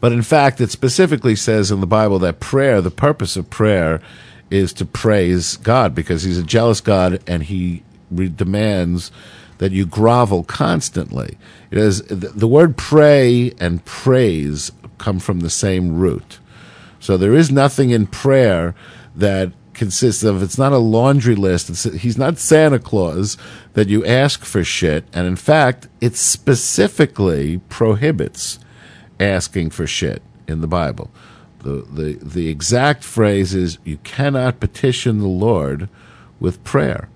[0.00, 4.00] But in fact, it specifically says in the Bible that prayer, the purpose of prayer,
[4.50, 9.10] is to praise God because He's a jealous God and He re- demands
[9.58, 11.38] that you grovel constantly.
[11.70, 16.38] It is the word pray and praise come from the same root.
[17.00, 18.74] So there is nothing in prayer
[19.14, 21.70] that consists of it's not a laundry list.
[21.70, 23.36] It's, he's not Santa Claus
[23.74, 28.58] that you ask for shit, and in fact, it specifically prohibits
[29.20, 31.10] asking for shit in the Bible.
[31.60, 35.88] The the the exact phrase is you cannot petition the Lord
[36.38, 37.08] with prayer.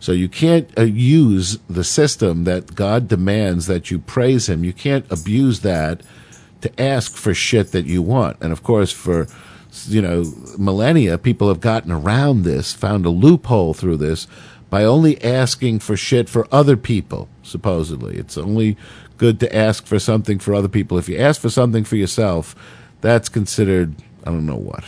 [0.00, 4.62] So you can't uh, use the system that God demands that you praise Him.
[4.62, 6.02] You can't abuse that
[6.60, 8.36] to ask for shit that you want.
[8.40, 9.26] And of course, for
[9.86, 14.26] you know millennia, people have gotten around this, found a loophole through this
[14.70, 17.28] by only asking for shit for other people.
[17.42, 18.76] Supposedly, it's only
[19.18, 20.96] good to ask for something for other people.
[20.96, 22.54] If you ask for something for yourself,
[23.00, 24.84] that's considered I don't know what.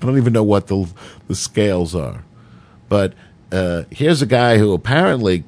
[0.00, 0.88] I don't even know what the
[1.28, 2.24] the scales are.
[2.88, 3.14] But
[3.52, 5.44] uh, here's a guy who apparently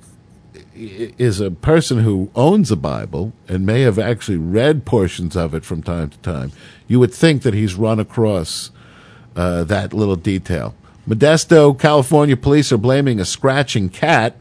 [0.74, 5.64] is a person who owns a Bible and may have actually read portions of it
[5.64, 6.52] from time to time.
[6.88, 8.70] You would think that he's run across
[9.36, 10.74] uh, that little detail.
[11.08, 14.36] Modesto, California police are blaming a scratching cat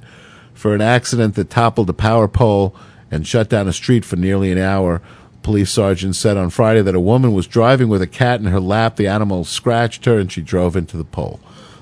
[0.54, 2.76] for an accident that toppled a power pole
[3.12, 5.02] and shut down a street for nearly an hour.
[5.44, 8.60] Police sergeant said on Friday that a woman was driving with a cat in her
[8.60, 8.96] lap.
[8.96, 11.40] The animal scratched her and she drove into the pole.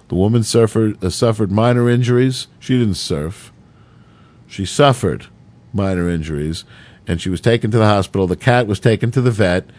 [0.08, 2.48] The woman suffered, uh, suffered minor injuries.
[2.60, 3.54] She didn't surf.
[4.48, 5.28] She suffered
[5.72, 6.66] minor injuries
[7.08, 8.26] and she was taken to the hospital.
[8.26, 9.70] The cat was taken to the vet.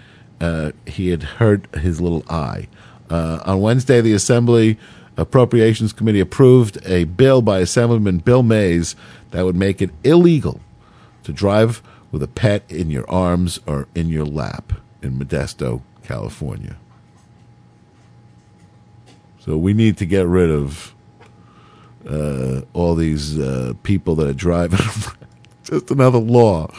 [0.40, 2.68] Uh, he had hurt his little eye.
[3.08, 4.78] Uh, on Wednesday, the Assembly
[5.16, 8.94] Appropriations Committee approved a bill by Assemblyman Bill Maze
[9.32, 10.60] that would make it illegal
[11.30, 16.76] to drive with a pet in your arms or in your lap in Modesto, California.
[19.38, 20.94] So we need to get rid of
[22.08, 24.80] uh, all these uh, people that are driving.
[25.64, 26.72] Just another law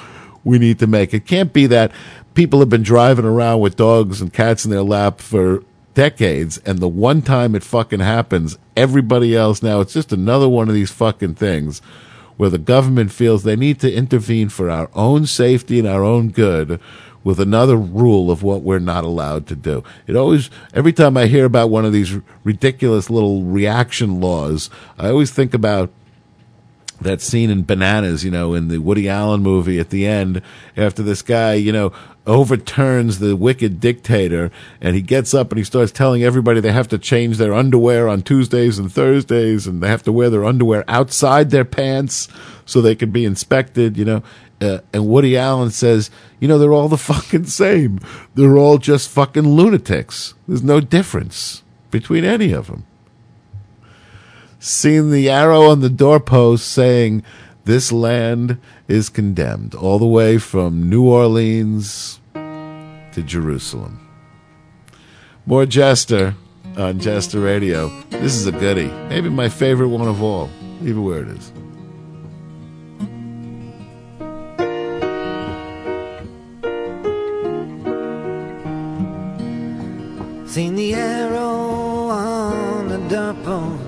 [0.44, 1.14] we need to make.
[1.14, 1.92] It can't be that
[2.34, 5.64] people have been driving around with dogs and cats in their lap for
[5.94, 10.70] decades, and the one time it fucking happens, everybody else now, it's just another one
[10.70, 11.82] of these fucking things
[12.42, 16.30] where the government feels they need to intervene for our own safety and our own
[16.30, 16.80] good
[17.24, 19.84] with another rule of what we're not allowed to do.
[20.08, 25.10] It always, every time I hear about one of these ridiculous little reaction laws, I
[25.10, 25.92] always think about
[27.00, 30.42] that scene in Bananas, you know, in the Woody Allen movie at the end,
[30.76, 31.94] after this guy, you know,
[32.28, 36.88] overturns the wicked dictator and he gets up and he starts telling everybody they have
[36.88, 40.84] to change their underwear on Tuesdays and Thursdays and they have to wear their underwear
[40.88, 42.28] outside their pants
[42.66, 44.24] so they can be inspected, you know.
[44.62, 48.00] Uh, and Woody Allen says, you know, they're all the fucking same.
[48.36, 50.36] They're all just fucking lunatics.
[50.48, 52.86] There's no difference between any of them
[54.64, 57.24] Seeing the arrow on the doorpost saying,
[57.64, 58.58] This land
[58.88, 64.00] is condemned, all the way from New Orleans to Jerusalem.
[65.46, 66.36] More Jester
[66.78, 67.90] on Jester Radio.
[68.10, 68.90] This is a goodie.
[69.10, 70.50] Maybe my favorite one of all.
[70.82, 71.52] Leave it where it is.
[80.52, 83.81] Seen the arrow on the doorpost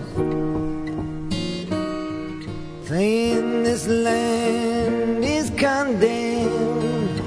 [2.93, 7.19] saying this land is condemned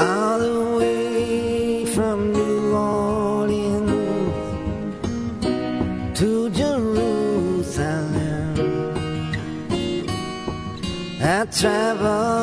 [0.00, 3.90] all the way from New Orleans
[6.18, 6.30] to
[6.60, 8.14] Jerusalem.
[11.20, 12.33] I traveled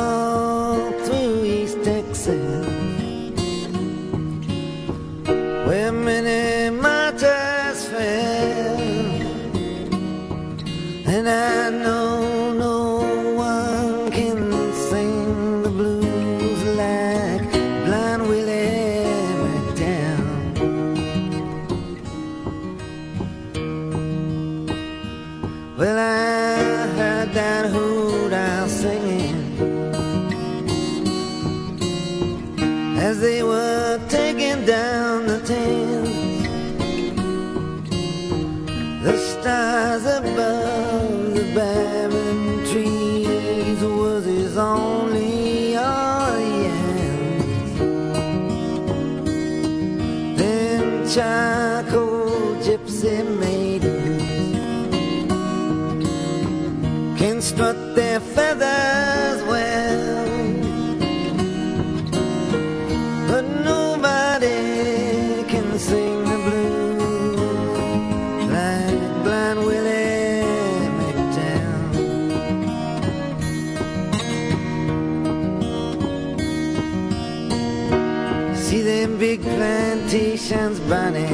[80.92, 81.31] plantations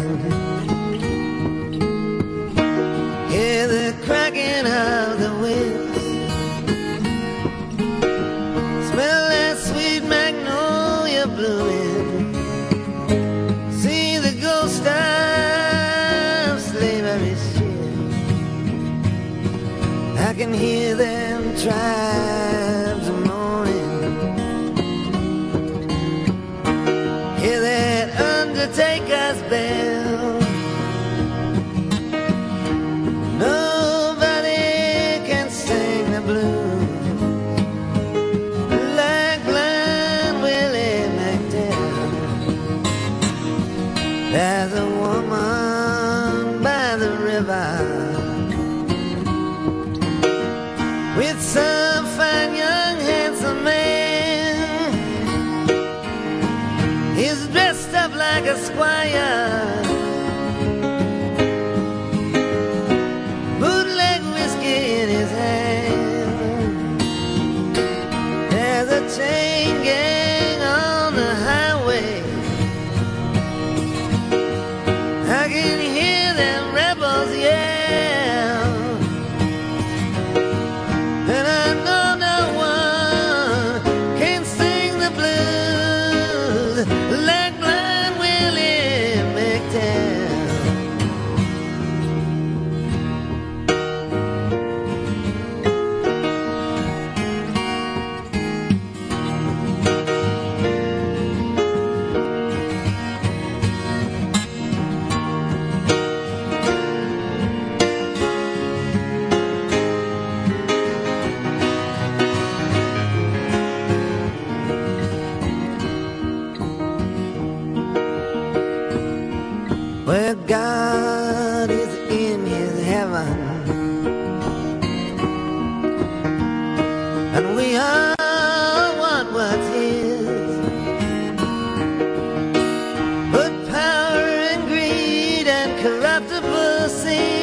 [136.88, 137.37] corruptible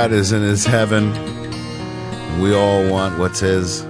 [0.00, 1.12] God is in his heaven.
[2.40, 3.86] We all want what's his.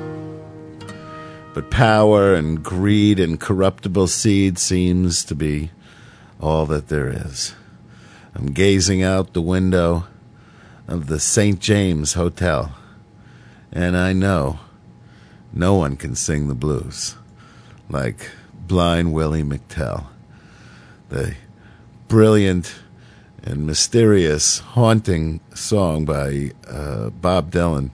[1.55, 5.71] But power and greed and corruptible seed seems to be
[6.41, 7.55] all that there is.
[8.35, 10.09] I'm gazing out the window
[10.89, 11.61] of the St.
[11.61, 12.75] James Hotel,
[13.71, 14.59] and I know
[15.53, 17.15] no one can sing the blues
[17.89, 20.07] like Blind Willie McTell.
[21.09, 21.37] The
[22.09, 22.75] brilliant
[23.43, 27.91] and mysterious, haunting song by uh, Bob Dylan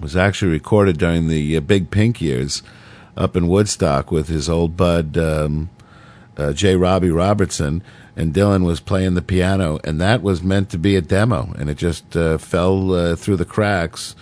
[0.00, 2.62] was actually recorded during the uh, Big Pink years
[3.16, 5.70] up in Woodstock with his old bud um,
[6.36, 6.76] uh, J.
[6.76, 7.82] Robbie Robertson,
[8.16, 11.68] and Dylan was playing the piano, and that was meant to be a demo, and
[11.68, 14.14] it just uh, fell uh, through the cracks.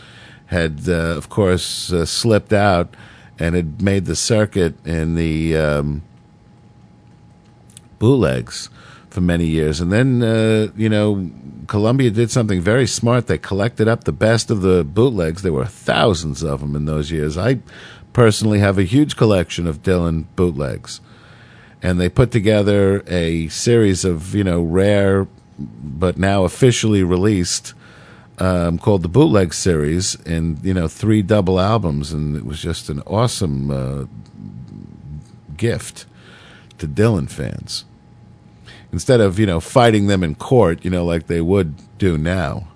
[0.47, 2.95] Had uh, of course slipped out,
[3.39, 6.03] and had made the circuit in the um,
[7.99, 8.71] bootlegs
[9.17, 9.81] for many years.
[9.81, 11.31] And then, uh, you know,
[11.69, 13.29] Columbia did something very smart.
[13.29, 15.41] They collected up the best of the bootlegs.
[15.41, 17.39] There were thousands of them in those years.
[17.39, 17.61] I
[18.13, 21.01] personally have a huge collection of Dylan bootlegs.
[21.83, 25.27] And they put together a series of, you know, rare
[25.59, 27.73] but now officially released
[28.39, 32.13] um, called the Bootleg Series in, you know, three double albums.
[32.13, 34.05] And it was just an awesome uh,
[35.57, 36.05] gift
[36.77, 37.87] to Dylan fans.
[38.97, 42.67] Instead of, you know, fighting them in court, you know, like they would do now.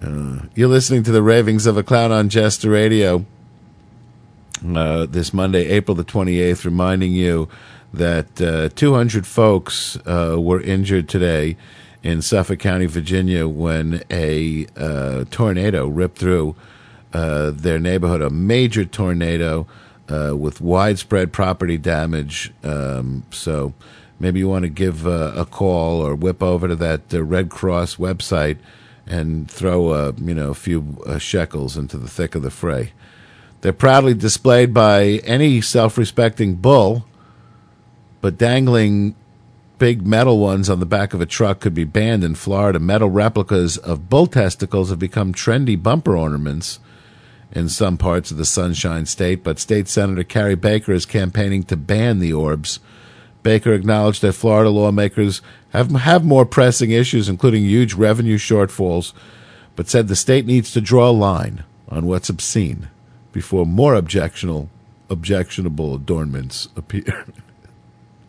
[0.00, 3.26] Uh, you're listening to the ravings of a clown on Jester Radio
[4.64, 7.48] uh, this Monday, April the 28th, reminding you
[7.92, 11.56] that uh, 200 folks uh, were injured today
[12.04, 16.54] in Suffolk County, Virginia, when a uh, tornado ripped through
[17.12, 18.22] uh, their neighborhood.
[18.22, 19.66] A major tornado
[20.10, 22.52] uh, with widespread property damage.
[22.62, 23.74] Um, so
[24.18, 27.50] maybe you want to give uh, a call or whip over to that uh, Red
[27.50, 28.58] Cross website
[29.06, 32.92] and throw uh, you know a few uh, shekels into the thick of the fray.
[33.60, 37.04] They're proudly displayed by any self-respecting bull,
[38.22, 39.14] but dangling
[39.78, 42.78] big metal ones on the back of a truck could be banned in Florida.
[42.78, 46.78] Metal replicas of bull testicles have become trendy bumper ornaments
[47.52, 51.76] in some parts of the Sunshine State, but State Senator Carey Baker is campaigning to
[51.76, 52.78] ban the orbs.
[53.42, 59.12] Baker acknowledged that Florida lawmakers have, have more pressing issues, including huge revenue shortfalls,
[59.76, 62.88] but said the state needs to draw a line on what's obscene
[63.32, 64.68] before more objectionable,
[65.08, 67.24] objectionable adornments appear.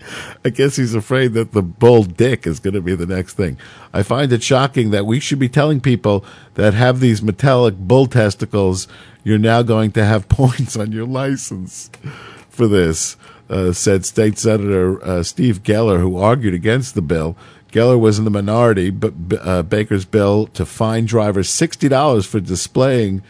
[0.46, 3.58] I guess he's afraid that the bull dick is going to be the next thing.
[3.94, 6.26] I find it shocking that we should be telling people
[6.56, 8.88] that have these metallic bull testicles,
[9.24, 11.90] you're now going to have points on your license
[12.50, 13.18] for this,
[13.50, 17.36] uh, said State Senator uh, Steve Geller, who argued against the bill.
[17.72, 23.22] Geller was in the minority, but uh, Baker's bill to fine drivers $60 for displaying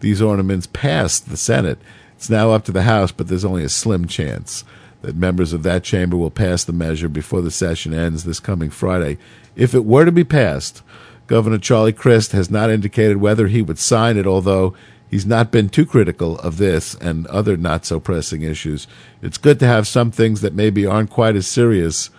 [0.00, 1.78] these ornaments passed the Senate.
[2.16, 4.64] It's now up to the House, but there's only a slim chance
[5.02, 8.70] that members of that chamber will pass the measure before the session ends this coming
[8.70, 9.18] Friday.
[9.56, 10.82] If it were to be passed,
[11.26, 14.74] Governor Charlie Crist has not indicated whether he would sign it, although
[15.10, 18.86] he's not been too critical of this and other not so pressing issues.
[19.22, 22.10] It's good to have some things that maybe aren't quite as serious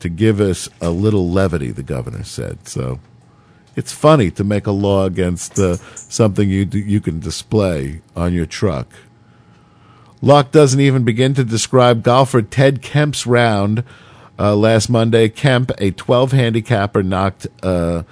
[0.00, 2.68] to give us a little levity, the governor said.
[2.68, 3.00] So
[3.76, 8.46] it's funny to make a law against uh, something you you can display on your
[8.46, 8.88] truck.
[10.20, 13.84] Luck doesn't even begin to describe golfer Ted Kemp's round
[14.38, 15.28] uh, last Monday.
[15.28, 18.02] Kemp, a 12 handicapper, knocked uh,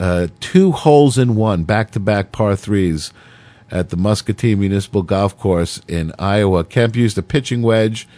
[0.00, 3.12] uh, two holes in one, back to back par threes
[3.70, 6.64] at the Muscatine Municipal Golf Course in Iowa.
[6.64, 8.08] Kemp used a pitching wedge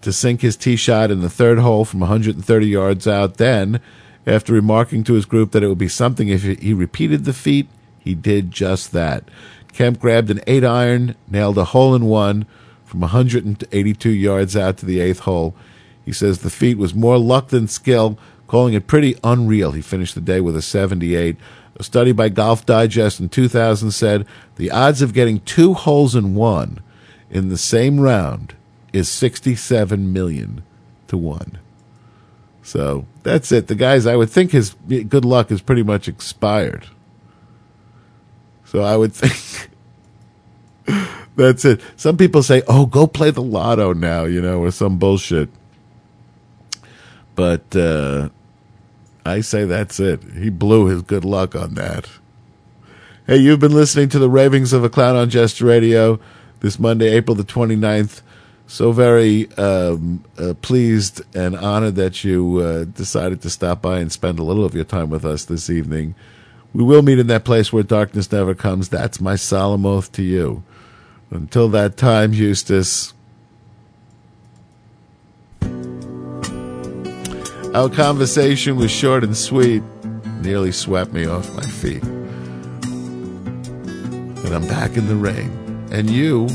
[0.00, 3.36] to sink his tee shot in the third hole from 130 yards out.
[3.36, 3.80] Then,
[4.26, 7.68] after remarking to his group that it would be something if he repeated the feat,
[7.98, 9.24] he did just that.
[9.72, 12.46] Kemp grabbed an eight iron, nailed a hole in one
[12.88, 15.54] from 182 yards out to the eighth hole.
[16.04, 19.72] He says the feat was more luck than skill, calling it pretty unreal.
[19.72, 21.36] He finished the day with a 78.
[21.76, 26.34] A study by Golf Digest in 2000 said the odds of getting two holes in
[26.34, 26.80] one
[27.30, 28.56] in the same round
[28.92, 30.62] is 67 million
[31.08, 31.58] to one.
[32.62, 33.66] So that's it.
[33.66, 36.86] The guys, I would think his good luck is pretty much expired.
[38.64, 39.70] So I would think
[41.36, 41.80] that's it.
[41.96, 45.48] Some people say, "Oh, go play the lotto now," you know, or some bullshit.
[47.34, 48.30] But uh,
[49.24, 50.22] I say that's it.
[50.34, 52.08] He blew his good luck on that.
[53.26, 56.18] Hey, you've been listening to the ravings of a clown on Jester Radio
[56.60, 58.22] this Monday, April the 29th.
[58.66, 64.10] So very um, uh, pleased and honored that you uh, decided to stop by and
[64.10, 66.14] spend a little of your time with us this evening.
[66.74, 68.88] We will meet in that place where darkness never comes.
[68.88, 70.62] That's my solemn oath to you.
[71.30, 73.12] Until that time, Eustace.
[77.74, 79.82] Our conversation was short and sweet,
[80.40, 82.02] nearly swept me off my feet.
[84.42, 85.50] And I'm back in the rain,
[85.92, 86.48] and you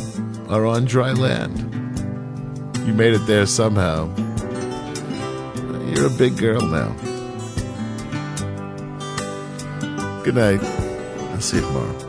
[0.49, 1.59] are on dry land.
[2.87, 4.09] You made it there somehow.
[5.93, 6.89] You're a big girl now.
[10.23, 10.63] Good night.
[10.63, 12.02] I'll see you tomorrow.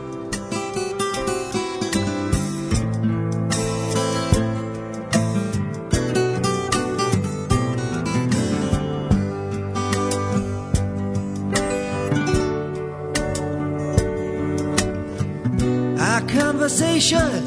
[17.11, 17.43] Conversation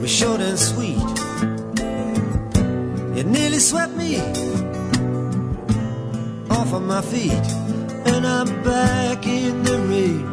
[0.00, 0.96] was short and sweet.
[3.18, 4.20] It nearly swept me
[6.50, 7.32] off of my feet,
[8.06, 10.27] and I'm back in the rain.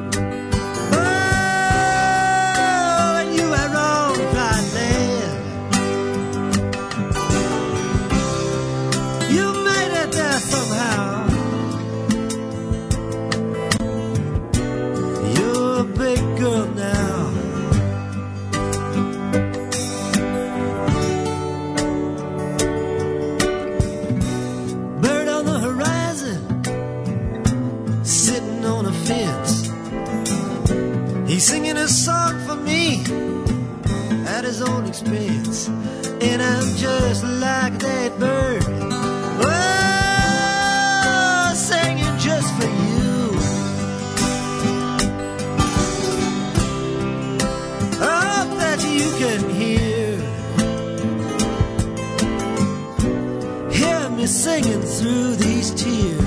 [31.27, 33.01] He's singing a song for me
[34.27, 35.67] at his own expense.
[36.21, 38.63] And I'm just like that bird.
[39.43, 43.31] Oh, singing just for you.
[48.01, 50.19] Oh, that you can hear.
[53.71, 56.24] Hear me singing through these tears.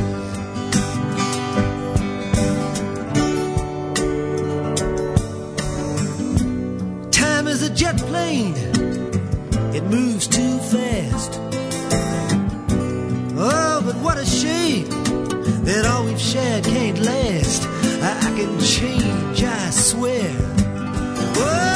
[9.74, 11.40] It moves too fast.
[13.36, 14.88] Oh, but what a shame
[15.64, 17.62] that all we've shared can't last.
[18.02, 21.67] I, I can change, I swear.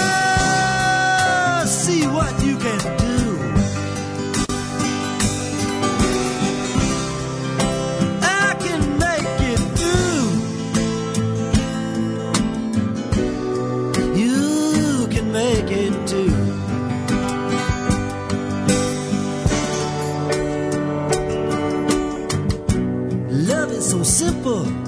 [24.42, 24.81] So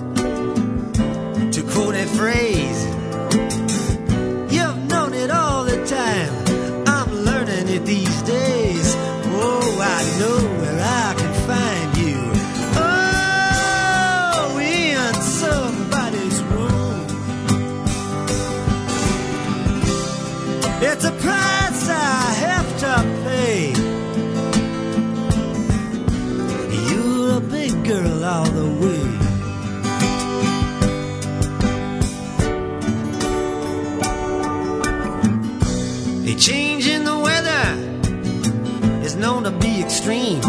[40.05, 40.41] extreme.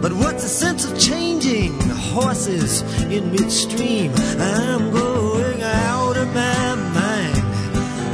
[0.00, 1.78] But what's the sense of changing
[2.14, 4.12] horses in midstream?
[4.38, 7.42] I'm going out of my mind.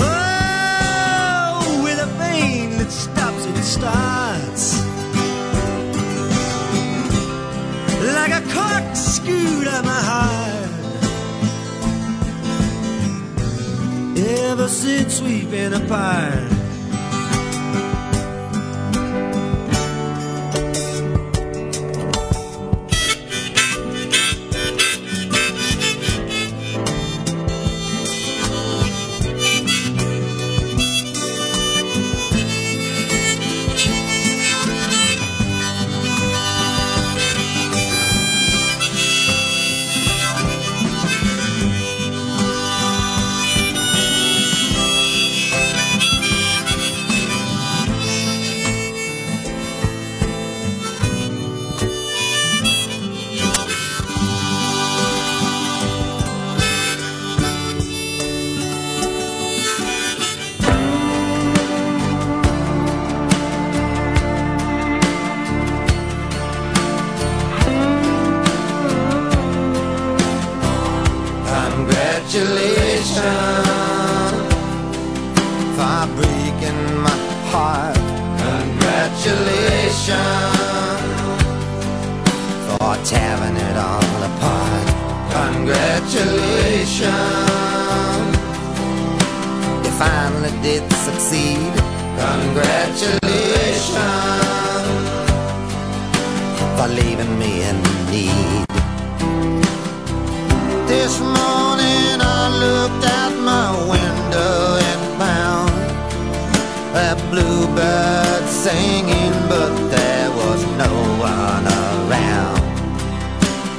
[0.00, 4.82] Oh, with a vein that stops and starts.
[8.18, 10.68] Like a corkscrew to my heart.
[14.18, 16.41] Ever since we've been apart.